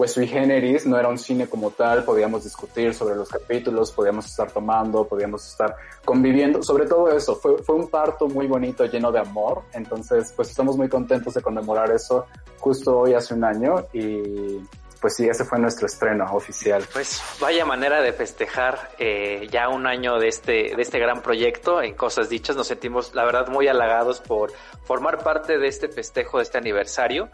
pues 0.00 0.14
sui 0.14 0.26
generis, 0.26 0.86
no 0.86 0.98
era 0.98 1.08
un 1.08 1.18
cine 1.18 1.46
como 1.46 1.72
tal, 1.72 2.04
podíamos 2.04 2.42
discutir 2.42 2.94
sobre 2.94 3.16
los 3.16 3.28
capítulos, 3.28 3.92
podíamos 3.92 4.24
estar 4.24 4.50
tomando, 4.50 5.06
podíamos 5.06 5.46
estar 5.46 5.76
conviviendo, 6.06 6.62
sobre 6.62 6.86
todo 6.86 7.14
eso, 7.14 7.36
fue, 7.36 7.58
fue 7.58 7.74
un 7.74 7.86
parto 7.90 8.26
muy 8.26 8.46
bonito, 8.46 8.86
lleno 8.86 9.12
de 9.12 9.18
amor, 9.18 9.64
entonces 9.74 10.32
pues 10.34 10.48
estamos 10.48 10.78
muy 10.78 10.88
contentos 10.88 11.34
de 11.34 11.42
conmemorar 11.42 11.90
eso 11.90 12.24
justo 12.60 13.00
hoy 13.00 13.12
hace 13.12 13.34
un 13.34 13.44
año 13.44 13.88
y 13.92 14.60
pues 15.02 15.16
sí, 15.16 15.28
ese 15.28 15.44
fue 15.44 15.58
nuestro 15.58 15.86
estreno 15.86 16.24
oficial. 16.32 16.82
Pues 16.90 17.22
vaya 17.38 17.66
manera 17.66 18.00
de 18.00 18.14
festejar 18.14 18.92
eh, 18.98 19.48
ya 19.50 19.68
un 19.68 19.86
año 19.86 20.18
de 20.18 20.28
este, 20.28 20.74
de 20.74 20.80
este 20.80 20.98
gran 20.98 21.20
proyecto 21.20 21.82
en 21.82 21.94
Cosas 21.94 22.30
Dichas. 22.30 22.56
Nos 22.56 22.68
sentimos, 22.68 23.14
la 23.14 23.24
verdad, 23.24 23.48
muy 23.48 23.68
halagados 23.68 24.20
por 24.20 24.50
formar 24.84 25.22
parte 25.22 25.58
de 25.58 25.68
este 25.68 25.88
festejo, 25.88 26.38
de 26.38 26.44
este 26.44 26.58
aniversario. 26.58 27.30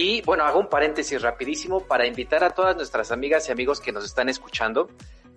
Y 0.00 0.22
bueno, 0.22 0.44
hago 0.44 0.60
un 0.60 0.68
paréntesis 0.68 1.20
rapidísimo 1.20 1.80
para 1.80 2.06
invitar 2.06 2.44
a 2.44 2.50
todas 2.50 2.76
nuestras 2.76 3.10
amigas 3.10 3.48
y 3.48 3.52
amigos 3.52 3.80
que 3.80 3.90
nos 3.90 4.04
están 4.04 4.28
escuchando 4.28 4.88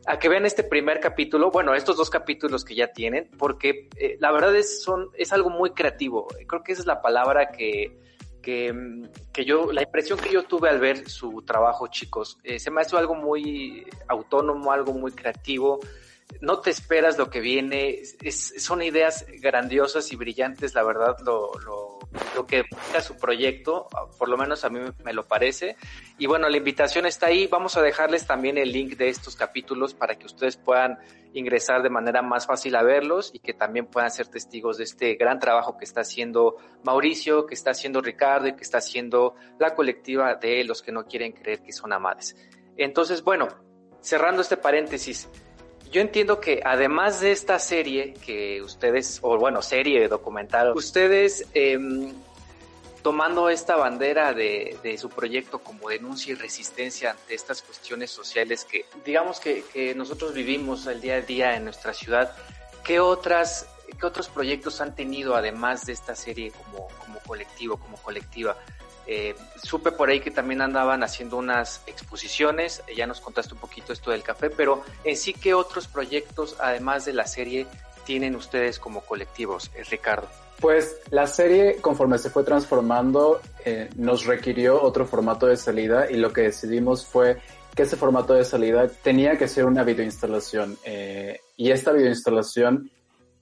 a 0.06 0.20
que 0.20 0.30
vean 0.30 0.46
este 0.46 0.62
primer 0.62 1.00
capítulo, 1.00 1.50
bueno, 1.50 1.74
estos 1.74 1.98
dos 1.98 2.12
capítulos 2.12 2.64
que 2.64 2.76
ya 2.76 2.94
tienen, 2.94 3.28
porque 3.40 3.90
eh, 3.96 4.18
la 4.20 4.32
verdad 4.32 4.56
es, 4.56 4.84
son, 4.84 5.10
es 5.16 5.34
algo 5.34 5.50
muy 5.50 5.72
creativo. 5.72 6.28
Creo 6.46 6.62
que 6.62 6.74
esa 6.74 6.84
es 6.84 6.86
la 6.86 7.02
palabra 7.02 7.50
que, 7.50 7.98
que, 8.44 8.72
que 9.34 9.46
yo, 9.46 9.72
la 9.72 9.82
impresión 9.82 10.20
que 10.20 10.32
yo 10.32 10.44
tuve 10.44 10.70
al 10.70 10.80
ver 10.80 11.10
su 11.10 11.42
trabajo, 11.42 11.88
chicos, 11.88 12.38
eh, 12.44 12.60
se 12.60 12.70
me 12.70 12.82
hace 12.82 12.96
algo 12.96 13.16
muy 13.16 13.88
autónomo, 14.08 14.72
algo 14.72 14.94
muy 14.94 15.12
creativo. 15.14 15.80
No 16.40 16.60
te 16.60 16.70
esperas 16.70 17.18
lo 17.18 17.32
que 17.32 17.40
viene, 17.40 18.04
es, 18.22 18.64
son 18.64 18.84
ideas 18.84 19.26
grandiosas 19.42 20.12
y 20.12 20.16
brillantes, 20.16 20.76
la 20.76 20.84
verdad, 20.84 21.18
lo, 21.26 21.52
lo 21.66 22.01
lo 22.36 22.46
que 22.46 22.64
busca 22.70 23.02
su 23.02 23.18
proyecto, 23.18 23.88
por 24.18 24.30
lo 24.30 24.38
menos 24.38 24.64
a 24.66 24.70
mí 24.70 24.80
me 25.04 25.14
lo 25.14 25.28
parece. 25.28 25.76
Y 26.18 26.28
bueno, 26.28 26.50
la 26.50 26.58
invitación 26.58 27.06
está 27.06 27.28
ahí. 27.28 27.48
Vamos 27.48 27.78
a 27.78 27.82
dejarles 27.82 28.28
también 28.28 28.58
el 28.58 28.72
link 28.72 28.98
de 28.98 29.10
estos 29.10 29.36
capítulos 29.36 29.94
para 29.94 30.16
que 30.16 30.26
ustedes 30.26 30.58
puedan 30.58 31.00
ingresar 31.34 31.82
de 31.82 31.90
manera 31.90 32.22
más 32.22 32.46
fácil 32.46 32.76
a 32.76 32.84
verlos 32.84 33.32
y 33.34 33.40
que 33.40 33.54
también 33.54 33.86
puedan 33.86 34.12
ser 34.12 34.28
testigos 34.28 34.78
de 34.78 34.84
este 34.84 35.16
gran 35.16 35.40
trabajo 35.40 35.78
que 35.78 35.86
está 35.86 36.02
haciendo 36.02 36.58
Mauricio, 36.84 37.46
que 37.46 37.54
está 37.54 37.72
haciendo 37.72 38.02
Ricardo 38.02 38.48
y 38.48 38.56
que 38.56 38.64
está 38.64 38.80
haciendo 38.80 39.36
la 39.60 39.74
colectiva 39.74 40.36
de 40.36 40.64
los 40.64 40.82
que 40.82 40.92
no 40.92 41.06
quieren 41.06 41.32
creer 41.32 41.62
que 41.62 41.72
son 41.72 41.94
amades. 41.94 42.36
Entonces, 42.76 43.24
bueno, 43.24 43.48
cerrando 44.02 44.42
este 44.42 44.58
paréntesis, 44.58 45.30
yo 45.92 46.02
entiendo 46.02 46.40
que 46.40 46.62
además 46.64 47.20
de 47.20 47.32
esta 47.32 47.60
serie 47.60 48.14
que 48.14 48.62
ustedes, 48.62 49.20
o 49.22 49.38
bueno, 49.38 49.62
serie 49.62 50.08
documental, 50.08 50.72
ustedes 50.74 51.46
em, 51.54 52.14
tomando 53.02 53.50
esta 53.50 53.76
bandera 53.76 54.34
de, 54.34 54.98
su 54.98 55.10
proyecto 55.10 55.60
como 55.60 55.90
denuncia 55.90 56.32
y 56.32 56.36
resistencia 56.36 57.12
ante 57.12 57.34
estas 57.34 57.62
cuestiones 57.62 58.10
sociales 58.10 58.66
que 58.66 58.86
digamos 59.04 59.40
que, 59.40 59.94
nosotros 59.96 60.34
vivimos 60.34 60.88
el 60.88 61.02
día 61.02 61.16
a 61.16 61.22
día 61.22 61.56
en 61.58 61.66
nuestra 61.66 61.94
ciudad, 61.94 62.36
¿qué 62.84 63.00
otras 63.00 63.68
¿qué 64.00 64.06
otros 64.06 64.30
proyectos 64.30 64.80
han 64.80 64.96
tenido 64.96 65.36
además 65.36 65.86
de 65.86 65.92
esta 65.92 66.16
serie 66.16 66.52
como, 66.52 66.88
como 67.00 67.20
colectivo, 67.20 67.78
como 67.78 67.98
colectiva? 67.98 68.56
Eh, 69.08 69.36
supe 69.62 69.92
por 69.92 70.10
ahí 70.10 70.20
que 70.20 70.32
también 70.32 70.62
andaban 70.62 71.04
haciendo 71.04 71.38
unas 71.38 71.82
exposiciones, 71.88 72.84
ya 72.96 73.08
nos 73.08 73.20
contaste 73.20 73.54
un 73.54 73.60
poquito 73.60 73.94
esto 73.94 74.12
del 74.12 74.24
café, 74.24 74.50
pero 74.50 74.84
en 75.04 75.18
sí, 75.18 75.34
¿qué 75.34 75.54
otros 75.54 75.88
proyectos, 75.88 76.56
además 76.60 77.06
de 77.06 77.14
la 77.14 77.26
serie, 77.26 77.68
tienen 78.06 78.36
ustedes 78.36 78.80
como 78.80 79.02
colectivos, 79.02 79.72
eh, 79.76 79.84
Ricardo? 79.90 80.28
Pues 80.60 81.02
la 81.10 81.26
serie, 81.26 81.78
conforme 81.78 82.20
se 82.20 82.30
fue 82.30 82.44
transformando, 82.44 83.42
eh, 83.66 83.90
nos 83.96 84.26
requirió 84.26 84.82
otro 84.82 85.06
formato 85.06 85.48
de 85.48 85.58
salida 85.58 86.10
y 86.10 86.18
lo 86.18 86.32
que 86.32 86.42
decidimos 86.42 87.06
fue 87.06 87.42
que 87.76 87.84
ese 87.84 87.96
formato 87.96 88.34
de 88.34 88.46
salida 88.46 88.88
tenía 88.88 89.38
que 89.38 89.48
ser 89.48 89.66
una 89.66 89.84
videoinstalación. 89.84 90.78
y 91.58 91.72
esta 91.72 91.92
videoinstalación 91.92 92.92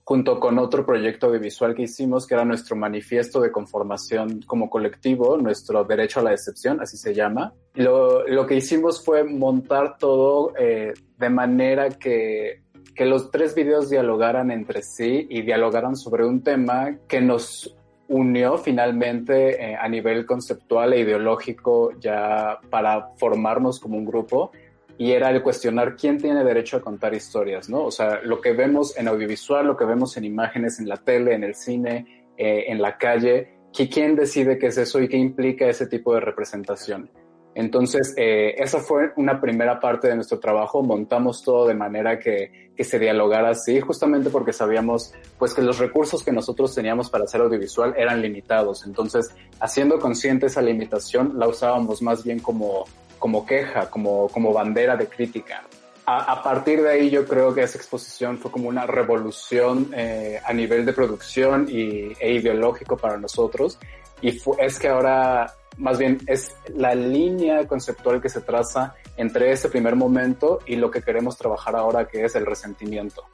junto 0.10 0.40
con 0.40 0.58
otro 0.58 0.88
proyecto 0.88 1.28
audiovisual 1.28 1.76
que 1.76 1.84
hicimos, 1.84 2.26
que 2.26 2.34
era 2.34 2.44
nuestro 2.44 2.76
manifiesto 2.76 3.40
de 3.42 3.52
conformación 3.52 4.42
como 4.48 4.68
colectivo, 4.68 5.38
nuestro 5.38 5.84
derecho 5.84 6.20
a 6.20 6.24
la 6.24 6.34
excepción, 6.34 6.82
así 6.82 6.98
se 6.98 7.14
llama. 7.14 7.54
Lo, 7.76 8.28
lo 8.28 8.48
que 8.48 8.56
hicimos 8.56 9.06
fue 9.06 9.24
montar 9.24 10.00
todo 10.00 10.54
eh, 10.58 10.94
de 11.16 11.30
manera 11.30 11.90
que, 11.90 12.64
que 12.96 13.06
los 13.06 13.30
tres 13.30 13.54
videos 13.54 13.92
dialogaran 13.92 14.50
entre 14.50 14.82
sí 14.82 15.28
y 15.30 15.44
dialogaran 15.44 15.96
sobre 15.96 16.26
un 16.26 16.42
tema 16.42 16.98
que 17.08 17.22
nos 17.22 17.78
unió 18.08 18.58
finalmente 18.58 19.64
eh, 19.64 19.76
a 19.80 19.88
nivel 19.88 20.26
conceptual 20.26 20.94
e 20.94 21.02
ideológico 21.02 21.92
ya 22.00 22.58
para 22.72 23.10
formarnos 23.18 23.80
como 23.80 23.96
un 23.96 24.06
grupo 24.06 24.50
y 25.00 25.14
era 25.14 25.30
el 25.30 25.42
cuestionar 25.42 25.96
quién 25.96 26.18
tiene 26.18 26.44
derecho 26.44 26.76
a 26.76 26.82
contar 26.82 27.14
historias, 27.14 27.70
¿no? 27.70 27.86
O 27.86 27.92
sea, 27.92 28.20
lo 28.22 28.42
que 28.42 28.52
vemos 28.52 28.98
en 28.98 29.08
audiovisual, 29.08 29.66
lo 29.66 29.78
que 29.78 29.86
vemos 29.86 30.18
en 30.18 30.26
imágenes, 30.26 30.78
en 30.78 30.90
la 30.90 30.98
tele, 30.98 31.34
en 31.34 31.46
el 31.46 31.56
cine, 31.56 32.28
eh, 32.38 32.66
en 32.68 32.82
la 32.82 32.98
calle, 32.98 33.60
¿quién 33.74 34.18
decide 34.18 34.58
qué 34.58 34.68
es 34.68 34.78
eso 34.78 35.00
y 35.00 35.08
qué 35.08 35.16
implica 35.16 35.68
ese 35.68 35.88
tipo 35.88 36.14
de 36.14 36.20
representación? 36.20 37.10
Entonces, 37.56 38.14
eh, 38.18 38.56
esa 38.58 38.80
fue 38.80 39.14
una 39.16 39.40
primera 39.40 39.80
parte 39.80 40.10
de 40.10 40.16
nuestro 40.16 40.38
trabajo. 40.38 40.84
Montamos 40.84 41.44
todo 41.44 41.66
de 41.66 41.76
manera 41.76 42.20
que, 42.20 42.74
que, 42.76 42.84
se 42.84 43.00
dialogara 43.00 43.52
así, 43.52 43.80
justamente 43.80 44.30
porque 44.30 44.52
sabíamos 44.52 45.14
pues 45.38 45.54
que 45.54 45.62
los 45.62 45.80
recursos 45.80 46.26
que 46.26 46.34
nosotros 46.34 46.76
teníamos 46.76 47.10
para 47.10 47.24
hacer 47.24 47.40
audiovisual 47.40 47.94
eran 47.98 48.22
limitados. 48.22 48.86
Entonces, 48.86 49.34
haciendo 49.62 49.98
consciente 49.98 50.48
esa 50.48 50.62
limitación, 50.62 51.40
la 51.40 51.48
usábamos 51.48 52.02
más 52.02 52.22
bien 52.24 52.40
como, 52.40 52.84
como 53.20 53.46
queja, 53.46 53.90
como, 53.90 54.28
como 54.30 54.54
bandera 54.54 54.96
de 54.96 55.08
crítica. 55.08 55.64
A, 56.06 56.32
a, 56.32 56.42
partir 56.42 56.82
de 56.82 56.90
ahí 56.90 57.10
yo 57.12 57.28
creo 57.28 57.54
que 57.54 57.62
esa 57.62 57.78
exposición 57.78 58.40
fue 58.40 58.50
como 58.50 58.68
una 58.68 58.88
revolución 58.88 59.92
eh, 59.96 60.42
a 60.44 60.54
nivel 60.54 60.86
de 60.86 60.94
producción 60.94 61.68
y, 61.70 62.14
e 62.20 62.34
ideológico 62.34 62.98
para 62.98 63.18
nosotros. 63.18 63.78
Y 64.22 64.32
fue, 64.32 64.56
es 64.66 64.80
que 64.80 64.88
ahora 64.88 65.54
más 65.78 65.98
bien 65.98 66.20
es 66.28 66.56
la 66.76 66.96
línea 66.96 67.68
conceptual 67.68 68.22
que 68.22 68.30
se 68.30 68.42
traza 68.42 68.96
entre 69.18 69.52
ese 69.52 69.70
primer 69.70 69.96
momento 69.96 70.60
y 70.66 70.76
lo 70.76 70.90
que 70.92 71.02
queremos 71.02 71.38
trabajar 71.38 71.76
ahora, 71.76 72.08
que 72.08 72.26
es 72.26 72.36
el 72.36 72.46
resentimiento. 72.46 73.26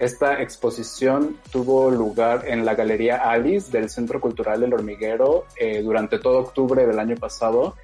Esta 0.00 0.40
exposición 0.40 1.36
tuvo 1.52 1.90
lugar 1.90 2.44
en 2.46 2.64
la 2.64 2.74
Galería 2.74 3.16
Alice 3.16 3.70
del 3.70 3.90
Centro 3.90 4.18
Cultural 4.18 4.60
del 4.60 4.72
Hormiguero 4.72 5.44
eh, 5.56 5.82
durante 5.82 6.18
todo 6.18 6.38
octubre 6.38 6.86
del 6.86 6.98
año 6.98 7.16
pasado. 7.16 7.74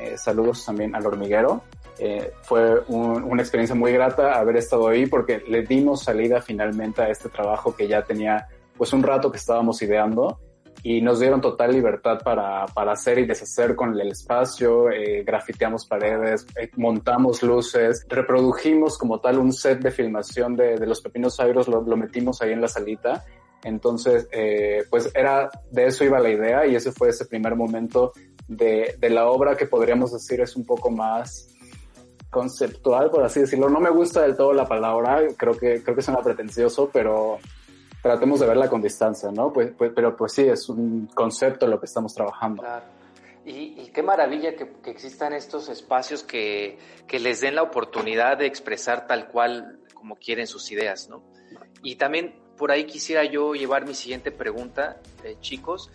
Eh, 0.00 0.16
saludos 0.16 0.64
también 0.64 0.94
al 0.94 1.06
Hormiguero. 1.06 1.62
Eh, 1.98 2.32
fue 2.42 2.80
un, 2.88 3.22
una 3.24 3.42
experiencia 3.42 3.76
muy 3.76 3.92
grata 3.92 4.38
haber 4.38 4.56
estado 4.56 4.88
ahí 4.88 5.04
porque 5.04 5.42
le 5.46 5.62
dimos 5.62 6.02
salida 6.02 6.40
finalmente 6.40 7.02
a 7.02 7.10
este 7.10 7.28
trabajo 7.28 7.76
que 7.76 7.86
ya 7.86 8.02
tenía 8.02 8.48
pues 8.78 8.94
un 8.94 9.02
rato 9.02 9.30
que 9.30 9.36
estábamos 9.36 9.82
ideando 9.82 10.40
y 10.82 11.02
nos 11.02 11.20
dieron 11.20 11.42
total 11.42 11.72
libertad 11.72 12.20
para, 12.24 12.64
para 12.68 12.92
hacer 12.92 13.18
y 13.18 13.26
deshacer 13.26 13.76
con 13.76 14.00
el 14.00 14.08
espacio, 14.08 14.90
eh, 14.90 15.22
grafiteamos 15.24 15.84
paredes, 15.84 16.46
eh, 16.58 16.70
montamos 16.76 17.42
luces, 17.42 18.06
reprodujimos 18.08 18.96
como 18.96 19.20
tal 19.20 19.38
un 19.38 19.52
set 19.52 19.80
de 19.80 19.90
filmación 19.90 20.56
de, 20.56 20.78
de 20.78 20.86
los 20.86 21.02
pepinos 21.02 21.36
sagros, 21.36 21.68
lo, 21.68 21.82
metimos 21.98 22.40
ahí 22.40 22.52
en 22.52 22.62
la 22.62 22.68
salita. 22.68 23.26
Entonces, 23.62 24.26
pues 24.88 25.12
era, 25.14 25.50
de 25.70 25.84
eso 25.84 26.02
iba 26.02 26.18
la 26.18 26.30
idea 26.30 26.66
y 26.66 26.76
ese 26.76 26.92
fue 26.92 27.10
ese 27.10 27.26
primer 27.26 27.54
momento 27.56 28.12
de, 28.50 28.96
de 28.98 29.10
la 29.10 29.30
obra 29.30 29.56
que 29.56 29.66
podríamos 29.66 30.12
decir 30.12 30.40
es 30.40 30.56
un 30.56 30.66
poco 30.66 30.90
más 30.90 31.48
conceptual, 32.30 33.10
por 33.10 33.22
así 33.22 33.40
decirlo. 33.40 33.68
No 33.68 33.80
me 33.80 33.90
gusta 33.90 34.22
del 34.22 34.36
todo 34.36 34.52
la 34.52 34.66
palabra, 34.66 35.22
creo 35.36 35.56
que, 35.56 35.82
creo 35.82 35.96
que 35.96 36.02
suena 36.02 36.20
pretencioso, 36.20 36.90
pero 36.92 37.38
tratemos 38.02 38.40
de 38.40 38.46
verla 38.46 38.68
con 38.68 38.82
distancia, 38.82 39.30
¿no? 39.30 39.52
Pues, 39.52 39.72
pues, 39.76 39.92
pero 39.94 40.16
pues 40.16 40.32
sí, 40.32 40.42
es 40.42 40.68
un 40.68 41.06
concepto 41.14 41.66
lo 41.66 41.78
que 41.78 41.86
estamos 41.86 42.12
trabajando. 42.12 42.62
Claro. 42.62 42.84
Y, 43.44 43.90
qué 43.92 44.02
maravilla 44.02 44.54
que, 44.54 44.70
que, 44.82 44.90
existan 44.90 45.32
estos 45.32 45.68
espacios 45.68 46.22
que, 46.22 46.78
que, 47.08 47.18
les 47.18 47.40
den 47.40 47.54
la 47.54 47.62
oportunidad 47.62 48.36
de 48.36 48.46
expresar 48.46 49.06
tal 49.06 49.28
cual 49.28 49.80
como 49.94 50.16
quieren 50.16 50.46
sus 50.46 50.70
ideas, 50.70 51.08
¿no? 51.08 51.22
Y 51.82 51.96
también 51.96 52.34
por 52.56 52.70
ahí 52.70 52.84
quisiera 52.84 53.24
yo 53.24 53.54
llevar 53.54 53.86
mi 53.86 53.94
siguiente 53.94 54.30
pregunta, 54.30 55.00
eh, 55.24 55.36
chicos. 55.40 55.90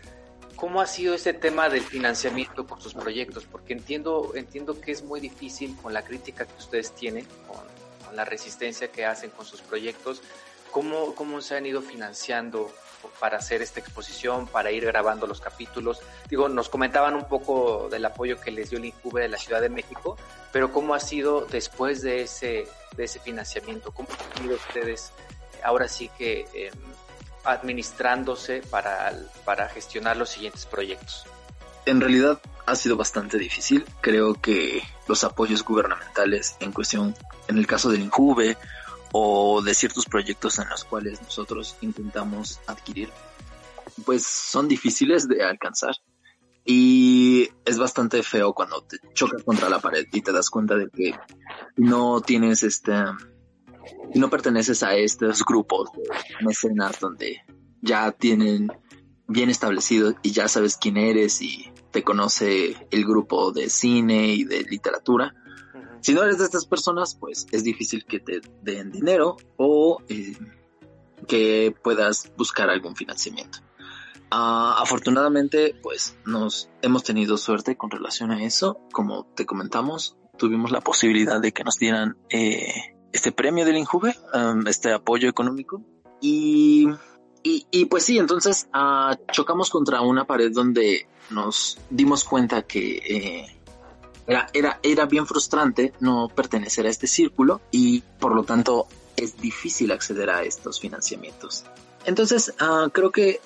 ¿Cómo 0.55 0.81
ha 0.81 0.87
sido 0.87 1.13
este 1.13 1.33
tema 1.33 1.69
del 1.69 1.83
financiamiento 1.83 2.65
con 2.65 2.81
sus 2.81 2.93
proyectos? 2.93 3.45
Porque 3.45 3.73
entiendo, 3.73 4.31
entiendo 4.35 4.79
que 4.79 4.91
es 4.91 5.03
muy 5.03 5.19
difícil 5.19 5.75
con 5.81 5.93
la 5.93 6.03
crítica 6.03 6.45
que 6.45 6.57
ustedes 6.57 6.91
tienen, 6.93 7.25
con, 7.47 7.63
con 8.05 8.15
la 8.15 8.25
resistencia 8.25 8.91
que 8.91 9.05
hacen 9.05 9.29
con 9.31 9.45
sus 9.45 9.61
proyectos, 9.61 10.21
¿Cómo, 10.75 11.15
¿Cómo 11.15 11.39
se 11.39 11.55
han 11.55 11.65
ido 11.65 11.81
financiando 11.81 12.69
para 13.21 13.37
hacer 13.37 13.61
esta 13.61 13.79
exposición, 13.79 14.45
para 14.45 14.71
ir 14.71 14.83
grabando 14.85 15.25
los 15.25 15.39
capítulos? 15.39 16.01
Digo, 16.29 16.49
nos 16.49 16.67
comentaban 16.67 17.15
un 17.15 17.29
poco 17.29 17.87
del 17.89 18.03
apoyo 18.03 18.41
que 18.41 18.51
les 18.51 18.71
dio 18.71 18.79
el 18.79 18.83
Incube 18.83 19.21
de 19.21 19.29
la 19.29 19.37
Ciudad 19.37 19.61
de 19.61 19.69
México, 19.69 20.17
pero 20.51 20.73
¿cómo 20.73 20.93
ha 20.93 20.99
sido 20.99 21.45
después 21.45 22.01
de 22.01 22.23
ese, 22.23 22.67
de 22.97 23.03
ese 23.05 23.21
financiamiento? 23.21 23.93
¿Cómo 23.93 24.09
han 24.35 24.45
ido 24.45 24.55
ustedes 24.55 25.13
ahora 25.63 25.87
sí 25.87 26.09
que 26.17 26.45
eh, 26.53 26.71
administrándose 27.45 28.61
para, 28.69 29.13
para 29.45 29.69
gestionar 29.69 30.17
los 30.17 30.29
siguientes 30.29 30.65
proyectos? 30.65 31.25
En 31.85 32.01
realidad 32.01 32.41
ha 32.65 32.75
sido 32.75 32.97
bastante 32.97 33.37
difícil. 33.37 33.85
Creo 34.01 34.33
que 34.35 34.81
los 35.07 35.23
apoyos 35.23 35.63
gubernamentales 35.63 36.55
en 36.59 36.71
cuestión, 36.71 37.15
en 37.47 37.57
el 37.57 37.67
caso 37.67 37.89
del 37.89 38.01
Incube, 38.01 38.57
o 39.17 39.61
de 39.61 39.73
ciertos 39.73 40.05
proyectos 40.05 40.59
en 40.59 40.67
los 40.67 40.83
cuales 40.83 41.21
nosotros 41.21 41.77
intentamos 41.79 42.59
adquirir, 42.67 43.09
pues 44.03 44.25
son 44.25 44.67
difíciles 44.67 45.25
de 45.29 45.41
alcanzar. 45.41 45.95
Y 46.65 47.49
es 47.63 47.77
bastante 47.77 48.23
feo 48.23 48.51
cuando 48.53 48.81
te 48.81 48.97
chocas 49.13 49.43
contra 49.43 49.69
la 49.69 49.79
pared 49.79 50.05
y 50.11 50.21
te 50.21 50.33
das 50.33 50.49
cuenta 50.49 50.75
de 50.75 50.89
que 50.89 51.15
no 51.77 52.19
tienes 52.19 52.63
este, 53.85 54.19
no 54.19 54.29
perteneces 54.29 54.83
a 54.83 54.95
estos 54.95 55.43
grupos 55.45 55.89
mecenas 56.41 56.99
donde 56.99 57.41
ya 57.81 58.11
tienen 58.11 58.71
bien 59.27 59.49
establecido 59.49 60.15
y 60.21 60.31
ya 60.31 60.47
sabes 60.47 60.77
quién 60.77 60.97
eres 60.97 61.41
y 61.41 61.71
te 61.91 62.03
conoce 62.03 62.75
el 62.91 63.05
grupo 63.05 63.51
de 63.51 63.69
cine 63.69 64.27
y 64.27 64.43
de 64.43 64.63
literatura 64.63 65.33
si 66.05 66.13
no 66.13 66.21
eres 66.21 66.37
de 66.37 66.45
estas 66.45 66.67
personas, 66.67 67.15
pues 67.15 67.47
es 67.51 67.63
difícil 67.63 68.05
que 68.05 68.19
te 68.19 68.39
den 68.61 68.91
dinero 68.91 69.37
o 69.57 70.03
eh, 70.07 70.37
que 71.27 71.75
puedas 71.83 72.31
buscar 72.37 72.69
algún 72.69 72.95
financiamiento. 72.95 73.57
Uh, 74.31 74.77
afortunadamente, 74.77 75.75
pues 75.81 76.15
nos 76.23 76.69
hemos 76.83 77.03
tenido 77.03 77.37
suerte 77.37 77.75
con 77.75 77.89
relación 77.89 78.29
a 78.29 78.43
eso. 78.43 78.79
Como 78.91 79.25
te 79.33 79.47
comentamos, 79.47 80.15
tuvimos 80.37 80.69
la 80.69 80.81
posibilidad 80.81 81.41
de 81.41 81.53
que 81.53 81.63
nos 81.63 81.79
dieran 81.79 82.17
eh, 82.29 82.94
este 83.15 83.31
premio 83.31 83.63
del 83.63 83.77
Injuve, 83.77 84.13
um, 84.33 84.67
este 84.67 84.91
apoyo 84.91 85.29
económico. 85.29 85.81
Y, 86.19 86.87
y, 87.43 87.65
y 87.71 87.85
pues 87.85 88.03
sí, 88.03 88.17
entonces 88.17 88.67
uh, 88.75 89.15
chocamos 89.31 89.69
contra 89.69 90.01
una 90.01 90.25
pared 90.25 90.51
donde 90.51 91.07
nos 91.29 91.77
dimos 91.89 92.25
cuenta 92.25 92.63
que 92.63 92.97
eh, 92.97 93.57
era, 94.27 94.47
era, 94.53 94.79
era 94.83 95.05
bien 95.05 95.25
frustrante 95.25 95.93
no 96.01 96.27
pertenecer 96.27 96.85
a 96.87 96.89
este 96.89 97.07
círculo 97.07 97.61
y 97.71 98.01
por 98.19 98.35
lo 98.35 98.43
tanto 98.43 98.87
es 99.15 99.37
difícil 99.37 99.91
acceder 99.91 100.29
a 100.29 100.43
estos 100.43 100.81
financiamientos. 100.81 101.63
Entonces, 102.05 102.53
uh, 102.59 102.89
creo 102.89 103.11
que 103.11 103.39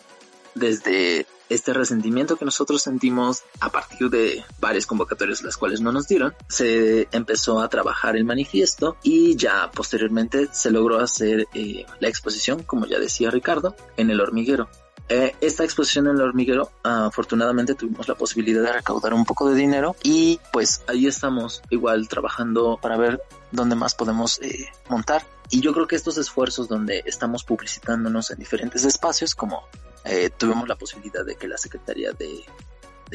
desde 0.55 1.27
este 1.49 1.73
resentimiento 1.73 2.37
que 2.37 2.45
nosotros 2.45 2.81
sentimos 2.81 3.43
a 3.59 3.69
partir 3.69 4.09
de 4.09 4.43
varias 4.59 4.85
convocatorias 4.85 5.41
las 5.43 5.57
cuales 5.57 5.81
no 5.81 5.91
nos 5.91 6.07
dieron, 6.07 6.33
se 6.47 7.07
empezó 7.11 7.61
a 7.61 7.69
trabajar 7.69 8.15
el 8.15 8.25
manifiesto 8.25 8.97
y 9.03 9.35
ya 9.35 9.69
posteriormente 9.71 10.49
se 10.51 10.71
logró 10.71 10.99
hacer 10.99 11.47
eh, 11.53 11.85
la 11.99 12.07
exposición, 12.07 12.63
como 12.63 12.85
ya 12.85 12.99
decía 12.99 13.31
Ricardo, 13.31 13.75
en 13.97 14.09
el 14.11 14.21
hormiguero. 14.21 14.69
Eh, 15.11 15.35
esta 15.41 15.63
exposición 15.63 16.05
en 16.05 16.17
el 16.17 16.21
hormiguero, 16.21 16.71
afortunadamente 16.83 17.73
tuvimos 17.73 18.07
la 18.07 18.13
posibilidad 18.13 18.61
de 18.61 18.73
recaudar 18.73 19.15
un 19.15 19.25
poco 19.25 19.49
de 19.49 19.55
dinero 19.55 19.95
y 20.03 20.39
pues 20.53 20.83
ahí 20.87 21.07
estamos 21.07 21.63
igual 21.71 22.07
trabajando 22.07 22.77
para 22.79 22.95
ver 22.95 23.19
dónde 23.51 23.75
más 23.75 23.95
podemos 23.95 24.39
eh, 24.43 24.67
montar. 24.87 25.25
Y 25.49 25.61
yo 25.61 25.73
creo 25.73 25.87
que 25.87 25.95
estos 25.95 26.19
esfuerzos 26.19 26.67
donde 26.67 27.01
estamos 27.07 27.43
publicitándonos 27.43 28.29
en 28.29 28.37
diferentes 28.37 28.85
espacios, 28.85 29.33
como 29.33 29.63
eh, 30.09 30.31
tuvimos 30.35 30.67
la 30.67 30.75
posibilidad 30.75 31.23
de 31.23 31.35
que 31.35 31.47
la 31.47 31.57
Secretaría 31.57 32.11
de, 32.13 32.43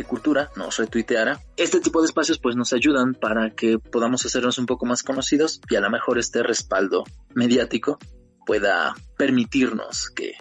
Cultura 0.09 0.51
nos 0.57 0.79
retuiteara, 0.79 1.41
este 1.57 1.81
tipo 1.81 2.01
de 2.01 2.07
espacios 2.07 2.39
pues 2.41 2.57
nos 2.57 2.73
ayudan 2.73 3.15
para 3.15 3.51
que 3.51 3.79
podamos 3.79 4.27
hacernos 4.27 4.59
un 4.59 4.67
poco 4.67 4.87
más 4.87 5.05
conocidos 5.05 5.61
y 5.71 5.77
a 5.77 5.81
lo 5.81 5.89
mejor 5.89 6.19
este 6.19 6.43
respaldo 6.43 7.05
mediático 7.33 7.99
pueda 8.45 8.95
permitirnos 9.17 10.11
que 10.11 10.33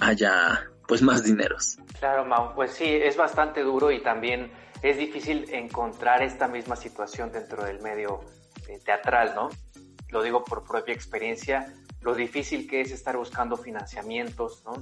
haya 0.00 0.68
pues 0.88 1.02
más 1.02 1.22
dineros. 1.22 1.78
Claro, 2.00 2.24
Mau, 2.24 2.52
pues 2.54 2.72
sí, 2.72 2.84
es 2.84 3.16
bastante 3.16 3.62
duro 3.62 3.92
y 3.92 4.02
también 4.02 4.50
es 4.82 4.98
difícil 4.98 5.46
encontrar 5.52 6.22
esta 6.22 6.48
misma 6.48 6.74
situación 6.74 7.30
dentro 7.30 7.64
del 7.64 7.80
medio 7.80 8.20
eh, 8.66 8.80
teatral, 8.84 9.34
¿no? 9.36 9.50
Lo 10.08 10.22
digo 10.22 10.42
por 10.44 10.64
propia 10.64 10.94
experiencia, 10.94 11.72
lo 12.00 12.14
difícil 12.14 12.68
que 12.68 12.80
es 12.80 12.90
estar 12.90 13.16
buscando 13.16 13.56
financiamientos, 13.56 14.64
¿no? 14.64 14.74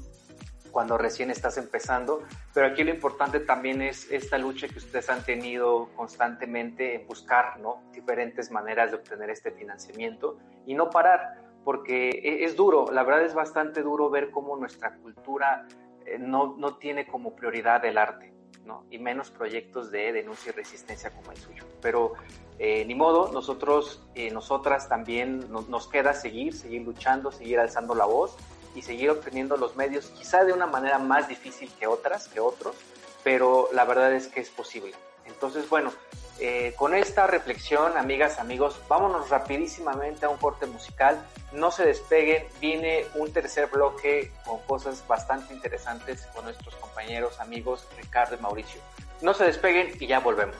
Cuando 0.74 0.98
recién 0.98 1.30
estás 1.30 1.56
empezando, 1.56 2.24
pero 2.52 2.66
aquí 2.66 2.82
lo 2.82 2.90
importante 2.90 3.38
también 3.38 3.80
es 3.80 4.10
esta 4.10 4.38
lucha 4.38 4.66
que 4.66 4.78
ustedes 4.78 5.08
han 5.08 5.24
tenido 5.24 5.88
constantemente 5.94 6.96
en 6.96 7.06
buscar, 7.06 7.60
¿no? 7.60 7.84
Diferentes 7.92 8.50
maneras 8.50 8.90
de 8.90 8.96
obtener 8.96 9.30
este 9.30 9.52
financiamiento 9.52 10.36
y 10.66 10.74
no 10.74 10.90
parar, 10.90 11.40
porque 11.64 12.08
e, 12.08 12.44
es 12.44 12.56
duro, 12.56 12.90
la 12.90 13.04
verdad 13.04 13.22
es 13.22 13.34
bastante 13.34 13.82
duro 13.82 14.10
ver 14.10 14.32
cómo 14.32 14.56
nuestra 14.56 14.96
cultura 14.96 15.64
eh, 16.06 16.18
no, 16.18 16.56
no 16.58 16.76
tiene 16.76 17.06
como 17.06 17.36
prioridad 17.36 17.84
el 17.84 17.96
arte, 17.96 18.34
¿no? 18.66 18.84
Y 18.90 18.98
menos 18.98 19.30
proyectos 19.30 19.92
de 19.92 20.12
denuncia 20.12 20.50
y 20.50 20.56
resistencia 20.56 21.10
como 21.10 21.30
el 21.30 21.36
suyo. 21.36 21.62
Pero 21.80 22.14
eh, 22.58 22.84
ni 22.84 22.96
modo, 22.96 23.30
nosotros, 23.32 24.04
eh, 24.16 24.32
nosotras 24.32 24.88
también 24.88 25.46
nos 25.68 25.86
queda 25.86 26.14
seguir, 26.14 26.52
seguir 26.52 26.82
luchando, 26.82 27.30
seguir 27.30 27.60
alzando 27.60 27.94
la 27.94 28.06
voz 28.06 28.36
y 28.74 28.82
seguir 28.82 29.10
obteniendo 29.10 29.56
los 29.56 29.76
medios, 29.76 30.06
quizá 30.06 30.44
de 30.44 30.52
una 30.52 30.66
manera 30.66 30.98
más 30.98 31.28
difícil 31.28 31.70
que 31.78 31.86
otras, 31.86 32.28
que 32.28 32.40
otros, 32.40 32.76
pero 33.22 33.68
la 33.72 33.84
verdad 33.84 34.12
es 34.12 34.28
que 34.28 34.40
es 34.40 34.50
posible. 34.50 34.94
Entonces, 35.26 35.68
bueno, 35.68 35.92
eh, 36.40 36.74
con 36.76 36.94
esta 36.94 37.26
reflexión, 37.26 37.96
amigas, 37.96 38.38
amigos, 38.38 38.80
vámonos 38.88 39.30
rapidísimamente 39.30 40.26
a 40.26 40.28
un 40.28 40.36
corte 40.36 40.66
musical. 40.66 41.24
No 41.52 41.70
se 41.70 41.84
despeguen, 41.86 42.46
viene 42.60 43.06
un 43.14 43.32
tercer 43.32 43.68
bloque 43.68 44.32
con 44.44 44.58
cosas 44.62 45.06
bastante 45.06 45.54
interesantes 45.54 46.26
con 46.34 46.44
nuestros 46.44 46.74
compañeros, 46.76 47.38
amigos 47.38 47.86
Ricardo 47.96 48.34
y 48.34 48.38
Mauricio. 48.38 48.80
No 49.22 49.32
se 49.32 49.44
despeguen 49.44 49.96
y 50.00 50.06
ya 50.06 50.18
volvemos. 50.18 50.56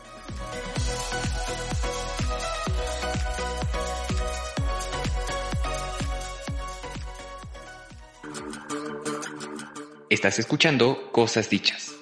Estás 10.15 10.39
escuchando 10.39 11.11
Cosas 11.11 11.51
Dichas. 11.51 11.94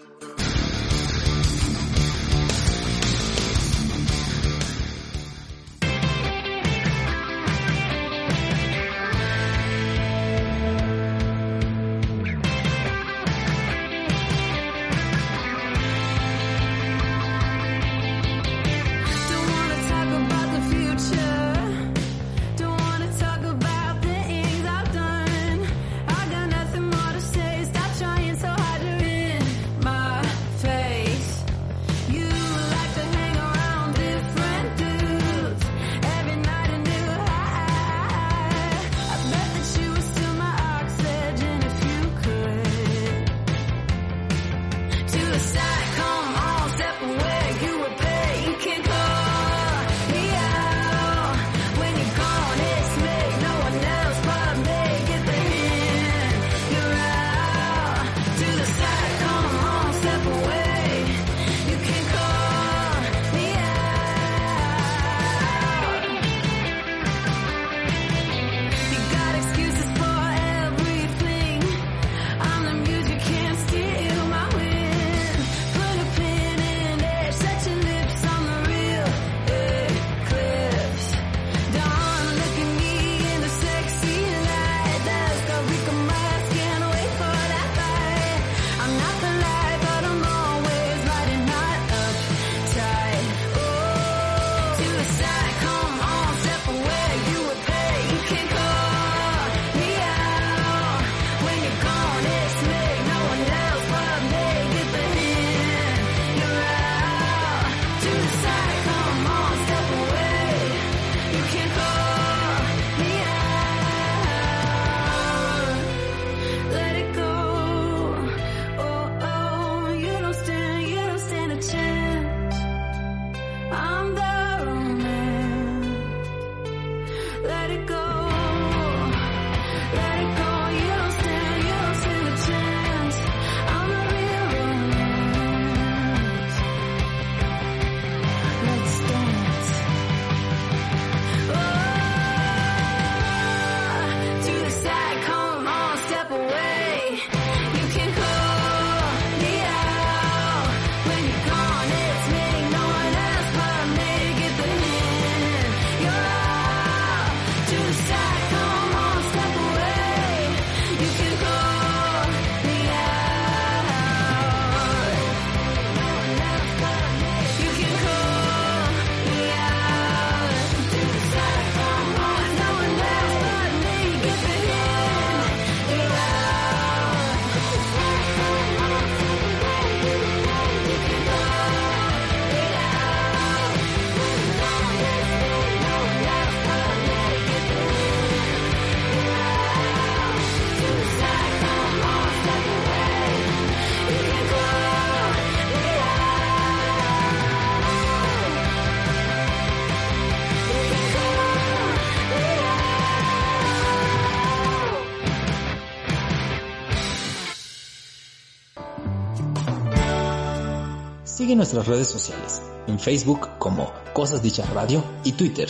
Sigue 211.33 211.57
nuestras 211.57 211.87
redes 211.87 212.09
sociales, 212.09 212.61
en 212.87 212.99
Facebook 212.99 213.49
como 213.59 213.91
Cosas 214.13 214.43
Dichas 214.43 214.69
Radio 214.75 215.03
y 215.25 215.33
Twitter, 215.33 215.67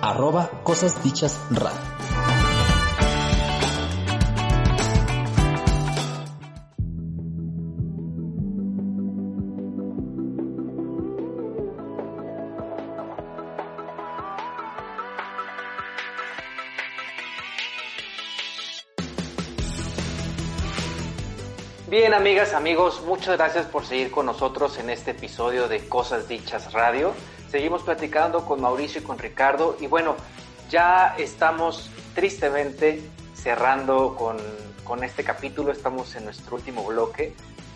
arroba 0.00 0.48
Cosas 0.62 1.02
Dichas 1.02 1.40
Radio. 1.50 2.11
Amigos, 22.50 23.02
muchas 23.06 23.36
gracias 23.36 23.66
por 23.66 23.86
seguir 23.86 24.10
con 24.10 24.26
nosotros 24.26 24.76
en 24.78 24.90
este 24.90 25.12
episodio 25.12 25.68
de 25.68 25.88
Cosas 25.88 26.26
Dichas 26.26 26.72
Radio. 26.72 27.12
Seguimos 27.48 27.84
platicando 27.84 28.44
con 28.44 28.60
Mauricio 28.60 29.00
y 29.00 29.04
con 29.04 29.16
Ricardo 29.16 29.76
y 29.80 29.86
bueno, 29.86 30.16
ya 30.68 31.14
estamos 31.18 31.88
tristemente 32.16 33.00
cerrando 33.34 34.16
con, 34.16 34.38
con 34.82 35.04
este 35.04 35.22
capítulo, 35.22 35.70
estamos 35.70 36.16
en 36.16 36.24
nuestro 36.24 36.56
último 36.56 36.84
bloque, 36.84 37.32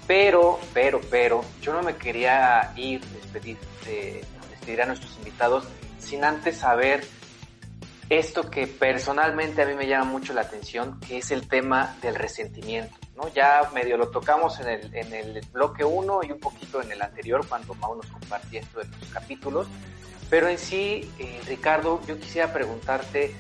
pero, 0.09 0.59
pero, 0.75 1.01
pero, 1.11 1.45
yo 1.62 1.73
no 1.73 1.83
me 1.83 1.95
quería 1.95 2.73
ir, 2.75 3.01
despedir, 3.07 3.59
de, 3.87 4.25
despedir 4.51 4.83
a 4.83 4.87
nuestros 4.87 5.17
invitados 5.19 5.64
sin 6.01 6.25
antes 6.25 6.57
saber 6.57 7.07
esto 8.11 8.51
que 8.51 8.67
personalmente 8.67 9.62
a 9.62 9.67
mí 9.67 9.75
me 9.75 9.87
llama 9.87 10.11
mucho 10.11 10.35
la 10.35 10.41
atención, 10.41 10.99
que 10.99 11.19
es 11.19 11.31
el 11.31 11.47
tema 11.47 11.97
del 12.03 12.17
resentimiento. 12.17 13.05
¿No? 13.17 13.29
Ya 13.29 13.71
medio 13.75 13.97
lo 13.97 14.09
tocamos 14.09 14.61
en 14.61 14.69
el, 14.69 14.95
en 14.95 15.12
el 15.12 15.41
bloque 15.53 15.85
1 15.85 16.21
y 16.25 16.33
un 16.33 16.41
poquito 16.41 16.83
en 16.83 16.93
el 16.93 17.03
anterior 17.03 17.47
cuando 17.49 17.75
Mau 17.75 17.97
nos 17.97 18.07
compartía 18.07 18.61
esto 18.61 18.81
de 18.81 18.87
los 18.87 19.09
capítulos. 19.11 19.67
Pero 20.29 20.49
en 20.49 20.59
sí, 20.59 21.11
eh, 21.19 21.41
Ricardo, 21.47 22.01
yo 22.07 22.19
quisiera 22.19 22.53
preguntarte 22.53 23.35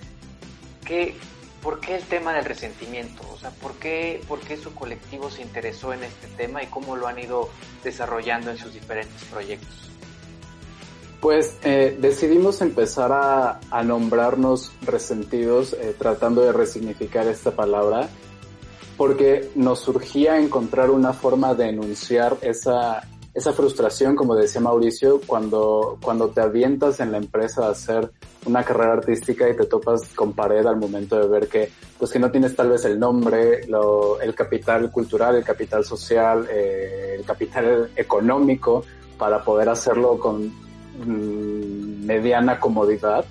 ¿qué, 0.84 1.16
¿por 1.62 1.80
qué 1.80 1.96
el 1.96 2.04
tema 2.04 2.32
del 2.32 2.44
resentimiento? 2.44 3.22
O 3.32 3.36
sea, 3.36 3.50
¿por 3.50 3.74
qué, 3.74 4.22
¿por 4.28 4.38
qué 4.40 4.56
su 4.56 4.74
colectivo 4.74 5.30
se 5.30 5.42
interesó 5.42 5.92
en 5.92 6.04
este 6.04 6.28
tema 6.36 6.62
y 6.62 6.66
cómo 6.68 6.96
lo 6.96 7.08
han 7.08 7.18
ido 7.18 7.50
desarrollando 7.82 8.50
en 8.50 8.58
sus 8.58 8.72
diferentes 8.72 9.22
proyectos? 9.24 9.90
Pues 11.20 11.56
eh, 11.64 11.96
decidimos 11.98 12.60
empezar 12.60 13.10
a, 13.10 13.58
a 13.70 13.82
nombrarnos 13.82 14.70
resentidos, 14.82 15.72
eh, 15.72 15.94
tratando 15.98 16.42
de 16.42 16.52
resignificar 16.52 17.26
esta 17.26 17.50
palabra, 17.50 18.08
porque 18.96 19.50
nos 19.54 19.80
surgía 19.80 20.38
encontrar 20.38 20.90
una 20.90 21.12
forma 21.12 21.54
de 21.54 21.68
enunciar 21.68 22.36
esa, 22.40 23.02
esa 23.34 23.52
frustración, 23.52 24.16
como 24.16 24.34
decía 24.34 24.60
Mauricio, 24.60 25.20
cuando, 25.26 25.98
cuando 26.02 26.28
te 26.28 26.40
avientas 26.40 27.00
en 27.00 27.12
la 27.12 27.18
empresa 27.18 27.66
a 27.66 27.70
hacer 27.70 28.10
una 28.46 28.62
carrera 28.62 28.94
artística 28.94 29.48
y 29.48 29.56
te 29.56 29.66
topas 29.66 30.14
con 30.14 30.32
pared 30.32 30.64
al 30.64 30.76
momento 30.76 31.18
de 31.18 31.28
ver 31.28 31.48
que, 31.48 31.70
pues 31.98 32.10
que 32.10 32.18
no 32.18 32.30
tienes 32.30 32.54
tal 32.54 32.70
vez 32.70 32.84
el 32.84 32.98
nombre, 32.98 33.66
lo, 33.66 34.20
el 34.20 34.34
capital 34.34 34.90
cultural, 34.90 35.36
el 35.36 35.44
capital 35.44 35.84
social, 35.84 36.46
eh, 36.50 37.16
el 37.18 37.24
capital 37.24 37.90
económico 37.96 38.84
para 39.18 39.42
poder 39.42 39.68
hacerlo 39.68 40.18
con 40.18 40.66
Mm, 41.04 42.06
mediana 42.06 42.58
comodidad. 42.58 43.24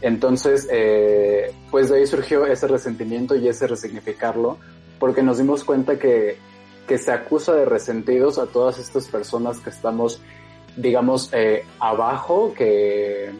Entonces, 0.00 0.68
eh, 0.72 1.52
pues 1.70 1.88
de 1.88 1.98
ahí 1.98 2.06
surgió 2.06 2.44
ese 2.46 2.66
resentimiento 2.66 3.36
y 3.36 3.46
ese 3.46 3.68
resignificarlo, 3.68 4.58
porque 5.02 5.24
nos 5.24 5.38
dimos 5.38 5.64
cuenta 5.64 5.98
que, 5.98 6.36
que 6.86 6.96
se 6.96 7.10
acusa 7.10 7.56
de 7.56 7.64
resentidos 7.64 8.38
a 8.38 8.46
todas 8.46 8.78
estas 8.78 9.08
personas 9.08 9.58
que 9.58 9.68
estamos, 9.68 10.20
digamos, 10.76 11.28
eh, 11.32 11.64
abajo, 11.80 12.54
que, 12.56 13.32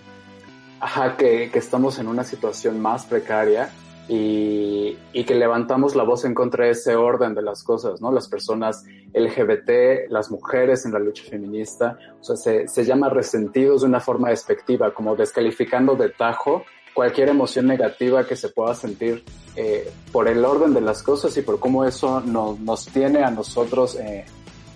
que 1.16 1.50
estamos 1.54 2.00
en 2.00 2.08
una 2.08 2.24
situación 2.24 2.80
más 2.80 3.06
precaria 3.06 3.70
y, 4.08 4.98
y, 5.12 5.22
que 5.22 5.36
levantamos 5.36 5.94
la 5.94 6.02
voz 6.02 6.24
en 6.24 6.34
contra 6.34 6.64
de 6.64 6.72
ese 6.72 6.96
orden 6.96 7.32
de 7.32 7.42
las 7.42 7.62
cosas, 7.62 8.00
¿no? 8.00 8.10
Las 8.10 8.26
personas 8.26 8.84
LGBT, 9.14 10.10
las 10.10 10.32
mujeres 10.32 10.84
en 10.84 10.92
la 10.94 10.98
lucha 10.98 11.22
feminista, 11.30 11.96
o 12.20 12.24
sea, 12.24 12.34
se, 12.34 12.66
se 12.66 12.84
llama 12.84 13.08
resentidos 13.08 13.82
de 13.82 13.86
una 13.86 14.00
forma 14.00 14.30
despectiva, 14.30 14.92
como 14.92 15.14
descalificando 15.14 15.94
de 15.94 16.08
tajo 16.08 16.64
cualquier 16.94 17.30
emoción 17.30 17.66
negativa 17.66 18.26
que 18.26 18.36
se 18.36 18.48
pueda 18.48 18.74
sentir 18.74 19.24
eh, 19.56 19.90
por 20.10 20.28
el 20.28 20.44
orden 20.44 20.74
de 20.74 20.80
las 20.80 21.02
cosas 21.02 21.36
y 21.36 21.42
por 21.42 21.58
cómo 21.58 21.84
eso 21.84 22.20
nos, 22.20 22.58
nos 22.60 22.86
tiene 22.86 23.22
a 23.22 23.30
nosotros 23.30 23.96
eh, 23.96 24.24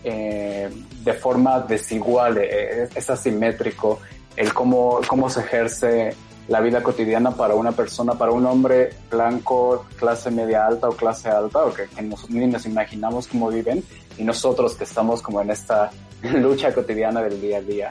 eh, 0.08 0.70
de 1.02 1.12
forma 1.14 1.58
desigual, 1.58 2.38
eh, 2.38 2.88
es 2.94 3.10
asimétrico, 3.10 3.98
el 4.36 4.54
cómo, 4.54 5.00
cómo 5.08 5.28
se 5.28 5.40
ejerce 5.40 6.14
la 6.46 6.60
vida 6.60 6.80
cotidiana 6.80 7.32
para 7.32 7.56
una 7.56 7.72
persona, 7.72 8.14
para 8.14 8.30
un 8.30 8.46
hombre 8.46 8.90
blanco, 9.10 9.84
clase 9.96 10.30
media 10.30 10.64
alta 10.64 10.88
o 10.88 10.92
clase 10.92 11.28
alta, 11.28 11.64
o 11.64 11.74
que, 11.74 11.88
ni 12.28 12.46
nos 12.46 12.66
imaginamos 12.66 13.26
cómo 13.26 13.48
viven, 13.48 13.82
y 14.16 14.22
nosotros 14.22 14.74
que 14.74 14.84
estamos 14.84 15.22
como 15.22 15.40
en 15.40 15.50
esta 15.50 15.90
lucha 16.22 16.72
cotidiana 16.72 17.20
del 17.20 17.40
día 17.40 17.58
a 17.58 17.62
día. 17.62 17.90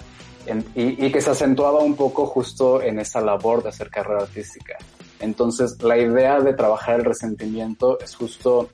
Y, 0.76 1.12
que 1.12 1.22
se 1.22 1.32
acentuaba 1.32 1.80
un 1.80 1.96
poco 1.96 2.26
justo 2.26 2.82
en 2.82 3.00
esa 3.00 3.22
labor 3.22 3.64
de 3.64 3.70
hacer 3.70 3.89
carrera 3.89 4.24
artística. 4.24 4.78
Entonces, 5.20 5.82
la 5.82 5.98
idea 5.98 6.39
de 6.39 6.54
trabajar 6.54 7.00
el 7.00 7.06
resentimiento 7.06 8.00
es 8.00 8.16
justo, 8.16 8.70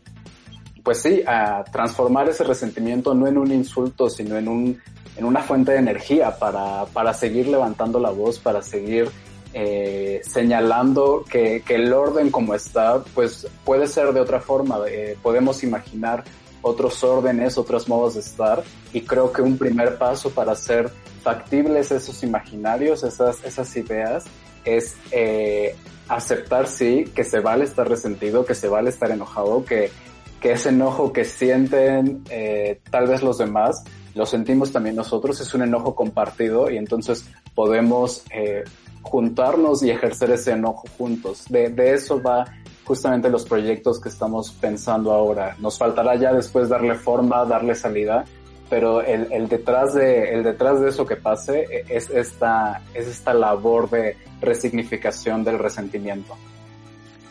pues 0.84 1.02
sí, 1.02 1.24
transformar 1.72 2.30
ese 2.30 2.44
resentimiento 2.44 3.14
no 3.14 3.28
en 3.28 3.38
un 3.38 3.52
insulto, 3.52 4.10
sino 4.10 4.38
en 4.38 4.48
un 4.48 4.82
en 5.18 5.26
una 5.26 5.42
fuente 5.42 5.74
de 5.74 5.80
energía 5.80 6.38
para, 6.38 6.86
para 6.86 7.14
seguir 7.14 7.48
levantando 7.48 8.00
la 8.00 8.12
voz, 8.12 8.40
para 8.40 8.62
seguir 8.62 9.10
eh, 9.54 10.22
señalando 10.24 11.26
que, 11.30 11.64
que, 11.66 11.76
el 11.76 11.92
orden 11.92 12.32
como 12.32 12.56
está, 12.56 13.04
pues 13.14 13.48
puede 13.66 13.88
ser 13.88 14.14
de 14.14 14.22
otra 14.22 14.40
forma. 14.40 14.80
Eh, 14.88 15.18
podemos 15.22 15.64
imaginar 15.64 16.24
otros 16.62 17.04
órdenes, 17.04 17.58
otros 17.58 17.90
modos 17.90 18.14
de 18.14 18.22
estar, 18.22 18.64
y 18.94 19.02
creo 19.02 19.32
que 19.32 19.42
un 19.42 19.58
primer 19.58 19.98
paso 19.98 20.30
para 20.30 20.54
hacer 20.54 20.92
factibles 21.22 21.92
esos 21.92 22.24
imaginarios, 22.24 23.04
esas, 23.04 23.44
esas 23.44 23.76
ideas, 23.76 24.26
es 24.66 24.96
eh, 25.12 25.76
aceptar, 26.08 26.68
sí, 26.68 27.06
que 27.16 27.24
se 27.24 27.40
vale 27.40 27.64
estar 27.64 27.88
resentido, 27.88 28.46
que 28.46 28.56
se 28.56 28.68
vale 28.68 28.90
estar 28.90 29.12
enojado, 29.12 29.64
que, 29.66 29.92
que 30.40 30.52
ese 30.54 30.70
enojo 30.70 31.14
que 31.14 31.26
sienten 31.26 32.24
eh, 32.30 32.82
tal 32.90 33.08
vez 33.08 33.24
los 33.24 33.38
demás, 33.38 33.84
lo 34.14 34.26
sentimos 34.26 34.72
también 34.72 34.96
nosotros, 34.96 35.40
es 35.40 35.54
un 35.54 35.62
enojo 35.62 35.96
compartido 35.96 36.70
y 36.70 36.78
entonces 36.78 37.26
podemos 37.56 38.24
eh, 38.34 38.64
juntarnos 39.02 39.84
y 39.84 39.90
ejercer 39.90 40.32
ese 40.32 40.52
enojo 40.52 40.86
juntos. 40.98 41.46
De, 41.50 41.70
de 41.70 41.94
eso 41.94 42.22
va 42.22 42.46
justamente 42.84 43.30
los 43.30 43.46
proyectos 43.46 44.02
que 44.02 44.10
estamos 44.10 44.52
pensando 44.52 45.14
ahora. 45.14 45.56
Nos 45.60 45.78
faltará 45.78 46.16
ya 46.16 46.34
después 46.34 46.68
darle 46.68 46.96
forma, 46.96 47.46
darle 47.46 47.74
salida, 47.74 48.26
pero 48.72 49.02
el, 49.02 49.50
detrás 49.50 49.94
de, 49.94 50.34
el 50.34 50.44
detrás 50.44 50.80
de 50.80 50.88
eso 50.88 51.06
que 51.06 51.18
pase 51.18 51.84
es 51.90 52.10
esta, 52.10 52.82
es 52.94 53.06
esta 53.06 53.34
labor 53.34 53.90
de 53.90 54.16
resignificación 54.40 55.44
del 55.44 55.60
resentimiento. 55.60 56.38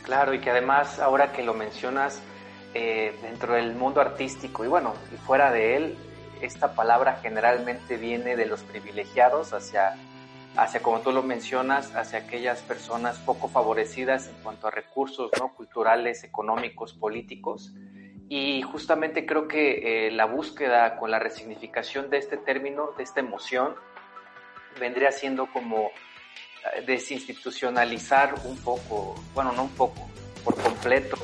Claro, 0.03 0.35
y 0.35 0.41
que 0.41 0.51
además, 0.51 0.99
ahora 0.99 1.33
que 1.33 1.43
lo 1.43 1.55
mencionas, 1.55 2.21
eh, 2.75 3.15
dentro 3.23 3.55
del 3.55 3.75
mundo 3.75 4.03
artístico 4.03 4.67
y 4.67 4.69
bueno, 4.69 4.93
y 5.15 5.17
fuera 5.17 5.51
de 5.51 5.77
él, 5.79 5.97
esta 6.43 6.75
palabra 6.75 7.21
generalmente 7.23 7.97
viene 7.97 8.37
de 8.37 8.45
los 8.45 8.61
privilegiados 8.61 9.55
hacia 9.55 9.95
hacia, 10.57 10.83
como 10.83 11.01
tú 11.01 11.11
lo 11.11 11.23
mencionas, 11.23 11.95
hacia 11.95 12.19
aquellas 12.19 12.61
personas 12.61 13.19
poco 13.19 13.49
favorecidas 13.49 14.29
en 14.29 14.35
cuanto 14.43 14.67
a 14.67 14.71
recursos 14.71 15.31
culturales, 15.57 16.23
económicos, 16.23 16.93
políticos. 16.93 17.73
Y 18.33 18.63
justamente 18.63 19.27
creo 19.27 19.49
que 19.49 20.07
eh, 20.07 20.11
la 20.13 20.25
búsqueda 20.25 20.97
con 20.99 21.11
la 21.11 21.19
resignificación 21.19 22.11
de 22.11 22.19
este 22.19 22.37
término, 22.37 22.93
de 22.97 23.03
esta 23.03 23.19
emoción, 23.19 23.75
vendría 24.79 25.11
siendo 25.11 25.47
como 25.47 25.89
eh, 26.77 26.83
desinstitucionalizar 26.87 28.37
un 28.45 28.57
poco, 28.59 29.17
bueno, 29.35 29.51
no 29.51 29.65
un 29.65 29.71
poco, 29.71 30.09
por 30.45 30.55
completo, 30.55 31.19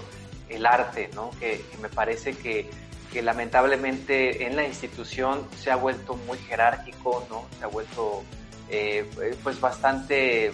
el 0.48 0.66
arte, 0.66 1.08
¿no? 1.14 1.30
Que, 1.38 1.64
me 1.80 1.88
parece 1.88 2.36
que, 2.36 2.68
que, 3.12 3.22
lamentablemente 3.22 4.44
en 4.44 4.56
la 4.56 4.66
institución 4.66 5.46
se 5.56 5.70
ha 5.70 5.76
vuelto 5.76 6.16
muy 6.26 6.38
jerárquico, 6.38 7.24
¿no? 7.30 7.46
Se 7.56 7.66
ha 7.66 7.68
vuelto 7.68 8.24
eh, 8.68 9.08
pues 9.44 9.60
bastante, 9.60 10.52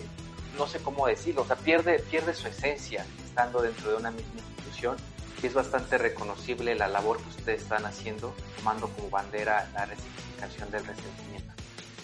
no 0.59 0.66
sé 0.66 0.80
cómo 0.82 1.07
decirlo, 1.07 1.42
o 1.42 1.46
sea, 1.46 1.57
pierde, 1.57 2.00
pierde 2.11 2.34
su 2.34 2.46
esencia 2.46 3.07
estando 3.24 3.62
dentro 3.62 3.90
de 3.92 3.96
una 3.96 4.11
misma 4.11 4.40
institución 4.40 4.98
es 5.47 5.55
bastante 5.55 5.99
reconocible 5.99 6.74
la 6.74 6.88
labor 6.88 7.18
que 7.18 7.28
ustedes 7.28 7.62
están 7.62 7.84
haciendo, 7.84 8.34
tomando 8.57 8.88
como 8.88 9.11
bandera 9.11 9.68
la 9.74 9.86
resignificación 9.86 10.70
del 10.70 10.86
resentimiento. 10.86 11.53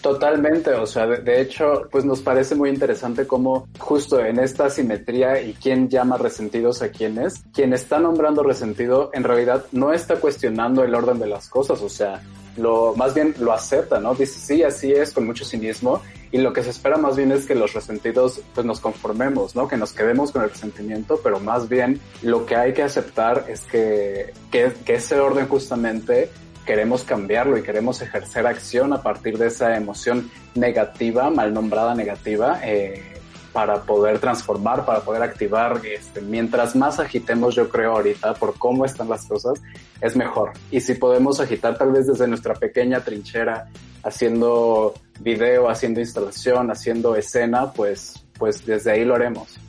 Totalmente, 0.01 0.73
o 0.75 0.85
sea, 0.85 1.05
de, 1.05 1.41
hecho, 1.41 1.87
pues 1.91 2.05
nos 2.05 2.21
parece 2.21 2.55
muy 2.55 2.69
interesante 2.69 3.27
cómo 3.27 3.67
justo 3.79 4.23
en 4.23 4.39
esta 4.39 4.69
simetría 4.69 5.41
y 5.41 5.53
quién 5.53 5.89
llama 5.89 6.17
resentidos 6.17 6.81
a 6.81 6.89
quién 6.89 7.17
es, 7.17 7.43
quien 7.53 7.73
está 7.73 7.99
nombrando 7.99 8.41
resentido 8.41 9.09
en 9.13 9.25
realidad 9.25 9.65
no 9.73 9.91
está 9.91 10.15
cuestionando 10.15 10.85
el 10.85 10.95
orden 10.95 11.19
de 11.19 11.27
las 11.27 11.49
cosas, 11.49 11.81
o 11.81 11.89
sea, 11.89 12.21
lo, 12.55 12.95
más 12.95 13.13
bien 13.13 13.35
lo 13.39 13.51
acepta, 13.51 13.99
¿no? 13.99 14.15
Dice, 14.15 14.39
sí, 14.39 14.63
así 14.63 14.93
es, 14.93 15.13
con 15.13 15.25
mucho 15.25 15.43
cinismo, 15.43 16.01
y 16.31 16.37
lo 16.37 16.53
que 16.53 16.63
se 16.63 16.69
espera 16.69 16.97
más 16.97 17.17
bien 17.17 17.31
es 17.31 17.45
que 17.45 17.55
los 17.55 17.73
resentidos 17.73 18.41
pues 18.53 18.65
nos 18.65 18.79
conformemos, 18.79 19.55
¿no? 19.55 19.67
Que 19.67 19.77
nos 19.77 19.93
quedemos 19.93 20.31
con 20.31 20.43
el 20.43 20.49
resentimiento, 20.49 21.19
pero 21.23 21.39
más 21.39 21.67
bien 21.69 21.99
lo 22.21 22.45
que 22.45 22.55
hay 22.55 22.73
que 22.73 22.83
aceptar 22.83 23.45
es 23.47 23.61
que, 23.61 24.33
que, 24.51 24.71
que 24.85 24.95
ese 24.95 25.19
orden 25.19 25.47
justamente 25.47 26.29
queremos 26.65 27.03
cambiarlo 27.03 27.57
y 27.57 27.63
queremos 27.63 28.01
ejercer 28.01 28.45
acción 28.45 28.93
a 28.93 29.01
partir 29.01 29.39
de 29.39 29.47
esa 29.47 29.75
emoción 29.75 30.29
negativa, 30.53 31.31
mal 31.31 31.51
nombrada 31.51 31.95
negativa, 31.95 32.59
eh, 32.63 33.18
para 33.53 33.81
poder 33.83 34.19
transformar, 34.19 34.85
para 34.85 35.01
poder 35.01 35.23
activar. 35.23 35.81
Este, 35.85 36.21
mientras 36.21 36.75
más 36.75 36.99
agitemos, 36.99 37.55
yo 37.55 37.69
creo 37.69 37.93
ahorita, 37.93 38.33
por 38.35 38.57
cómo 38.57 38.85
están 38.85 39.09
las 39.09 39.25
cosas, 39.25 39.61
es 40.01 40.15
mejor. 40.15 40.51
Y 40.71 40.81
si 40.81 40.95
podemos 40.95 41.39
agitar 41.39 41.77
tal 41.77 41.91
vez 41.91 42.07
desde 42.07 42.27
nuestra 42.27 42.53
pequeña 42.53 43.01
trinchera, 43.01 43.67
haciendo 44.03 44.93
video, 45.19 45.69
haciendo 45.69 45.99
instalación, 45.99 46.71
haciendo 46.71 47.15
escena, 47.15 47.71
pues, 47.73 48.25
pues 48.37 48.65
desde 48.65 48.91
ahí 48.91 49.05
lo 49.05 49.15
haremos. 49.15 49.59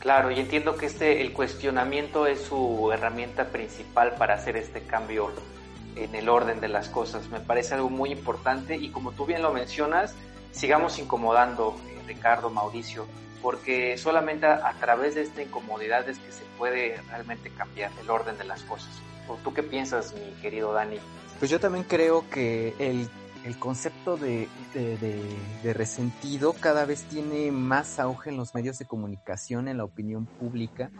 Claro, 0.00 0.30
y 0.30 0.40
entiendo 0.40 0.76
que 0.76 0.86
este 0.86 1.20
el 1.20 1.34
cuestionamiento 1.34 2.26
es 2.26 2.40
su 2.40 2.90
herramienta 2.90 3.48
principal 3.48 4.14
para 4.16 4.34
hacer 4.34 4.56
este 4.56 4.80
cambio 4.80 5.30
en 5.94 6.14
el 6.14 6.30
orden 6.30 6.60
de 6.60 6.68
las 6.68 6.88
cosas. 6.88 7.28
Me 7.28 7.40
parece 7.40 7.74
algo 7.74 7.90
muy 7.90 8.10
importante 8.10 8.76
y 8.76 8.88
como 8.88 9.12
tú 9.12 9.26
bien 9.26 9.42
lo 9.42 9.52
mencionas, 9.52 10.14
sigamos 10.52 10.98
incomodando, 10.98 11.76
eh, 11.88 11.99
Ricardo, 12.10 12.50
Mauricio, 12.50 13.06
porque 13.40 13.96
solamente 13.96 14.46
a, 14.46 14.74
través 14.80 15.14
de 15.14 15.22
esta 15.22 15.42
incomodidad 15.42 16.08
es 16.08 16.18
que 16.18 16.32
se 16.32 16.42
puede 16.58 17.00
realmente 17.08 17.50
cambiar 17.50 17.92
el 18.00 18.10
orden 18.10 18.36
de 18.36 18.44
las 18.44 18.62
cosas. 18.64 18.90
¿Tú 19.44 19.54
qué 19.54 19.62
piensas, 19.62 20.12
mi 20.12 20.32
querido 20.42 20.72
Dani? 20.72 20.98
Pues 21.38 21.50
yo 21.52 21.60
también 21.60 21.84
creo 21.84 22.28
que 22.28 22.74
el, 22.80 23.08
el 23.44 23.58
concepto 23.58 24.16
de, 24.16 24.48
de, 24.74 25.72
resentido 25.72 26.52
cada 26.52 26.84
vez 26.84 27.04
tiene 27.04 27.52
más 27.52 28.00
auge 28.00 28.30
en 28.30 28.36
los 28.36 28.54
medios 28.54 28.78
de 28.78 28.86
comunicación, 28.86 29.68
en 29.68 29.78
la 29.78 29.84
opinión 29.84 30.26
pública, 30.26 30.90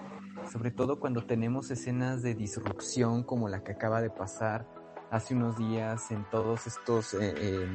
sobre 0.53 0.71
todo 0.71 1.01
cuando 1.01 1.27
tenemos 1.27 1.73
escenas 1.73 2.23
de 2.23 2.35
disrupción 2.35 3.25
como 3.25 3.49
la 3.49 3.65
que 3.65 3.73
acaba 3.73 4.01
de 4.01 4.11
pasar 4.11 4.65
hace 5.11 5.35
unos 5.35 5.59
días 5.59 6.11
en 6.11 6.25
todos 6.31 6.67
estos, 6.67 7.15
eh, 7.21 7.67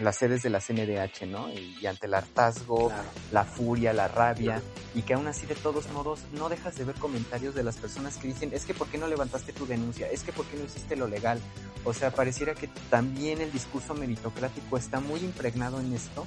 las 0.00 0.16
sedes 0.16 0.42
de 0.42 0.50
la 0.50 0.60
CNDH, 0.60 1.26
¿no? 1.26 1.48
Y, 1.48 1.86
ante 1.86 2.06
el 2.06 2.14
hartazgo, 2.14 2.92
la 3.32 3.44
furia, 3.44 3.92
la 3.92 4.08
rabia, 4.08 4.60
y 4.94 5.02
que 5.02 5.14
aún 5.14 5.26
así 5.28 5.46
de 5.46 5.54
todos 5.54 5.88
modos 5.92 6.20
no 6.32 6.48
dejas 6.48 6.76
de 6.76 6.84
ver 6.84 6.96
comentarios 6.96 7.54
de 7.54 7.62
las 7.62 7.76
personas 7.76 8.16
que 8.16 8.28
dicen, 8.28 8.50
es 8.52 8.64
que 8.64 8.74
¿por 8.74 8.88
qué 8.88 8.98
no 8.98 9.06
levantaste 9.06 9.52
tu 9.52 9.66
denuncia? 9.66 10.10
Es 10.10 10.24
que 10.24 10.32
¿por 10.32 10.44
qué 10.46 10.56
no 10.56 10.64
hiciste 10.64 10.96
lo 10.96 11.06
legal? 11.06 11.40
O 11.84 11.94
sea, 11.94 12.10
pareciera 12.10 12.54
que 12.54 12.68
también 12.90 13.40
el 13.40 13.52
discurso 13.52 13.94
meritocrático 13.94 14.76
está 14.76 15.00
muy 15.00 15.20
impregnado 15.20 15.80
en 15.80 15.92
esto, 15.92 16.26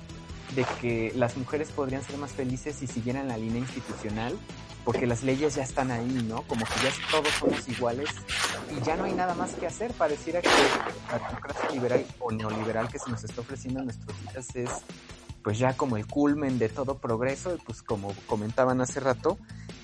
de 0.55 0.65
que 0.81 1.11
las 1.15 1.35
mujeres 1.35 1.71
podrían 1.71 2.03
ser 2.03 2.17
más 2.17 2.31
felices 2.31 2.77
si 2.77 2.87
siguieran 2.87 3.27
la 3.27 3.37
línea 3.37 3.59
institucional 3.59 4.37
porque 4.85 5.07
las 5.07 5.23
leyes 5.23 5.55
ya 5.55 5.63
están 5.63 5.91
ahí, 5.91 6.25
¿no? 6.27 6.41
Como 6.43 6.65
que 6.65 6.73
ya 6.83 6.91
todos 7.09 7.29
somos 7.39 7.67
iguales 7.69 8.09
y 8.75 8.83
ya 8.85 8.95
no 8.95 9.05
hay 9.05 9.13
nada 9.13 9.33
más 9.35 9.53
que 9.55 9.67
hacer. 9.67 9.91
Pareciera 9.93 10.41
que 10.41 10.49
la 11.11 11.27
democracia 11.27 11.69
liberal 11.71 12.05
o 12.19 12.31
neoliberal 12.31 12.89
que 12.89 12.99
se 12.99 13.09
nos 13.09 13.23
está 13.23 13.41
ofreciendo 13.41 13.79
en 13.79 13.85
nuestros 13.85 14.19
días 14.21 14.55
es 14.55 14.69
pues 15.43 15.59
ya 15.59 15.75
como 15.75 15.97
el 15.97 16.07
culmen 16.07 16.57
de 16.57 16.69
todo 16.69 16.97
progreso, 16.97 17.53
y 17.53 17.57
pues 17.57 17.83
como 17.83 18.13
comentaban 18.27 18.79
hace 18.79 19.01
rato, 19.01 19.37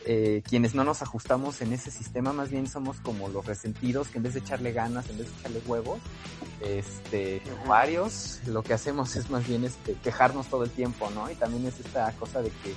eh, 0.05 0.41
quienes 0.47 0.73
no 0.73 0.85
nos 0.85 1.01
ajustamos 1.01 1.61
en 1.61 1.73
ese 1.73 1.91
sistema 1.91 2.31
más 2.31 2.49
bien 2.49 2.65
somos 2.65 3.01
como 3.01 3.27
los 3.27 3.45
resentidos 3.45 4.07
que 4.07 4.17
en 4.17 4.23
vez 4.23 4.33
de 4.35 4.39
echarle 4.39 4.71
ganas, 4.71 5.09
en 5.09 5.17
vez 5.17 5.27
de 5.27 5.39
echarle 5.39 5.61
huevos, 5.67 5.99
este, 6.61 7.41
varios, 7.67 8.39
lo 8.45 8.63
que 8.63 8.73
hacemos 8.73 9.17
es 9.17 9.29
más 9.29 9.45
bien 9.45 9.65
este, 9.65 9.95
quejarnos 9.95 10.47
todo 10.47 10.63
el 10.63 10.71
tiempo, 10.71 11.09
¿no? 11.13 11.29
Y 11.29 11.35
también 11.35 11.65
es 11.65 11.77
esta 11.79 12.09
cosa 12.13 12.41
de 12.41 12.49
que 12.49 12.73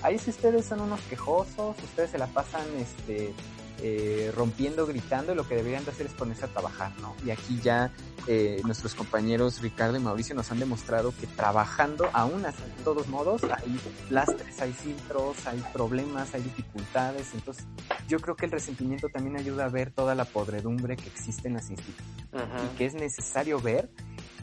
ahí 0.00 0.18
si 0.18 0.30
ustedes 0.30 0.64
son 0.64 0.80
unos 0.80 1.00
quejosos, 1.02 1.76
ustedes 1.84 2.10
se 2.10 2.18
la 2.18 2.26
pasan 2.28 2.66
este 2.78 3.34
eh, 3.82 4.32
rompiendo, 4.34 4.86
gritando, 4.86 5.32
y 5.32 5.34
lo 5.34 5.46
que 5.46 5.56
deberían 5.56 5.84
de 5.84 5.90
hacer 5.90 6.06
es 6.06 6.12
ponerse 6.12 6.44
a 6.44 6.48
trabajar, 6.48 6.92
¿no? 7.00 7.14
Y 7.26 7.30
aquí 7.30 7.60
ya 7.62 7.90
eh, 8.28 8.60
nuestros 8.64 8.94
compañeros 8.94 9.60
Ricardo 9.60 9.96
y 9.96 10.00
Mauricio 10.00 10.34
nos 10.36 10.52
han 10.52 10.60
demostrado 10.60 11.12
que 11.20 11.26
trabajando, 11.26 12.08
aún 12.12 12.46
así, 12.46 12.62
de 12.62 12.84
todos 12.84 13.08
modos, 13.08 13.42
hay 13.42 13.80
lastres, 14.08 14.60
hay 14.60 14.72
filtros, 14.72 15.46
hay 15.46 15.62
problemas, 15.72 16.32
hay 16.34 16.42
dificultades, 16.42 17.34
entonces 17.34 17.66
yo 18.08 18.20
creo 18.20 18.36
que 18.36 18.46
el 18.46 18.52
resentimiento 18.52 19.08
también 19.08 19.36
ayuda 19.36 19.64
a 19.64 19.68
ver 19.68 19.90
toda 19.90 20.14
la 20.14 20.24
podredumbre 20.24 20.96
que 20.96 21.08
existe 21.08 21.48
en 21.48 21.54
las 21.54 21.68
instituciones 21.68 22.22
y 22.32 22.76
que 22.78 22.86
es 22.86 22.94
necesario 22.94 23.60
ver 23.60 23.90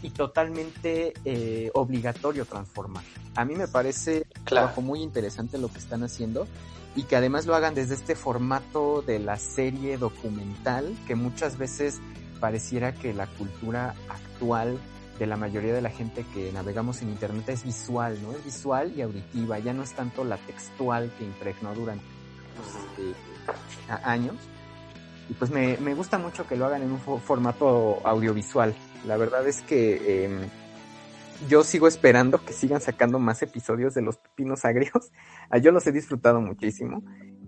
y 0.02 0.10
totalmente 0.10 1.14
eh, 1.26 1.72
obligatorio 1.74 2.46
transformar. 2.46 3.04
A 3.36 3.46
mí 3.46 3.56
me 3.56 3.68
parece 3.68 4.26
trabajo 4.44 4.82
muy 4.82 5.02
interesante 5.02 5.58
lo 5.58 5.70
que 5.70 5.78
están 5.78 6.04
haciendo 6.04 6.48
y 6.96 7.04
que 7.04 7.16
además 7.16 7.46
lo 7.46 7.56
hagan 7.56 7.76
desde 7.76 7.96
este 7.96 8.16
formato 8.16 9.02
de 9.02 9.20
la 9.20 9.38
serie 9.38 9.98
documental 9.98 10.96
que 11.08 11.16
muchas 11.16 11.58
veces 11.58 12.00
pareciera 12.40 12.94
que 12.94 13.14
la 13.14 13.28
cultura 13.28 13.96
actual 14.10 14.80
de 15.20 15.28
la 15.28 15.36
mayoría 15.36 15.74
de 15.74 15.82
la 15.82 15.90
gente 15.90 16.26
que 16.34 16.52
navegamos 16.54 17.02
en 17.02 17.10
internet 17.10 17.50
es 17.50 17.64
visual, 17.64 18.18
¿no? 18.22 18.32
Es 18.32 18.44
visual 18.44 18.94
y 18.96 19.02
auditiva, 19.02 19.60
ya 19.60 19.74
no 19.74 19.84
es 19.84 19.94
tanto 19.94 20.24
la 20.24 20.38
textual 20.38 21.12
que 21.18 21.26
impregnó 21.26 21.76
durante 21.76 22.06
este, 22.96 23.14
años. 24.04 24.36
Y 25.30 25.34
pues 25.34 25.52
me, 25.52 25.78
me 25.78 25.94
gusta 25.94 26.18
mucho 26.18 26.48
que 26.48 26.56
lo 26.56 26.66
hagan 26.66 26.84
en 26.84 26.92
un 26.92 27.00
formato 27.00 28.00
audiovisual. 28.06 28.74
La 29.06 29.18
verdad 29.18 29.48
es 29.48 29.62
que 29.62 30.26
eh, 30.26 30.50
yo 31.48 31.64
sigo 31.64 31.88
esperando 31.88 32.44
que 32.44 32.54
sigan 32.54 32.82
sacando 32.82 33.20
más 33.20 33.42
episodios 33.42 33.94
de 33.94 34.02
los 34.02 34.18
pepinos 34.18 34.66
agrios. 34.66 34.92
Ah, 35.52 35.58
yo 35.58 35.72
los 35.72 35.88
he 35.88 35.92
disfrutado 35.92 36.40
muchísimo. 36.42 37.02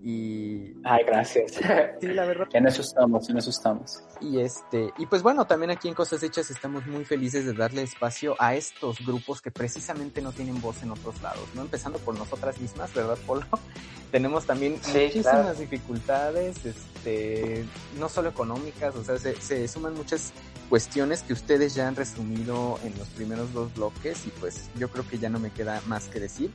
Y. 0.04 0.74
Ay, 0.84 1.04
gracias. 1.06 1.52
Sí, 2.00 2.08
la 2.08 2.24
verdad. 2.24 2.48
en 2.52 2.66
eso 2.66 2.82
estamos, 2.82 3.28
en 3.30 3.38
eso 3.38 3.50
estamos. 3.50 4.02
Y 4.20 4.40
este, 4.40 4.90
y 4.98 5.06
pues 5.06 5.22
bueno, 5.22 5.46
también 5.46 5.70
aquí 5.70 5.88
en 5.88 5.94
Cosas 5.94 6.22
Hechas 6.22 6.50
estamos 6.50 6.86
muy 6.86 7.04
felices 7.04 7.44
de 7.44 7.52
darle 7.52 7.82
espacio 7.82 8.34
a 8.38 8.54
estos 8.54 9.04
grupos 9.06 9.40
que 9.40 9.52
precisamente 9.52 10.20
no 10.20 10.32
tienen 10.32 10.60
voz 10.60 10.82
en 10.82 10.90
otros 10.90 11.22
lados, 11.22 11.48
¿no? 11.54 11.62
Empezando 11.62 11.98
por 11.98 12.18
nosotras 12.18 12.60
mismas, 12.60 12.92
¿verdad, 12.92 13.16
Polo? 13.26 13.46
Tenemos 14.10 14.46
también 14.46 14.72
muchísimas 14.72 15.58
dificultades, 15.58 16.66
este, 16.66 17.64
no 17.98 18.08
solo 18.08 18.30
económicas, 18.30 18.94
o 18.96 19.04
sea, 19.04 19.18
se, 19.18 19.40
se 19.40 19.68
suman 19.68 19.94
muchas 19.94 20.32
cuestiones 20.68 21.22
que 21.22 21.32
ustedes 21.32 21.74
ya 21.74 21.86
han 21.86 21.96
resumido 21.96 22.78
en 22.84 22.98
los 22.98 23.08
primeros 23.08 23.52
dos 23.52 23.72
bloques 23.74 24.26
y 24.26 24.30
pues 24.30 24.68
yo 24.78 24.90
creo 24.90 25.06
que 25.08 25.18
ya 25.18 25.30
no 25.30 25.38
me 25.38 25.50
queda 25.50 25.80
más 25.86 26.08
que 26.08 26.18
decir 26.18 26.50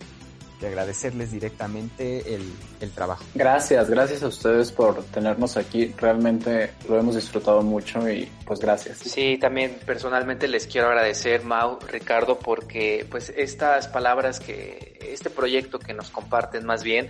que 0.60 0.68
agradecerles 0.68 1.32
directamente 1.32 2.36
el, 2.36 2.52
el, 2.82 2.92
trabajo. 2.92 3.24
Gracias, 3.36 3.90
gracias 3.90 4.24
a 4.24 4.28
ustedes 4.28 4.72
por 4.72 5.04
tenernos 5.06 5.58
aquí. 5.58 5.94
Realmente 5.98 6.72
lo 6.90 7.00
hemos 7.00 7.16
disfrutado 7.16 7.62
mucho 7.62 8.10
y 8.10 8.30
pues 8.46 8.60
gracias. 8.60 9.00
Sí, 9.00 9.38
también 9.40 9.78
personalmente 9.86 10.48
les 10.48 10.68
quiero 10.68 10.88
agradecer, 10.88 11.44
Mau, 11.44 11.80
Ricardo, 11.88 12.40
porque 12.40 13.06
pues 13.10 13.32
estas 13.36 13.88
palabras 13.88 14.40
que, 14.40 14.98
este 15.02 15.30
proyecto 15.30 15.80
que 15.80 15.94
nos 15.94 16.10
comparten 16.10 16.66
más 16.66 16.84
bien, 16.84 17.10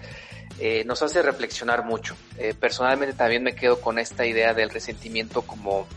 eh, 0.59 0.83
nos 0.85 1.01
hace 1.01 1.21
reflexionar 1.21 1.85
mucho. 1.85 2.15
Eh, 2.37 2.53
personalmente 2.59 3.15
también 3.15 3.43
me 3.43 3.55
quedo 3.55 3.79
con 3.79 3.99
esta 3.99 4.25
idea 4.25 4.53
del 4.53 4.69
resentimiento 4.69 5.41
como 5.41 5.87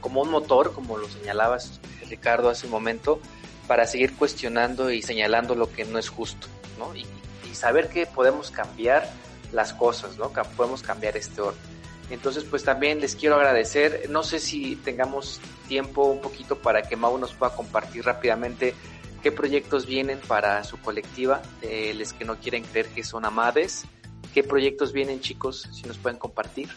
como 0.00 0.22
un 0.22 0.30
motor, 0.30 0.72
como 0.72 0.96
lo 0.96 1.08
señalabas 1.08 1.80
Ricardo 2.08 2.48
hace 2.48 2.66
un 2.66 2.72
momento, 2.72 3.20
para 3.68 3.86
seguir 3.86 4.14
cuestionando 4.14 4.90
y 4.90 5.02
señalando 5.02 5.54
lo 5.54 5.70
que 5.70 5.84
no 5.84 5.98
es 5.98 6.08
justo, 6.08 6.48
Y, 6.94 7.06
saber 7.54 7.88
que 7.88 8.06
podemos 8.06 8.52
cambiar 8.52 9.10
las 9.52 9.72
cosas, 9.74 10.16
¿no? 10.16 10.30
Podemos 10.56 10.82
cambiar 10.82 11.16
este 11.16 11.40
orden. 11.40 11.60
Entonces, 12.10 12.44
pues 12.44 12.64
también 12.64 13.00
les 13.00 13.16
quiero 13.16 13.34
agradecer. 13.34 14.06
No 14.08 14.22
sé 14.22 14.38
si 14.38 14.76
tengamos 14.76 15.40
tiempo 15.68 16.04
un 16.04 16.20
poquito 16.20 16.56
para 16.56 16.82
que 16.82 16.96
Mau 16.96 17.18
nos 17.18 17.32
pueda 17.32 17.54
compartir 17.54 18.04
rápidamente 18.04 18.74
qué 19.22 19.32
proyectos 19.32 19.86
vienen 19.86 20.20
para 20.26 20.62
su 20.64 20.78
colectiva, 20.78 21.42
eh, 21.62 21.92
les 21.94 22.12
que 22.12 22.24
no 22.24 22.36
quieren 22.36 22.64
creer 22.64 22.86
que 22.88 23.04
son 23.04 23.24
amades. 23.24 23.84
¿Qué 24.32 24.42
proyectos 24.42 24.92
vienen, 24.92 25.20
chicos? 25.20 25.68
Si 25.72 25.82
nos 25.82 25.98
pueden 25.98 26.18
compartir. 26.18 26.68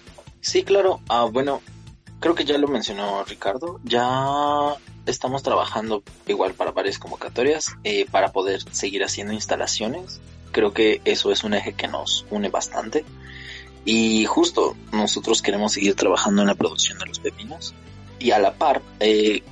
Sí, 0.42 0.64
claro. 0.64 1.02
Ah, 1.08 1.26
bueno, 1.32 1.62
creo 2.20 2.36
que 2.36 2.46
ya 2.46 2.58
lo 2.58 2.68
mencionó 2.68 3.24
Ricardo, 3.24 3.80
ya 3.84 4.76
estamos 5.06 5.44
trabajando 5.44 6.04
igual 6.28 6.54
para 6.54 6.72
varias 6.72 7.00
convocatorias 7.00 7.76
eh, 7.84 8.06
para 8.10 8.32
poder 8.32 8.62
seguir 8.72 9.04
haciendo 9.04 9.34
instalaciones. 9.34 10.22
Creo 10.52 10.74
que 10.74 11.02
eso 11.06 11.32
es 11.32 11.44
un 11.44 11.54
eje 11.54 11.74
que 11.74 11.88
nos 11.88 12.26
une 12.30 12.50
bastante. 12.50 13.06
Y 13.86 14.26
justo 14.26 14.76
nosotros 14.92 15.42
queremos 15.42 15.74
seguir 15.74 15.96
trabajando 15.96 16.42
en 16.42 16.48
la 16.48 16.56
producción 16.56 16.98
de 17.00 17.06
los 17.06 17.20
pepinos 17.20 17.74
y 18.20 18.32
a 18.32 18.40
la 18.40 18.54
par 18.54 18.82
eh, 19.00 19.44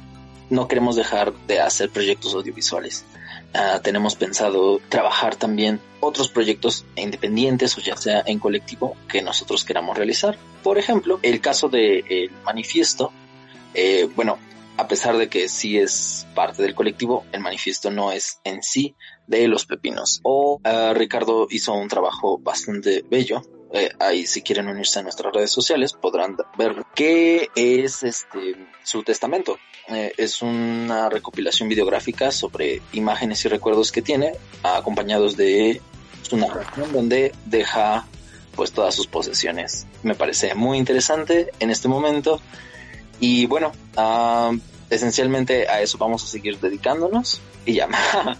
no 0.49 0.67
queremos 0.67 0.95
dejar 0.95 1.33
de 1.47 1.59
hacer 1.59 1.89
proyectos 1.89 2.33
audiovisuales. 2.33 3.05
Ah, 3.53 3.81
tenemos 3.83 4.15
pensado 4.15 4.79
trabajar 4.87 5.35
también 5.35 5.81
otros 5.99 6.29
proyectos 6.29 6.85
independientes 6.95 7.77
o 7.77 7.81
ya 7.81 7.97
sea 7.97 8.23
en 8.25 8.39
colectivo 8.39 8.95
que 9.09 9.21
nosotros 9.21 9.65
queramos 9.65 9.97
realizar. 9.97 10.37
Por 10.63 10.77
ejemplo, 10.77 11.19
el 11.21 11.41
caso 11.41 11.67
del 11.67 12.05
el 12.09 12.31
manifiesto, 12.45 13.11
eh, 13.73 14.07
bueno, 14.15 14.37
a 14.81 14.87
pesar 14.87 15.15
de 15.17 15.29
que 15.29 15.47
sí 15.47 15.77
es 15.77 16.25
parte 16.33 16.63
del 16.63 16.73
colectivo, 16.73 17.23
el 17.31 17.41
manifiesto 17.41 17.91
no 17.91 18.11
es 18.11 18.39
en 18.43 18.63
sí 18.63 18.95
de 19.27 19.47
los 19.47 19.67
pepinos. 19.67 20.19
O 20.23 20.59
ah, 20.63 20.93
Ricardo 20.95 21.45
hizo 21.51 21.73
un 21.73 21.87
trabajo 21.87 22.39
bastante 22.39 23.05
bello 23.07 23.43
eh, 23.73 23.89
ahí 23.99 24.25
si 24.25 24.41
quieren 24.41 24.67
unirse 24.67 24.99
a 24.99 25.03
nuestras 25.03 25.33
redes 25.33 25.51
sociales 25.51 25.93
podrán 25.93 26.35
ver 26.57 26.83
qué 26.93 27.49
es 27.55 28.03
este 28.03 28.55
su 28.83 29.03
testamento. 29.03 29.59
Eh, 29.87 30.13
es 30.17 30.41
una 30.41 31.09
recopilación 31.09 31.69
videográfica 31.69 32.31
sobre 32.31 32.81
imágenes 32.91 33.45
y 33.45 33.49
recuerdos 33.49 33.91
que 33.91 34.01
tiene, 34.01 34.33
acompañados 34.63 35.37
de 35.37 35.79
su 36.23 36.37
narración 36.37 36.91
donde 36.91 37.33
deja 37.45 38.07
pues 38.55 38.73
todas 38.73 38.95
sus 38.95 39.07
posesiones. 39.07 39.85
Me 40.03 40.15
parece 40.15 40.53
muy 40.55 40.77
interesante 40.77 41.51
en 41.59 41.69
este 41.69 41.87
momento 41.87 42.41
y 43.21 43.45
bueno, 43.45 43.71
uh, 43.95 44.57
esencialmente 44.91 45.67
a 45.67 45.81
eso 45.81 45.97
vamos 45.97 46.23
a 46.23 46.27
seguir 46.27 46.59
dedicándonos 46.59 47.41
y 47.65 47.73
ya. 47.75 47.89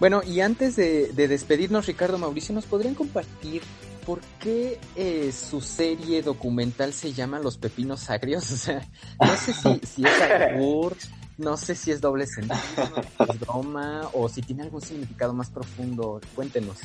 Bueno, 0.00 0.22
y 0.22 0.40
antes 0.40 0.76
de, 0.76 1.08
de 1.12 1.28
despedirnos, 1.28 1.84
Ricardo 1.86 2.16
Mauricio, 2.16 2.54
¿nos 2.54 2.64
podrían 2.64 2.94
compartir 2.94 3.60
por 4.06 4.20
qué 4.40 4.80
eh, 4.96 5.30
su 5.30 5.60
serie 5.60 6.22
documental 6.22 6.94
se 6.94 7.12
llama 7.12 7.38
Los 7.38 7.58
Pepinos 7.58 8.08
Agrios? 8.08 8.50
O 8.50 8.56
sea, 8.56 8.88
no 9.20 9.36
sé 9.36 9.52
si, 9.52 9.80
si 9.86 10.04
es 10.06 10.22
albur, 10.22 10.96
no 11.36 11.56
sé 11.56 11.74
si 11.74 11.90
es 11.90 12.00
doble 12.00 12.26
sentido, 12.26 12.56
no 12.76 13.24
si 13.26 13.30
es 13.32 13.40
broma, 13.40 14.02
o 14.12 14.28
si 14.28 14.42
tiene 14.42 14.62
algún 14.62 14.80
significado 14.80 15.32
más 15.32 15.50
profundo. 15.50 16.20
Cuéntenos. 16.34 16.78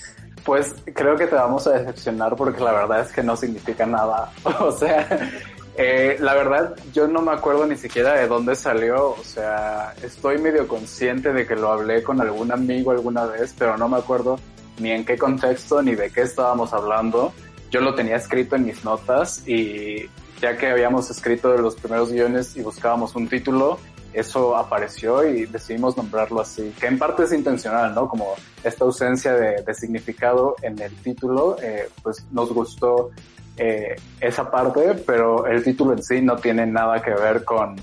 Pues 0.44 0.76
creo 0.94 1.16
que 1.18 1.28
te 1.28 1.36
vamos 1.36 1.68
a 1.68 1.72
decepcionar 1.72 2.36
porque 2.36 2.62
la 2.64 2.72
verdad 2.72 3.02
es 3.02 3.12
que 3.12 3.24
no 3.24 3.36
significa 3.36 3.86
nada. 3.86 4.32
O 4.60 4.72
sea, 4.72 5.32
eh, 5.78 6.18
la 6.20 6.34
verdad 6.36 6.76
yo 6.94 7.08
no 7.08 7.22
me 7.22 7.34
acuerdo 7.34 7.66
ni 7.66 7.76
siquiera 7.76 8.14
de 8.14 8.28
dónde 8.28 8.56
salió. 8.56 9.12
O 9.12 9.24
sea, 9.24 9.94
estoy 10.02 10.38
medio 10.38 10.68
consciente 10.68 11.34
de 11.34 11.46
que 11.46 11.56
lo 11.56 11.72
hablé 11.72 12.04
con 12.04 12.22
algún 12.22 12.52
amigo 12.52 12.92
alguna 12.92 13.26
vez, 13.26 13.54
pero 13.58 13.78
no 13.78 13.88
me 13.90 13.98
acuerdo 13.98 14.40
ni 14.80 14.92
en 14.92 15.06
qué 15.06 15.18
contexto 15.18 15.82
ni 15.82 15.96
de 15.96 16.10
qué 16.12 16.22
estábamos 16.22 16.74
hablando. 16.74 17.34
Yo 17.72 17.82
lo 17.82 17.96
tenía 17.96 18.16
escrito 18.16 18.56
en 18.56 18.66
mis 18.66 18.84
notas 18.84 19.48
y 19.48 20.10
ya 20.42 20.58
que 20.58 20.68
habíamos 20.68 21.10
escrito 21.10 21.56
los 21.58 21.76
primeros 21.76 22.12
guiones 22.12 22.56
y 22.56 22.62
buscábamos 22.62 23.16
un 23.16 23.28
título, 23.28 23.80
eso 24.14 24.56
apareció 24.56 25.28
y 25.28 25.46
decidimos 25.46 25.98
nombrarlo 25.98 26.42
así, 26.42 26.74
que 26.80 26.88
en 26.88 26.98
parte 26.98 27.24
es 27.24 27.34
intencional, 27.34 27.94
¿no? 27.94 28.08
Como 28.08 28.36
esta 28.64 28.86
ausencia 28.86 29.34
de, 29.34 29.74
significado 29.74 30.56
en 30.62 30.80
el 30.82 30.94
título, 30.98 31.58
eh, 31.62 31.90
pues 32.02 32.26
nos 32.32 32.54
gustó 32.54 33.12
eh, 33.58 33.96
esa 34.20 34.50
parte, 34.50 34.96
pero 35.06 35.48
el 35.48 35.64
título 35.64 35.94
en 35.94 36.04
sí 36.04 36.22
no 36.22 36.36
tiene 36.36 36.66
nada 36.66 37.02
que 37.02 37.12
ver 37.12 37.44
con, 37.44 37.76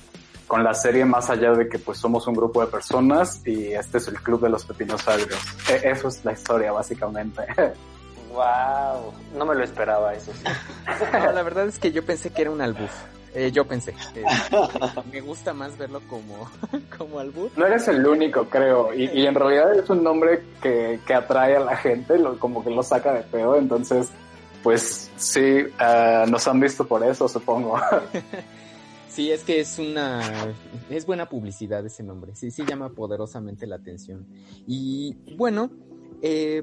con 0.47 0.63
la 0.63 0.75
serie 0.75 1.05
más 1.05 1.31
allá 1.31 1.53
de 1.53 1.69
que 1.69 1.79
pues 1.79 1.99
somos 1.99 2.27
un 2.27 2.35
grupo 2.35 2.61
de 2.61 2.67
personas 2.71 3.41
y 3.47 3.73
este 3.73 3.99
es 3.99 4.09
el 4.09 4.21
club 4.21 4.43
de 4.43 4.51
los 4.51 4.65
pepinosaurios. 4.65 5.41
E 5.69 5.91
eso 5.91 6.09
es 6.09 6.25
la 6.25 6.33
historia 6.33 6.73
básicamente. 6.73 7.43
Wow, 8.33 9.13
no 9.37 9.45
me 9.45 9.55
lo 9.55 9.63
esperaba 9.63 10.15
eso. 10.15 10.33
Sí. 10.33 10.45
No, 11.13 11.33
la 11.33 11.43
verdad 11.43 11.69
es 11.69 11.79
que 11.79 11.93
yo 11.93 12.03
pensé 12.03 12.31
que 12.31 12.41
era 12.41 12.51
un 12.51 12.63
albur. 12.63 12.89
Eh, 13.35 13.51
yo 13.51 13.67
pensé. 13.67 13.95
Eh, 14.15 14.25
me 15.11 15.21
gusta 15.21 15.53
más 15.53 15.77
verlo 15.79 16.01
como, 16.09 16.51
como 16.99 17.19
albur. 17.19 17.51
No 17.57 17.67
eres 17.67 17.89
el 17.89 18.07
único, 18.07 18.45
creo. 18.47 18.93
Y, 18.95 19.05
y 19.11 19.27
en 19.27 19.35
realidad 19.35 19.75
es 19.75 19.89
un 19.89 20.03
nombre 20.03 20.43
que, 20.61 21.01
que 21.07 21.15
atrae 21.15 21.57
a 21.57 21.61
la 21.61 21.77
gente, 21.77 22.19
lo, 22.19 22.39
como 22.39 22.63
que 22.65 22.71
lo 22.71 22.83
saca 22.83 23.13
de 23.13 23.23
pedo. 23.23 23.57
Entonces, 23.57 24.11
pues 24.63 25.11
sí, 25.17 25.63
uh, 25.63 26.31
nos 26.31 26.47
han 26.49 26.61
visto 26.61 26.87
por 26.87 27.05
eso, 27.05 27.29
supongo. 27.29 27.79
Sí, 29.13 29.31
es 29.31 29.45
que 29.45 29.61
es 29.61 29.79
una 29.79 30.55
es 30.89 31.05
buena 31.05 31.29
publicidad 31.29 31.85
ese 31.85 32.03
nombre. 32.03 32.35
Sí, 32.35 32.51
sí 32.51 32.65
llama 32.67 32.95
poderosamente 32.95 33.67
la 33.67 33.77
atención. 33.77 34.27
Y 34.67 35.15
bueno, 35.37 35.71
eh, 36.23 36.63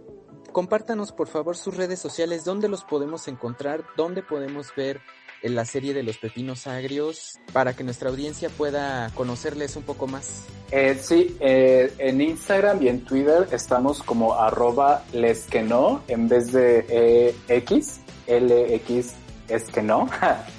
compártanos 0.52 1.12
por 1.12 1.28
favor 1.28 1.56
sus 1.56 1.78
redes 1.78 2.00
sociales, 2.00 2.46
dónde 2.46 2.68
los 2.68 2.84
podemos 2.84 3.28
encontrar, 3.28 3.86
dónde 3.96 4.24
podemos 4.24 4.74
ver 4.76 5.00
en 5.42 5.56
la 5.56 5.66
serie 5.66 5.94
de 5.94 6.04
los 6.04 6.18
pepinos 6.18 6.68
agrios 6.68 7.40
para 7.54 7.76
que 7.76 7.84
nuestra 7.84 8.10
audiencia 8.10 8.50
pueda 8.50 9.10
conocerles 9.16 9.76
un 9.76 9.84
poco 9.84 10.08
más. 10.08 10.46
Eh, 10.72 11.00
sí, 11.02 11.36
eh, 11.40 11.94
en 11.98 12.22
Instagram 12.22 12.84
y 12.84 12.90
en 12.90 13.04
Twitter 13.04 13.48
estamos 13.52 14.04
como 14.04 14.36
arroba 14.36 15.04
les 15.14 15.46
que 15.46 15.64
no 15.64 16.04
en 16.08 16.28
vez 16.28 16.52
de 16.52 16.86
eh, 16.90 17.36
X, 17.48 18.02
LX 18.28 19.14
es 19.48 19.64
que 19.66 19.82
no. 19.82 20.10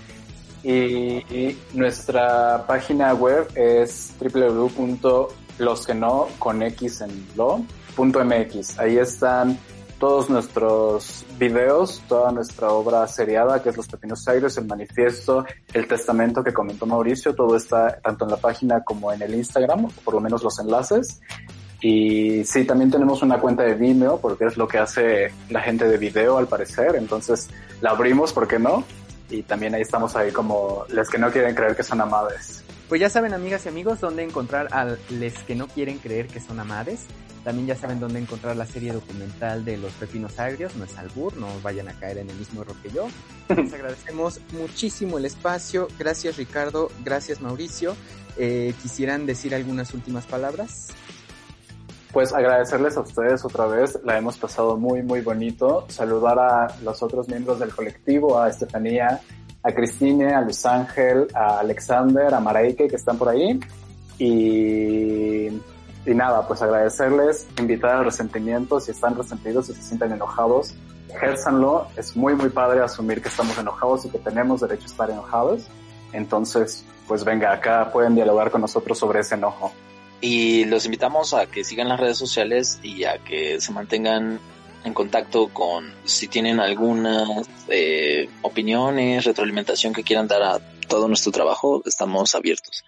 y, 0.65 1.57
nuestra 1.73 2.67
página 2.67 3.15
web 3.15 3.49
es 3.55 4.13
www.losqueno 4.21 6.29
con 6.39 6.63
X 6.63 7.03
en 7.03 7.27
lo. 7.37 7.65
Ahí 8.79 8.97
están 8.97 9.59
todos 10.01 10.31
nuestros 10.31 11.27
videos, 11.39 12.03
toda 12.09 12.33
nuestra 12.33 12.71
obra 12.71 13.07
seriada, 13.07 13.63
que 13.63 13.69
es 13.69 13.77
Los 13.77 13.87
Pepinos 13.87 14.27
Aires, 14.27 14.57
el 14.57 14.65
manifiesto, 14.65 15.45
el 15.75 15.87
testamento 15.87 16.43
que 16.43 16.55
comentó 16.55 16.87
Mauricio, 16.87 17.35
todo 17.35 17.55
está 17.55 18.01
tanto 18.01 18.25
en 18.25 18.31
la 18.31 18.39
página 18.39 18.83
como 18.83 19.13
en 19.13 19.21
el 19.21 19.35
Instagram, 19.35 19.89
por 20.03 20.15
lo 20.15 20.21
menos 20.21 20.43
los 20.43 20.59
enlaces. 20.59 21.21
Y 21.83 22.43
sí, 22.45 22.65
también 22.65 22.91
tenemos 22.91 23.23
una 23.23 23.39
cuenta 23.39 23.63
de 23.63 23.75
Vimeo, 23.75 24.19
porque 24.19 24.47
es 24.47 24.57
lo 24.57 24.67
que 24.67 24.79
hace 24.79 25.33
la 25.51 25.61
gente 25.61 25.87
de 25.87 25.99
video 25.99 26.39
al 26.39 26.49
parecer, 26.49 26.97
entonces 26.97 27.51
la 27.83 27.91
abrimos, 27.91 28.33
¿por 28.33 28.49
qué 28.49 28.59
no? 28.59 28.85
Y 29.29 29.43
también 29.43 29.75
ahí 29.75 29.83
estamos 29.83 30.17
ahí 30.17 30.33
como 30.33 30.87
les 30.89 31.11
que 31.11 31.19
no 31.19 31.31
quieren 31.31 31.55
creer 31.55 31.77
que 31.77 31.83
son 31.83 32.01
amades. 32.01 32.65
Pues 32.89 33.03
ya 33.03 33.11
saben, 33.11 33.35
amigas 33.35 33.67
y 33.67 33.69
amigos, 33.69 34.01
dónde 34.01 34.25
encontrar 34.25 34.69
a 34.73 34.97
les 35.11 35.39
que 35.45 35.55
no 35.55 35.69
quieren 35.69 35.99
creer 35.99 36.27
que 36.27 36.41
son 36.41 36.59
amades. 36.59 37.07
También 37.45 37.69
ya 37.69 37.77
saben 37.77 38.01
dónde 38.01 38.21
encontrar 38.21 38.55
la 38.57 38.67
serie 38.67 38.93
documental 38.93 39.65
de 39.65 39.79
los 39.79 39.93
pepinos 39.95 40.39
agrios, 40.39 40.77
no 40.77 40.85
es 40.85 40.97
albur, 40.99 41.37
no 41.37 41.47
vayan 41.63 41.89
a 41.89 41.95
caer 41.95 42.19
en 42.19 42.29
el 42.29 42.37
mismo 42.37 42.63
error 42.63 42.77
que 42.83 42.91
yo. 42.91 43.09
Les 43.49 43.73
agradecemos 43.75 44.41
muchísimo 44.53 45.19
el 45.19 45.25
espacio, 45.25 45.89
gracias 45.99 46.37
Ricardo, 46.37 46.91
gracias 47.03 47.41
Mauricio. 47.41 47.97
Eh, 48.37 48.75
¿Quisieran 48.83 49.27
decir 49.27 49.55
algunas 49.55 49.95
últimas 49.95 50.27
palabras? 50.27 50.89
Pues 52.13 52.33
agradecerles 52.33 52.97
a 52.97 53.01
ustedes 53.01 53.45
otra 53.45 53.67
vez, 53.67 53.99
la 54.05 54.19
hemos 54.19 54.37
pasado 54.37 54.77
muy 54.77 55.03
muy 55.03 55.21
bonito, 55.21 55.87
saludar 55.89 56.39
a 56.39 56.77
los 56.83 57.03
otros 57.03 57.29
miembros 57.29 57.59
del 57.61 57.71
colectivo, 57.71 58.39
a 58.39 58.49
Estefanía, 58.49 59.21
a 59.63 59.73
Cristine, 59.73 60.35
a 60.35 60.41
Luis 60.43 60.67
Ángel, 60.67 61.29
a 61.35 61.61
Alexander, 61.61 62.35
a 62.35 62.41
Maraike 62.41 62.89
que 62.89 62.97
están 62.97 63.17
por 63.17 63.29
ahí 63.29 63.59
y 64.19 65.49
y 66.07 66.15
nada, 66.15 66.47
pues 66.47 66.63
agradecerles, 66.63 67.47
invitar 67.59 67.97
al 67.97 68.05
resentimiento, 68.05 68.81
si 68.81 68.91
están 68.91 69.17
resentidos, 69.17 69.67
si 69.67 69.75
se 69.75 69.83
sienten 69.83 70.13
enojados, 70.13 70.75
ejérzanlo, 71.09 71.89
es 71.97 72.17
muy 72.17 72.35
muy 72.35 72.49
padre 72.49 72.81
asumir 72.81 73.21
que 73.21 73.29
estamos 73.29 73.57
enojados 73.59 74.05
y 74.05 74.11
que 74.11 74.19
tenemos 74.19 74.61
derecho 74.61 74.85
a 74.85 74.87
estar 74.87 75.11
enojados, 75.11 75.67
entonces 76.13 76.85
pues 77.07 77.25
venga, 77.25 77.53
acá 77.53 77.91
pueden 77.93 78.15
dialogar 78.15 78.51
con 78.51 78.61
nosotros 78.61 78.97
sobre 78.97 79.21
ese 79.21 79.35
enojo. 79.35 79.73
Y 80.21 80.65
los 80.67 80.85
invitamos 80.85 81.35
a 81.35 81.47
que 81.47 81.65
sigan 81.65 81.89
las 81.89 81.99
redes 81.99 82.19
sociales 82.19 82.79
y 82.83 83.05
a 83.05 83.19
que 83.19 83.61
se 83.61 83.73
mantengan 83.73 84.39
en 84.85 84.95
contacto 84.95 85.49
con 85.49 85.93
si 86.05 86.29
tienen 86.29 86.61
algunas 86.61 87.49
eh, 87.69 88.29
opiniones, 88.43 89.25
retroalimentación 89.25 89.93
que 89.93 90.05
quieran 90.05 90.29
dar 90.29 90.43
a 90.43 90.59
todo 90.89 91.09
nuestro 91.09 91.33
trabajo, 91.33 91.83
estamos 91.85 92.35
abiertos. 92.35 92.85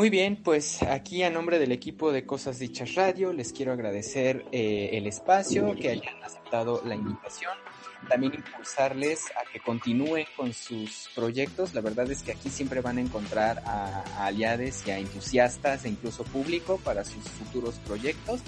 Muy 0.00 0.08
bien, 0.08 0.36
pues 0.42 0.82
aquí 0.82 1.22
a 1.24 1.28
nombre 1.28 1.58
del 1.58 1.72
equipo 1.72 2.10
de 2.10 2.24
Cosas 2.24 2.58
Dichas 2.58 2.94
Radio 2.94 3.34
les 3.34 3.52
quiero 3.52 3.72
agradecer 3.72 4.46
eh, 4.50 4.88
el 4.94 5.06
espacio, 5.06 5.74
que 5.74 5.90
hayan 5.90 6.22
aceptado 6.24 6.80
la 6.86 6.94
invitación, 6.94 7.52
también 8.08 8.32
impulsarles 8.32 9.26
a 9.32 9.52
que 9.52 9.60
continúen 9.60 10.24
con 10.38 10.54
sus 10.54 11.10
proyectos. 11.14 11.74
La 11.74 11.82
verdad 11.82 12.10
es 12.10 12.22
que 12.22 12.32
aquí 12.32 12.48
siempre 12.48 12.80
van 12.80 12.96
a 12.96 13.02
encontrar 13.02 13.58
a, 13.66 14.02
a 14.16 14.24
aliados 14.24 14.86
y 14.86 14.90
a 14.90 14.98
entusiastas 14.98 15.84
e 15.84 15.90
incluso 15.90 16.24
público 16.24 16.80
para 16.82 17.04
sus 17.04 17.22
futuros 17.24 17.74
proyectos. 17.80 18.40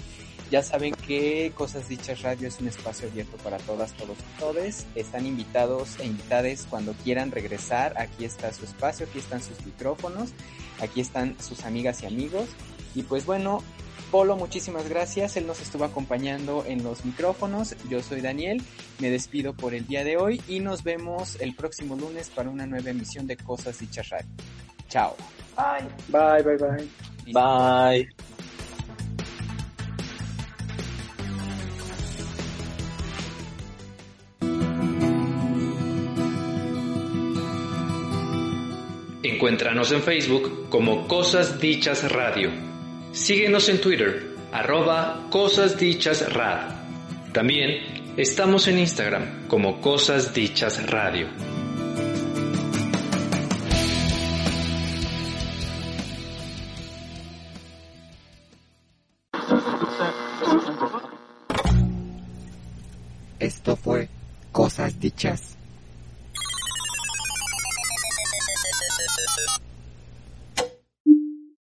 Ya 0.51 0.61
saben 0.61 0.93
que 0.93 1.51
Cosas 1.55 1.89
Dichas 1.89 2.21
Radio 2.21 2.47
es 2.47 2.59
un 2.59 2.67
espacio 2.67 3.07
abierto 3.07 3.37
para 3.37 3.57
todas, 3.57 3.93
todos 3.93 4.17
y 4.19 4.39
todes. 4.39 4.85
Están 4.93 5.25
invitados 5.25 5.99
e 5.99 6.05
invitadas 6.05 6.67
cuando 6.69 6.93
quieran 6.93 7.31
regresar. 7.31 7.93
Aquí 7.97 8.25
está 8.25 8.53
su 8.53 8.65
espacio, 8.65 9.07
aquí 9.07 9.19
están 9.19 9.41
sus 9.41 9.65
micrófonos, 9.65 10.29
aquí 10.79 11.01
están 11.01 11.35
sus 11.41 11.65
amigas 11.65 12.03
y 12.03 12.05
amigos. 12.05 12.49
Y 12.93 13.01
pues 13.03 13.25
bueno, 13.25 13.63
Polo, 14.13 14.35
muchísimas 14.35 14.87
gracias. 14.87 15.37
Él 15.37 15.47
nos 15.47 15.59
estuvo 15.59 15.85
acompañando 15.85 16.63
en 16.67 16.83
los 16.83 17.03
micrófonos. 17.03 17.75
Yo 17.89 18.03
soy 18.03 18.21
Daniel. 18.21 18.61
Me 18.99 19.09
despido 19.09 19.53
por 19.55 19.73
el 19.73 19.87
día 19.87 20.03
de 20.03 20.17
hoy 20.17 20.39
y 20.47 20.59
nos 20.59 20.83
vemos 20.83 21.35
el 21.41 21.55
próximo 21.55 21.95
lunes 21.95 22.29
para 22.29 22.51
una 22.51 22.67
nueva 22.67 22.91
emisión 22.91 23.25
de 23.25 23.37
Cosas 23.37 23.79
Dichas 23.79 24.09
Radio. 24.09 24.29
Chao. 24.87 25.15
Bye. 25.57 25.89
Bye, 26.09 26.43
bye, 26.43 26.57
bye. 26.57 27.33
Bye. 27.33 28.32
Encuéntranos 39.25 39.93
en 39.93 40.03
Facebook 40.03 40.67
como 40.67 41.07
Cosas 41.07 41.57
Dichas 41.57 42.11
Radio. 42.11 42.51
Síguenos 43.13 43.69
en 43.69 43.79
Twitter, 43.79 44.35
arroba 44.51 45.27
Cosas 45.29 45.77
Dichas 45.79 46.33
Rad. 46.33 46.75
También 47.31 48.13
estamos 48.17 48.67
en 48.67 48.79
Instagram 48.79 49.47
como 49.47 49.79
Cosas 49.79 50.33
Dichas 50.33 50.85
Radio. 50.89 51.29
Esto 63.39 63.77
fue 63.77 64.09
Cosas 64.51 64.99
Dichas 64.99 65.57